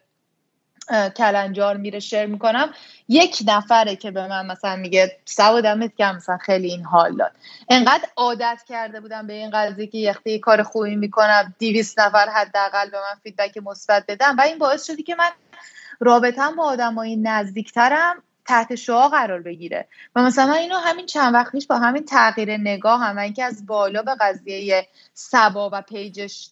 [1.17, 2.73] کلنجار میره share می‌کنم
[3.07, 7.31] یک نفره که به من مثلا میگه سبا دمت که مثلا خیلی این حال داد.
[7.69, 12.89] انقدر عادت کرده بودم به این قضیه که یخته کار خوبی می‌کنم 200 نفر حداقل
[12.89, 15.29] به من feedback مثبت بدن و این باعث شده که من
[15.99, 18.23] رابطم با آدمای نزدیکترم.
[18.51, 19.87] تحت شعا قرار بگیره.
[20.15, 24.01] و مثلا اینو همین چند وقت پیش با همین تغییر نگاه هم اینکه از بالا
[24.01, 26.49] به قضیه سبا و پیجش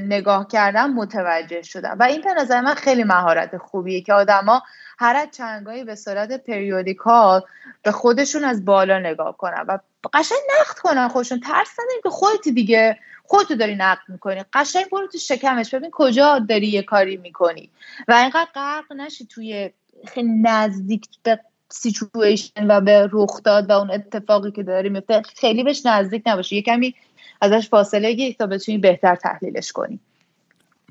[0.00, 1.96] نگاه کردم متوجه شدم.
[2.00, 4.62] و این به نظر من خیلی مهارت خوبیه که آدما
[4.98, 7.42] هر از چندگاهی به صورت پریودیکال
[7.82, 9.78] به خودشون از بالا نگاه کنن و
[10.14, 11.40] قشنگ نقد کنن خودشون.
[11.40, 14.44] ترس نداریم که خودتی دیگه خودتو داری نقد می‌کنی.
[14.52, 17.70] قشنگ برو تو شکمش ببین کجا داری یه کاری می‌کنی.
[18.08, 19.70] و اینقدر غرق نشی توی
[20.04, 25.64] خیلی نزدیک به سیچویشن و به رخ داد و اون اتفاقی که داری میفته خیلی
[25.64, 26.94] بهش نزدیک نباشی یه کمی
[27.40, 30.00] ازش فاصله گیری تا بتونی بهتر تحلیلش کنی.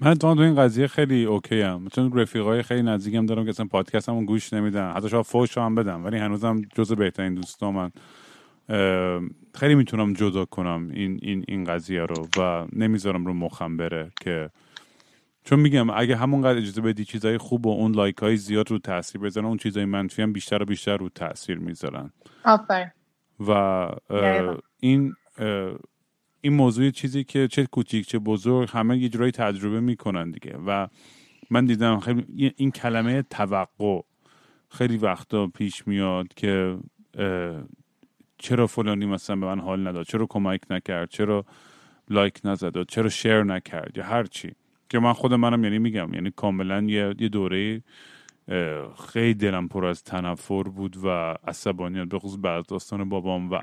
[0.02, 1.88] من تو این قضیه خیلی okay ام.
[1.88, 4.92] چون رفیقای خیلی نزدیکم دارم که اصلا پادکستمون گوش نمیدن.
[4.92, 7.92] حتی شاید فوش هم بدم ولی هنوزم جز بهترین دوستا من.
[9.54, 14.50] خیلی می‌تونم جدا کنم این این این قضیه رو و نمی‌ذارم رو مخم بره که
[15.46, 19.22] چون میگم اگه همونقدر اجازه بدی چیزای خوب و اون لایک های زیاد رو تاثیر
[19.22, 22.12] بزنن اون چیزای منفی هم بیشتر و بیشتر رو تاثیر می‌ذارن.
[22.44, 22.92] آفر
[23.48, 23.90] و
[24.80, 25.14] این
[26.42, 30.58] این موضوع چیزی که چه کوچیک چه بزرگ همه یه جورایی تجربه می‌کنن دیگه.
[30.68, 30.88] و
[31.50, 34.02] من دیدم خیلی این کلمه توقع
[34.70, 36.78] خیلی وقتا پیش میاد که
[38.38, 41.46] چرا فلانی مثلا به من حال نداد؟ چرا کمک نکرد؟ چرا
[42.10, 44.56] لایک نزد؟ چرا شیر نکرد؟ یا هر چی.
[44.90, 47.82] که من خود منم یعنی میگم یعنی کاملا یه, دوره
[49.08, 53.60] خیلی دلم پر از تنفر بود و عصبانیت به خصوص بعد داستان بابام و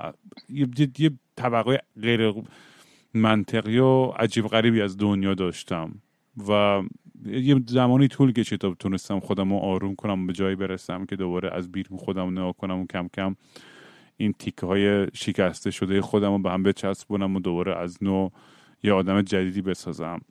[0.49, 0.67] یه,
[0.99, 2.33] یه طبقه غیر
[3.13, 6.01] منطقی و عجیب غریبی از دنیا داشتم
[6.49, 6.81] و
[7.25, 11.53] یه زمانی طول کشید تا تونستم خودم رو آروم کنم به جایی برسم که دوباره
[11.53, 13.35] از بیرون خودم نگاه کنم و کم کم
[14.17, 18.29] این تیکه های شکسته شده خودم رو به هم بچسبونم و دوباره از نو
[18.83, 20.21] یه آدم جدیدی بسازم.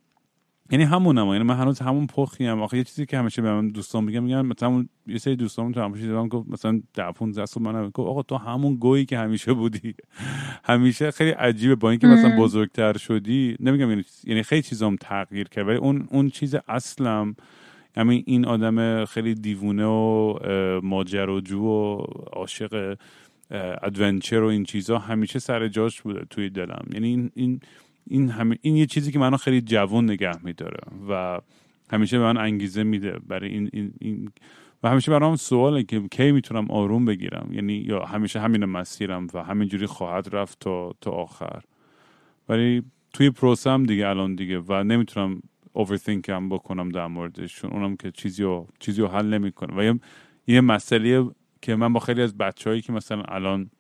[0.72, 3.68] یعنی همونم یعنی من هنوز همون پخی ام آخه یه چیزی که همیشه به من
[3.68, 7.62] دوستان میگم میگم مثلا یه سری دوستان تو همیشه دیدم گفت مثلا 10 15 سال
[7.62, 9.94] من گفت آقا تو همون گویی که همیشه بودی.
[10.64, 11.74] همیشه خیلی عجیبه.
[11.74, 15.68] با اینکه مثلا بزرگتر شدی نمیگم یعنی یعنی خیلی چیزام تغییر کرد.
[15.68, 17.36] ولی اون اون چیز اصلم
[17.96, 20.38] همین این آدم خیلی دیوونه و
[20.82, 21.96] ماجراجو و
[22.32, 22.96] عاشق
[23.82, 26.84] ادونچر و این چیزها همیشه سر جاش بوده توی دلم.
[26.92, 27.60] یعنی این این
[28.06, 31.40] این, همه این یه چیزی که منو خیلی جوان نگه میداره و
[31.92, 34.28] همیشه به من انگیزه میده برای این, این, این
[34.82, 39.42] و همیشه برام سواله که کی می‌تونم آروم بگیرم؟ یعنی یا همیشه همین مسیرم و
[39.42, 41.60] همینجوری خواهد رفت تا تا آخر.
[42.48, 45.42] ولی توی پروسم دیگه الان دیگه و نمی‌تونم
[45.72, 49.76] اوورثینک هم بکنم در موردش چون اونم که چیزی رو چیزی حل نمی‌کنه.
[49.76, 50.00] و یه,
[50.46, 51.26] یه مسئله
[51.62, 53.70] که من با خیلی از بچههایی که مثلا الان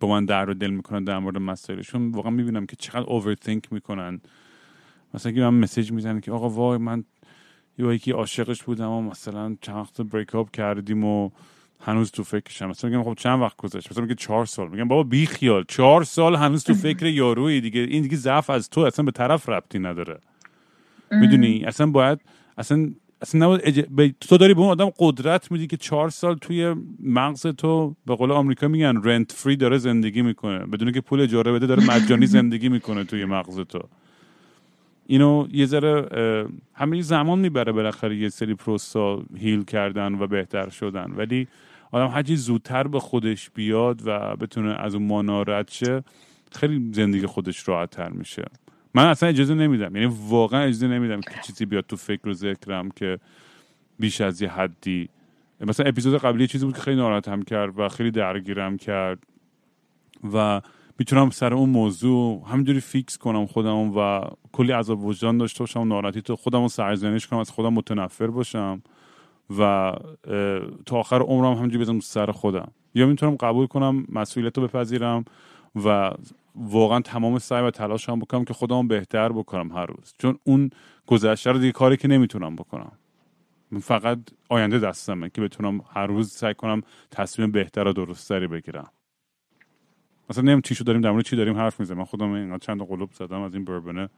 [0.00, 2.10] با من در رو دل می‌کنن در مورد مسائلشون.
[2.10, 4.20] واقعا می‌بینم که چقدر اوورثینک می‌کنن.
[5.14, 7.04] مثلا که من مسیج می‌زنن که آقا وای من
[7.78, 11.30] یه یکی عاشقش بودم و مثلا چند وقت بریک اپ کردیم و
[11.80, 12.66] هنوز تو فکرشم.
[12.66, 14.68] مثلا میگم خب چند وقت گذشت؟ مثلا میگه چهار سال.
[14.68, 15.64] میگم بابا بی خیال.
[15.68, 17.80] چهار سال هنوز تو فکر یاروی دیگه.
[17.80, 18.80] این دیگه ضعف از تو.
[18.80, 20.18] اصلا به طرف ربطی نداره.
[21.10, 22.20] می‌دونی؟ اصلا باید
[22.58, 22.90] اصلا
[23.22, 23.58] اصلا
[24.20, 28.32] تو داری به اون آدم قدرت میدی که چهار سال توی مغز تو به قول
[28.32, 30.58] آمریکا میگن رنت فری داره زندگی می‌کنه.
[30.58, 33.80] بدون که پول اجاره بده داره مجانی زندگی می‌کنه توی مغز تو.
[35.06, 36.08] اینو یه ذره
[36.74, 41.12] همه زمان می‌بره بالاخره یه سری پروسا هیل کردن و بهتر شدن.
[41.16, 41.48] ولی
[41.92, 46.04] آدم هرچی زودتر به خودش بیاد و بتونه از اون مانارت شه
[46.52, 48.44] خیلی زندگی خودش راحت تر میشه.
[48.96, 49.96] من اصلا اجازه نمیدم.
[49.96, 53.18] یعنی واقعا اجازه نمیدم که چیزی بیاد تو فکر و ذکرم که
[53.98, 55.08] بیش از یه حدی.
[55.60, 59.18] مثلا اپیزود قبلی چیزی بود که خیلی ناراحتم کرد و خیلی درگیرم کرد
[60.34, 60.60] و
[60.98, 64.20] می‌تونم سر اون موضوع همینجوری فیکس کنم خودم و
[64.52, 68.82] کلی عذاب وجدان داشته باشم ناراحتی تو خودم رو سرزنش کنم از خودم متنفر باشم
[69.58, 69.92] و
[70.86, 72.68] تا آخر عمرم همینجوری بزنم سر خودم.
[72.94, 75.24] یا می‌تونم قبول کنم مسئولیت رو بپذیرم
[75.84, 76.10] و
[76.56, 80.14] واقعا تمام سعی و تلاش هم بکنم که خودم بهتر بکنم هر روز.
[80.18, 80.70] چون اون
[81.06, 82.92] گذشته رو دیگه کاری که نمی‌تونم بکنم.
[83.70, 84.18] من فقط
[84.48, 88.90] آینده دستمه که بتونم هر روز سعی کنم تصمیم بهتر و درستری بگیرم.
[90.30, 91.98] مثلا نمیم چی داریم در مورد چی داریم حرف می‌زنیم.
[91.98, 94.08] من خودم اینقدر چند قلوب زدم از این بربنه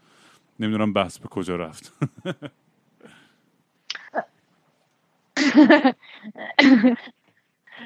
[0.61, 1.93] نمی‌دونم بحث به کجا رفت.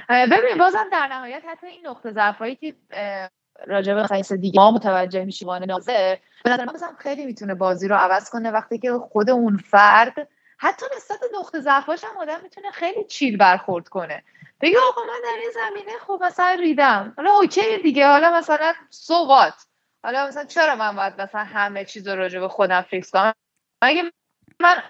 [0.08, 2.74] ببین بازم در نهایت حتی این نقطه ضعفایی که
[3.66, 7.88] راجع به خیس دیگه ما متوجه میشیم وانه ناظر به نظر من خیلی می‌تونه بازی
[7.88, 12.70] رو عوض کنه وقتی که خود اون فرد حتی نسبت نقطه ضعفاش هم آدم می‌تونه
[12.70, 14.24] خیلی چیل برخورد کنه.
[14.60, 17.12] بگه آقا من در این زمینه خب مثلا ریدم.
[17.16, 18.06] حالا اوکی دیگه.
[18.06, 19.54] حالا مثلا سوقات
[20.04, 23.34] حالا مثلا چرا من باید مثلا همه چیز رو راجع به خودم فیکس کنم؟
[23.82, 24.02] مگه
[24.60, 24.82] من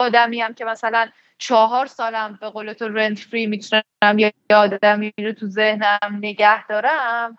[0.00, 1.08] آدمیم که مثلا
[1.42, 7.38] چهار سالم به قول تو رنت فری می‌تونم یه آدمی رو تو ذهنم نگه دارم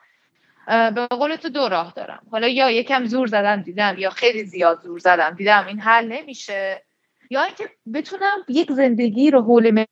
[0.68, 2.28] به قول تو دو راه دارم.
[2.32, 6.84] حالا یا یکم زور زدم دیدم یا خیلی زیاد زور زدم دیدم این حل نمیشه
[7.30, 9.86] یا اینکه بتونم یک زندگی رو حول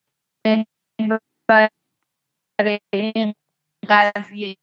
[2.94, 3.34] این
[3.90, 4.58] قضیه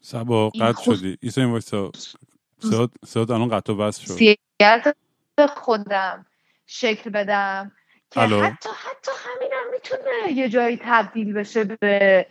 [0.00, 1.18] سبا قطع شدی.
[1.20, 1.92] ایسا این وایسا.
[3.04, 4.36] صدات الان قطع و شد.
[5.56, 6.26] خودم.
[6.72, 7.72] شکل بدم
[8.10, 12.26] که حتی حتی همینم می‌تونه یه جایی تبدیل بشه به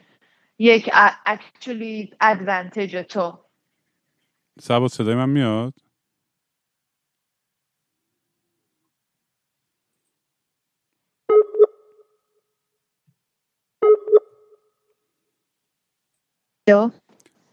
[0.59, 0.89] یک
[1.25, 3.45] اکچولی ادوانتیج تو.
[4.61, 5.73] سبا صدای من میاد؟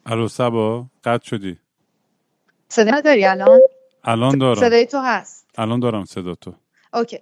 [0.07, 1.59] الو؟ سبا قطع شدی.
[2.69, 3.61] صدای داری الان؟
[4.05, 4.61] الان دارم.
[4.61, 5.51] صدای تو هست.
[5.59, 6.55] الان دارم صداتو.
[6.95, 7.19] okay.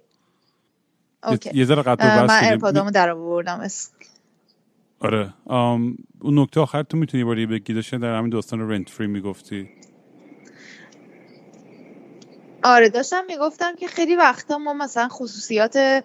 [1.23, 1.49] okay.
[1.53, 3.67] یه ذره قطع من AirPod امو در آوردم
[4.99, 5.33] آره.
[5.45, 5.97] اون
[6.39, 9.69] نکته آخر تو می‌تونی داری بگی داشته در همین داستان rent free می‌گفتی.
[12.63, 16.03] آره داشتم می‌گفتم که خیلی وقتا ما مثلا خصوصیات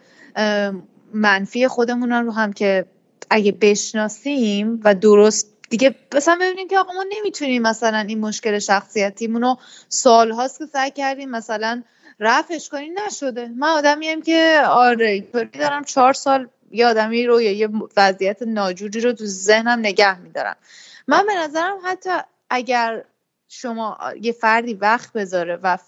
[1.14, 2.86] منفی خودمون رو هم که
[3.30, 9.42] اگه بشناسیم و درست دیگه مثلا ببینیم که آقا ما نمی‌تونیم مثلا این مشکل شخصیتیمون
[9.42, 9.58] رو
[9.88, 11.82] سالهاست که سعی کردیم مثلا
[12.22, 13.48] رفعش کنیم نشده.
[13.48, 19.12] من آدمیم که آره اینطوری دارم چهار سال یه آدمی رو یه وضعیت ناجوری رو
[19.12, 20.56] تو ذهنم نگه میدارم.
[21.06, 22.10] من به نظرم حتی
[22.50, 23.04] اگر
[23.48, 25.78] شما یه فردی وقت بذاره و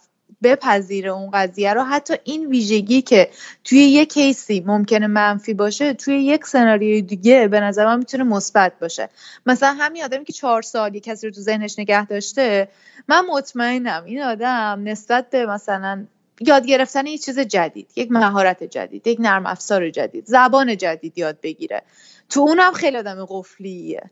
[0.43, 3.31] بپذیره اون قضیه رو حتی این ویژگی که
[3.65, 8.73] توی یه کیسی ممکنه منفی باشه توی یک سناریوی دیگه به نظر من می‌تونه مثبت
[8.81, 9.09] باشه.
[9.47, 12.69] مثلا همین آدمی که چهار سال یه کسی رو تو ذهنش نگه داشته
[13.09, 16.07] من مطمئنم این آدم نسبت به مثلا
[16.41, 21.41] یاد گرفتن یه چیز جدید یک مهارت جدید یک نرم افزار جدید زبان جدید یاد
[21.41, 21.83] بگیره.
[22.29, 24.11] تو اونم خیلی آدم قفلیه.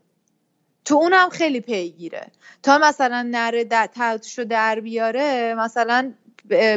[0.85, 2.27] تو اونم خیلی پیگیره.
[2.63, 3.89] تا مثلا نره در
[4.37, 6.13] رو در بیاره مثلا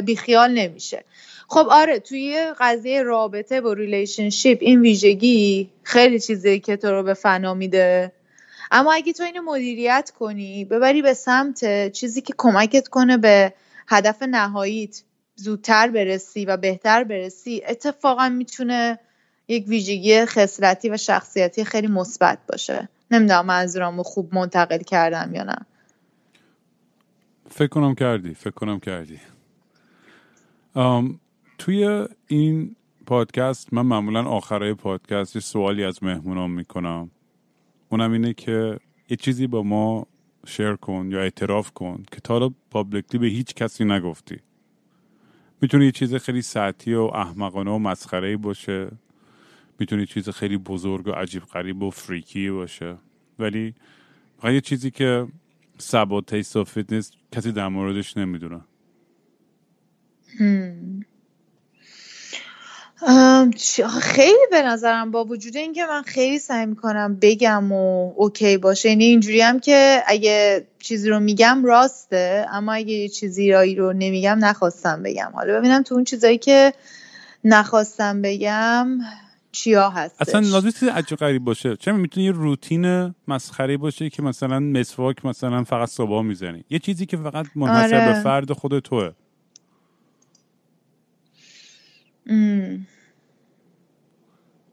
[0.05, 1.03] بیخیال نمیشه.
[1.47, 7.13] خب آره توی قضیه رابطه با relationship این ویژگی خیلی چیزی که تو رو به
[7.13, 8.11] فنا میده.
[8.71, 13.53] اما اگه تو اینو مدیریت کنی ببری به سمت چیزی که کمکت کنه به
[13.87, 15.01] هدف نهاییت.
[15.39, 18.99] زودتر برسی و بهتر برسی اتفاقا می‌تونه
[19.47, 22.89] یک ویژگی خصلتی و شخصیتی خیلی مثبت باشه.
[23.11, 25.55] نمی‌دونم منظورم رو خوب منتقل کردم یا نه.
[27.49, 29.19] فکر کنم کردی فکر کنم کردی.
[31.57, 37.11] توی این پادکست من معمولا آخرای پادکست یه سوالی از مهمونام می‌کنم.
[37.89, 40.07] اونم اینه که یه چیزی با ما
[40.47, 44.39] شیر کن یا اعتراف کن که تا حالا پابلیکلی به هیچ کسی نگفتی.
[45.61, 48.91] می‌تونه یه چیز خیلی سطحی و احمقانه و مسخره باشه.
[49.79, 52.97] می‌تونه چیز خیلی بزرگ و عجیب غریب و فریکی باشه.
[53.39, 53.73] ولی
[54.43, 55.27] یه چیزی که
[55.77, 58.61] سبا Taste of Fitness کسی در موردش نمی‌دونه.
[64.01, 69.05] خیلی به نظرم با وجود اینکه من خیلی سعی می‌کنم بگم و okay باشه یعنی
[69.05, 74.37] اینجوری هم که اگه چیزی رو میگم راسته اما اگه یه چیزی رایی رو نمیگم
[74.41, 75.31] نخواستم بگم.
[75.33, 76.73] حالا ببینم تو اون چیزایی که
[77.43, 78.87] نخواستم بگم
[79.51, 81.75] چیا هست اصلا لازم چیز عجب غریب باشه.
[81.75, 87.05] چه می‌تونه یه روتین مسخره باشه که مثلا مسواک مثلا فقط صبح می‌زنی؟ یه چیزی
[87.05, 88.13] که فقط منحصر آره.
[88.13, 89.11] به فرد خود توه.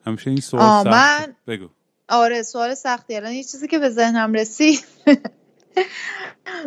[0.07, 1.35] همیشه این سوال سخت من...
[1.47, 1.69] بگو.
[2.09, 3.17] آره سوال سختی.
[3.17, 4.85] الان یه چیزی که به ذهنم رسید.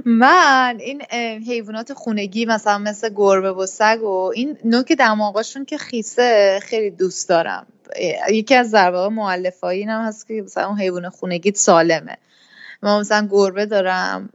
[0.05, 1.01] من این
[1.47, 7.30] حیوانات خونگی مثلا مثل گربه و سگ و این نوک دماغاشون که خیسه خیلی دوست
[7.30, 7.68] دارم.
[8.30, 12.18] یکی از ضربه معلفایی هم هست که مثلا اون حیوان خونگیت سالمه.
[12.84, 14.30] ما مثلا گربه دارم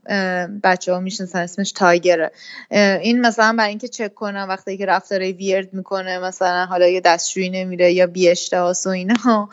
[0.63, 2.33] بچه ها میشنسن اسمش تایگره
[2.71, 7.51] این مثلا برای اینکه چک کنم وقتی که رفتاره ویرد می‌کنه مثلا حالا یه دستشویی
[7.51, 9.49] نمیره یا بی و اینا.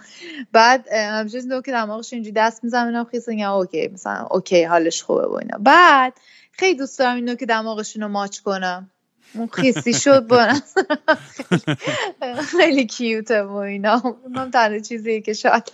[0.52, 5.34] بعد همچنین دو که دماغش اینجوری دست می‌زنم خیس اوکی مثلا اوکی حالش خوبه و
[5.34, 5.58] اینا.
[5.60, 6.14] بعد
[6.52, 8.92] خیلی دوست دارم اینو که دماغشون رو ماچ کنم.
[9.34, 10.54] اون خیسی شد با
[12.44, 14.16] خیلی کیوته و اینا.
[14.30, 15.72] من تنها چیزی که شاید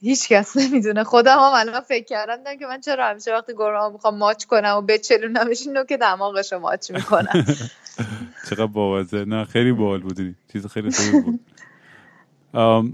[0.00, 1.04] هیچ کس نمی‌دونه.
[1.04, 4.80] خودم هم الان فکر کردم که من چرا همیشه وقتی گرمه می‌خوام ماچ کنم و
[4.80, 7.46] بچلونمش اینو که دماغشو ماچ می‌کنم.
[8.50, 10.34] چقدر بابازه نه خیلی باحال بودی.
[10.52, 11.40] چیز خیلی خوبی بود.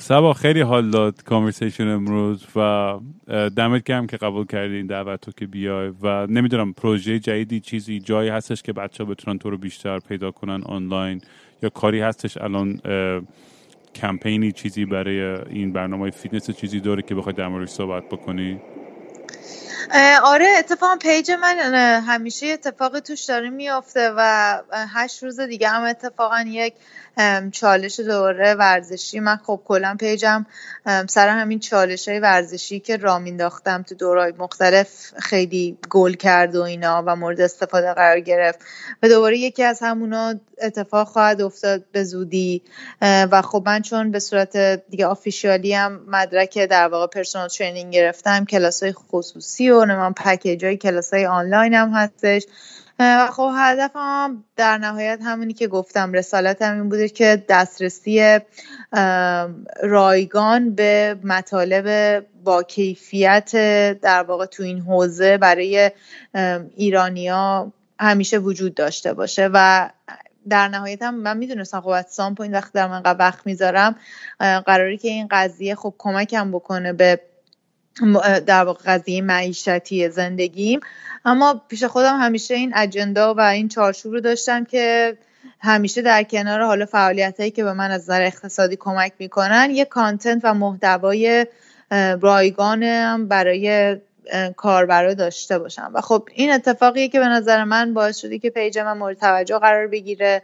[0.00, 2.94] سبا خیلی حال داد کانورسیشن امروز و
[3.56, 8.00] دمت گرم که قبول کردی این دعوت رو که بیای و نمی‌دونم پروژه جدیدی چیزی
[8.00, 11.20] جایی هستش که بچه ها بتونن تو رو بیشتر پیدا کنن آنلاین
[11.62, 12.80] یا کاری هستش الان
[13.94, 15.20] کمپینی چیزی برای
[15.50, 18.60] این برنامه فیتنس چیزی داره که بخوای در موردش صحبت بکنی؟
[20.24, 21.58] آره اتفاقا page من
[22.06, 26.74] همیشه اتفاقی توش داره میافته و هشت روز دیگه هم اتفاقا یک
[27.52, 29.20] چالش دوره ورزشی.
[29.20, 30.46] من خب کلا page م
[31.08, 36.62] سر همین چالش های ورزشی که را مینداختم تو دورهای مختلف خیلی گل کرد و
[36.62, 38.58] اینا و مورد استفاده قرار گرفت.
[39.02, 42.62] و دوباره یکی از همونا اتفاق خواهد افتاد به زودی.
[43.02, 44.56] و خب من چون به صورت
[44.90, 50.64] دیگه officially هم مدرک در واقع personal training گرفتم کلاس های خصوصی و من package
[50.64, 52.46] های کلاس های آنلاین هم هستش.
[53.30, 58.38] خب هدفم در نهایت همونی که گفتم رسالت این بوده که دسترسی
[59.82, 63.52] رایگان به مطالب با کیفیت
[64.00, 65.90] در واقع تو این حوزه برای
[66.76, 69.50] ایرانیا همیشه وجود داشته باشه.
[69.52, 69.90] و
[70.48, 73.96] در نهایت هم من می‌دونستم خب از سام وقتی در من وقت می‌ذارم
[74.38, 77.20] قراری که این قضیه خب کمکم بکنه به
[78.46, 80.80] در واقع قضیه معیشتی زندگیم.
[81.24, 85.16] اما پیش خودم همیشه این اجندا و این چارچوب رو داشتم که
[85.60, 89.84] همیشه در کنار حالا فعالیت هایی که به من از نظر اقتصادی کمک می‌کنن یه
[89.84, 91.46] کانتنت و محتوای
[92.20, 93.96] رایگانم برای
[94.56, 95.90] کاربرا داشته باشم.
[95.94, 99.58] و خب این اتفاقیه که به نظر من باعث شده که page من مورد توجه
[99.58, 100.42] قرار بگیره.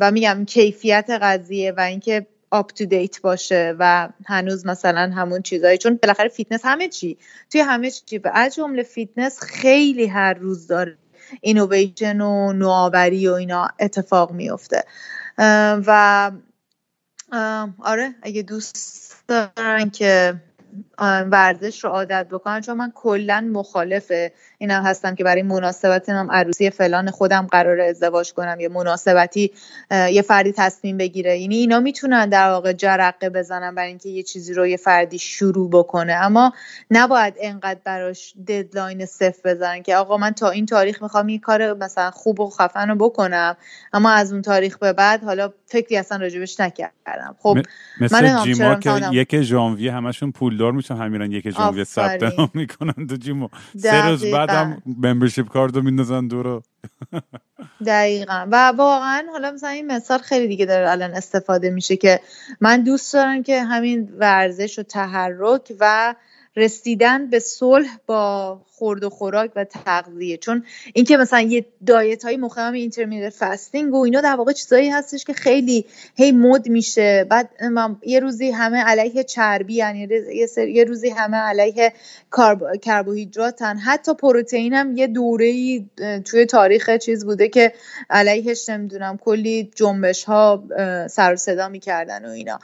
[0.00, 5.78] و میگم کیفیت قضیه و اینکه up to date باشه و هنوز مثلا همون چیزایی
[5.78, 7.18] چون بالاخره فیتنس همه چی
[7.50, 10.98] توی همه چی به از جمله فیتنس خیلی هر روز داره
[11.40, 14.84] اینویشن و نوآوری و اینا اتفاق میفته
[15.86, 16.30] و
[17.78, 20.34] آره اگه دوست دارن که
[21.02, 24.12] ورزش رو عادت بکنم چون من کلا مخالف
[24.58, 29.52] اینم هستم که برای مناسبت هم عروسی فلان خودم قرار ازدواج کنم یا مناسبتی
[29.90, 31.38] یه فردی تصمیم بگیره.
[31.38, 35.70] یعنی اینا می‌تونن در واقع جرقه بزنن برای اینکه یه چیزی رو یه فردی شروع
[35.70, 36.12] بکنه.
[36.12, 36.52] اما
[36.90, 41.74] نباید انقدر براش ددلاین صفر بزنن که آقا من تا این تاریخ می‌خوام این کار
[41.74, 43.56] مثلا خوب و خفن رو بکنم
[43.92, 47.36] اما از اون تاریخ به بعد حالا فکری اصلا راجبش نکردم.
[47.38, 47.58] خب
[48.00, 53.06] مثل من جیما که یک ژانویه همشون پولدار میشن همیرن یک ژانویه ثبت نام می‌کنن
[53.06, 53.48] تو جیمو.
[53.78, 56.62] سه روز بعدم ممبرشیپ کاردو میندازن دورو
[57.86, 58.46] دقیقا.
[58.52, 62.20] و واقعا حالا مثلا این مثال خیلی دیگه داره الان استفاده میشه که
[62.60, 66.14] من دوست دارم که همین ورزش و تحرک و
[66.56, 70.36] رسیدن به صلح با خورد و خوراک و تغذیه.
[70.36, 70.64] چون
[70.94, 75.32] اینکه مثلا یه diet های مخمم intermittent fasting و اینا در واقع چیزایی هستش که
[75.32, 77.26] خیلی هی مد میشه.
[77.30, 77.50] بعد
[78.02, 80.08] یه روزی همه علیه چربی یعنی
[80.68, 81.92] یه روزی همه علیه
[82.82, 83.76] کربوهیدراتن.
[83.76, 85.80] حتی پروتئین هم یه دوره
[86.24, 87.72] توی تاریخ چیز بوده که
[88.10, 90.64] علیهش نمی‌دونم کلی جنبش ها
[91.10, 92.58] سر صدا می‌کردن و اینا.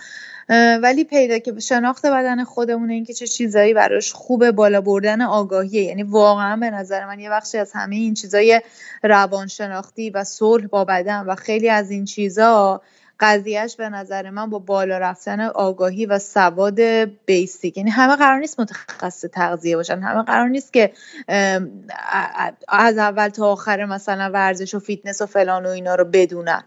[0.82, 5.82] ولی پیدا که شناخت بدن خودمونه اینکه چه چیزایی براش خوبه بالا بردن آگاهیه.
[5.82, 8.62] یعنی واقعا به نظر من یه بخشی از همه این چیزای
[9.02, 12.82] روانشناختی و صلح با بدن و خیلی از این چیزا
[13.20, 16.81] قضیهش به نظر من با بالا رفتن آگاهی و سواد
[17.27, 17.77] basic.
[17.77, 20.01] یعنی همه قرار نیست متخصص تغذیه باشن.
[20.01, 20.93] همه قرار نیست که
[22.69, 26.62] از اول تا آخر مثلا ورزش و فیتنس و فلان و اینا رو بدونن.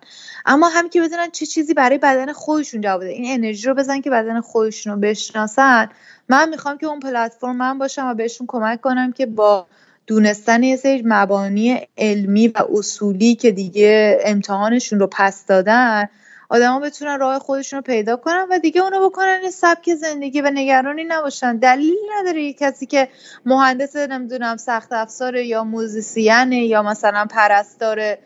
[0.45, 4.09] اما هم که بدونن چه چیزی برای بدن خودشون جواب این انرژی رو بزن که
[4.09, 5.89] بدن خودشون رو بشناسن.
[6.29, 9.67] من می‌خوام که اون پلتفرم من باشم و بهشون کمک کنم که با
[10.07, 16.09] دونستن یه سری مبانی علمی و اصولی که دیگه امتحانشون رو پس دادن
[16.51, 21.03] آدما بتونن راه خودشون رو پیدا کنن و دیگه اونو بکنن سبک زندگی و نگرانی
[21.03, 21.57] نباشن.
[21.57, 23.07] دلیل نداره یه کسی که
[23.45, 28.17] مهندس نمی‌دونم سخت افزار یا موزیسین یا مثلا پرستار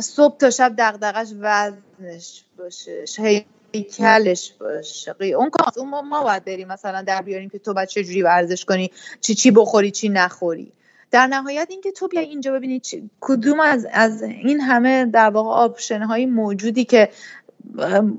[0.00, 5.14] صبح تا شب دغدغش وزنش باشه هیکلش باشه.
[5.20, 9.34] اون اون ما باید بریم مثلا در بیاریم که تو باید چجوری ورزش کنی چی
[9.34, 10.72] چی بخوری چی نخوری.
[11.10, 16.02] در نهایت اینکه تو بیا اینجا ببینید کدوم از از این همه در واقع option
[16.02, 17.08] های موجودی که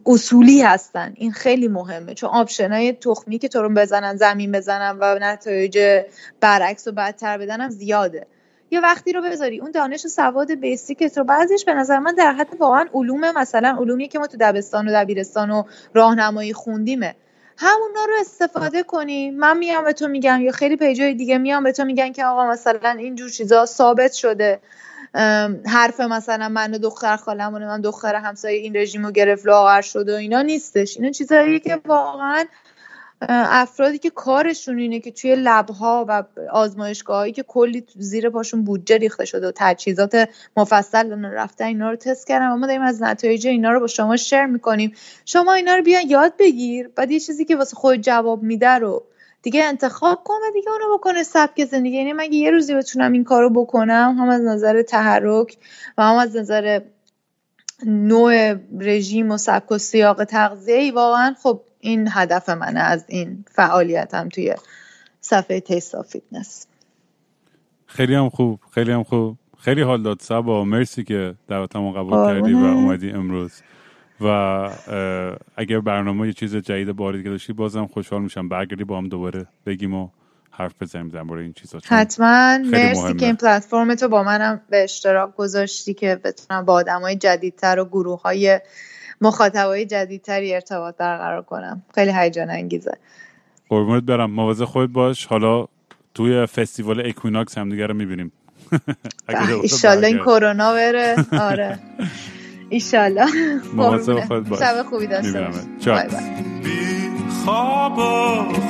[0.06, 1.14] اصولی هستن.
[1.16, 2.14] این خیلی مهمه.
[2.14, 6.04] چون option های تخمی که تو رو بزنن زمین بزنن و نتایج
[6.40, 8.28] برعکس و بدتر بدنم زیاده.
[8.72, 9.60] یه وقتی رو بذاری.
[9.60, 13.78] اون دانش و سواد basic تو بعضیش به نظر من در حد واقعا علوم مثلا
[13.80, 15.64] علومی که ما تو دبستان و دبیرستان و
[15.94, 17.16] راهنمایی خوندیمه.
[17.58, 19.32] همونا رو استفاده کنی.
[19.32, 22.48] من میام به تو میگم یا خیلی پیجای دیگه میام به تو میگن که آقا
[22.48, 24.60] مثلا اینجور چیزا ثابت شده.
[25.66, 30.10] حرف مثلا من و دختر خالمون من دختر همسایه این رژیم رو گرفت لاغر شد
[30.10, 30.98] و اینا نیستش.
[30.98, 32.46] اینا چیزایی که واقعا
[33.30, 39.26] افرادی که کارشون اینه که توی لبها و آزمایشگاهایی که کلی زیر پاشون بودجه ریخته
[39.26, 43.72] شده و تجهیزات مفصل رفتن اینا رو تست کردن و ما داریم از نتایج اینا
[43.72, 44.96] رو با شما شیر می‌کنیم.
[45.26, 46.88] شما اینا رو بیان یاد بگیر.
[46.96, 49.04] بعد یه چیزی که واسه خود جواب میده رو
[49.46, 51.98] دیگه انتخاب کن و دیگه اونو بکنه سبک زندگی.
[51.98, 55.58] یعنی اگه یه روزی بتونم این کارو بکنم هم از نظر تحرک
[55.98, 56.82] و هم از نظر
[57.86, 63.46] نوع رژیم و سبک و سیاق تغذیه ای واقعا خب این هدف منه از این
[63.52, 64.56] فعالیتم توی
[65.22, 66.68] صفحه Taste of Fitness
[67.86, 69.38] خیلی هم خوب خیلی هم خوب.
[69.58, 73.52] خیلی حال داد صبا مرسی که دعوتمو قبول کردی و اومدی امروز.
[74.22, 74.28] و
[75.56, 78.50] اگر برنامه یه چیز جدید باری که داشتی بازم خوشحال میشم.
[78.50, 80.10] برگردی با هم دوباره بگیم و
[80.52, 81.80] حرف بزنیم در مورد این چیزا.
[81.86, 82.58] حتما.
[82.58, 87.16] مرسی که این پلتفرم تو با منم به اشتراک گذاشتی که بتونم با آدم های
[87.16, 88.60] جدیدتر و گروه های
[89.22, 91.84] مخاطبای جدیدتری ارتباط برقرار کنم.
[91.96, 92.98] خیلی هیجان انگیزه.
[93.70, 94.32] قربونت برم.
[94.32, 95.26] مواظب خود باش.
[95.26, 95.68] حالا
[96.14, 98.32] توی فستیوال Equinox هم دیگه رو می‌بینیم.
[99.64, 101.16] ایشالله این کرونا بره.
[101.32, 101.80] آره.
[102.70, 103.32] ایشالله
[103.74, 104.60] مواظب خود باش.
[104.60, 105.54] شب خوبی داشته باش
[105.86, 106.24] بای بای.
[107.46, 108.00] خواب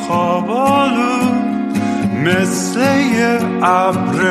[0.07, 1.45] خوابالو
[2.26, 2.80] مثل
[3.15, 4.22] یه ابر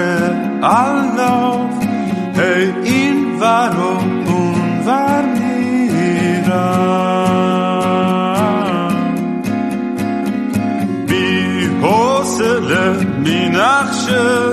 [2.37, 3.83] هی این ور و
[4.31, 5.85] اون ور میرم.
[11.09, 14.53] بی حوصله می نقشه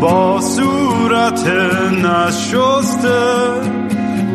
[0.00, 1.46] با صورت
[2.04, 3.87] نشسته.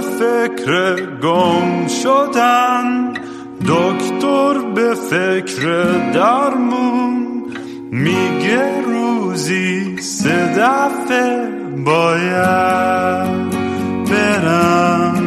[0.00, 3.12] فکر گم شدن
[3.68, 5.62] دکتر به فکر
[6.12, 7.44] درمون
[7.90, 11.48] میگه روزی سه دفعه
[11.84, 13.54] باید
[14.10, 15.24] برم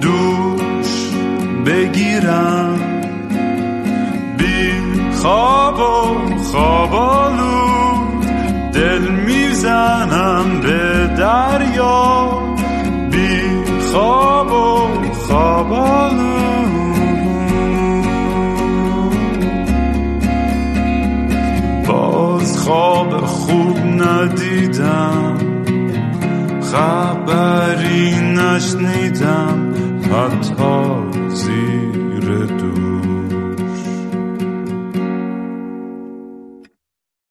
[0.00, 1.10] دوش
[1.66, 2.80] بگیرم.
[4.38, 4.72] بی
[5.12, 7.62] خواب و خوابالو
[8.74, 12.51] دل می‌زنم به دریا.
[13.92, 16.32] خواب و خوابالو
[21.88, 25.36] باز خواب خوب ندیدم
[26.72, 29.74] خبری نشنیدم
[30.12, 31.11] حتی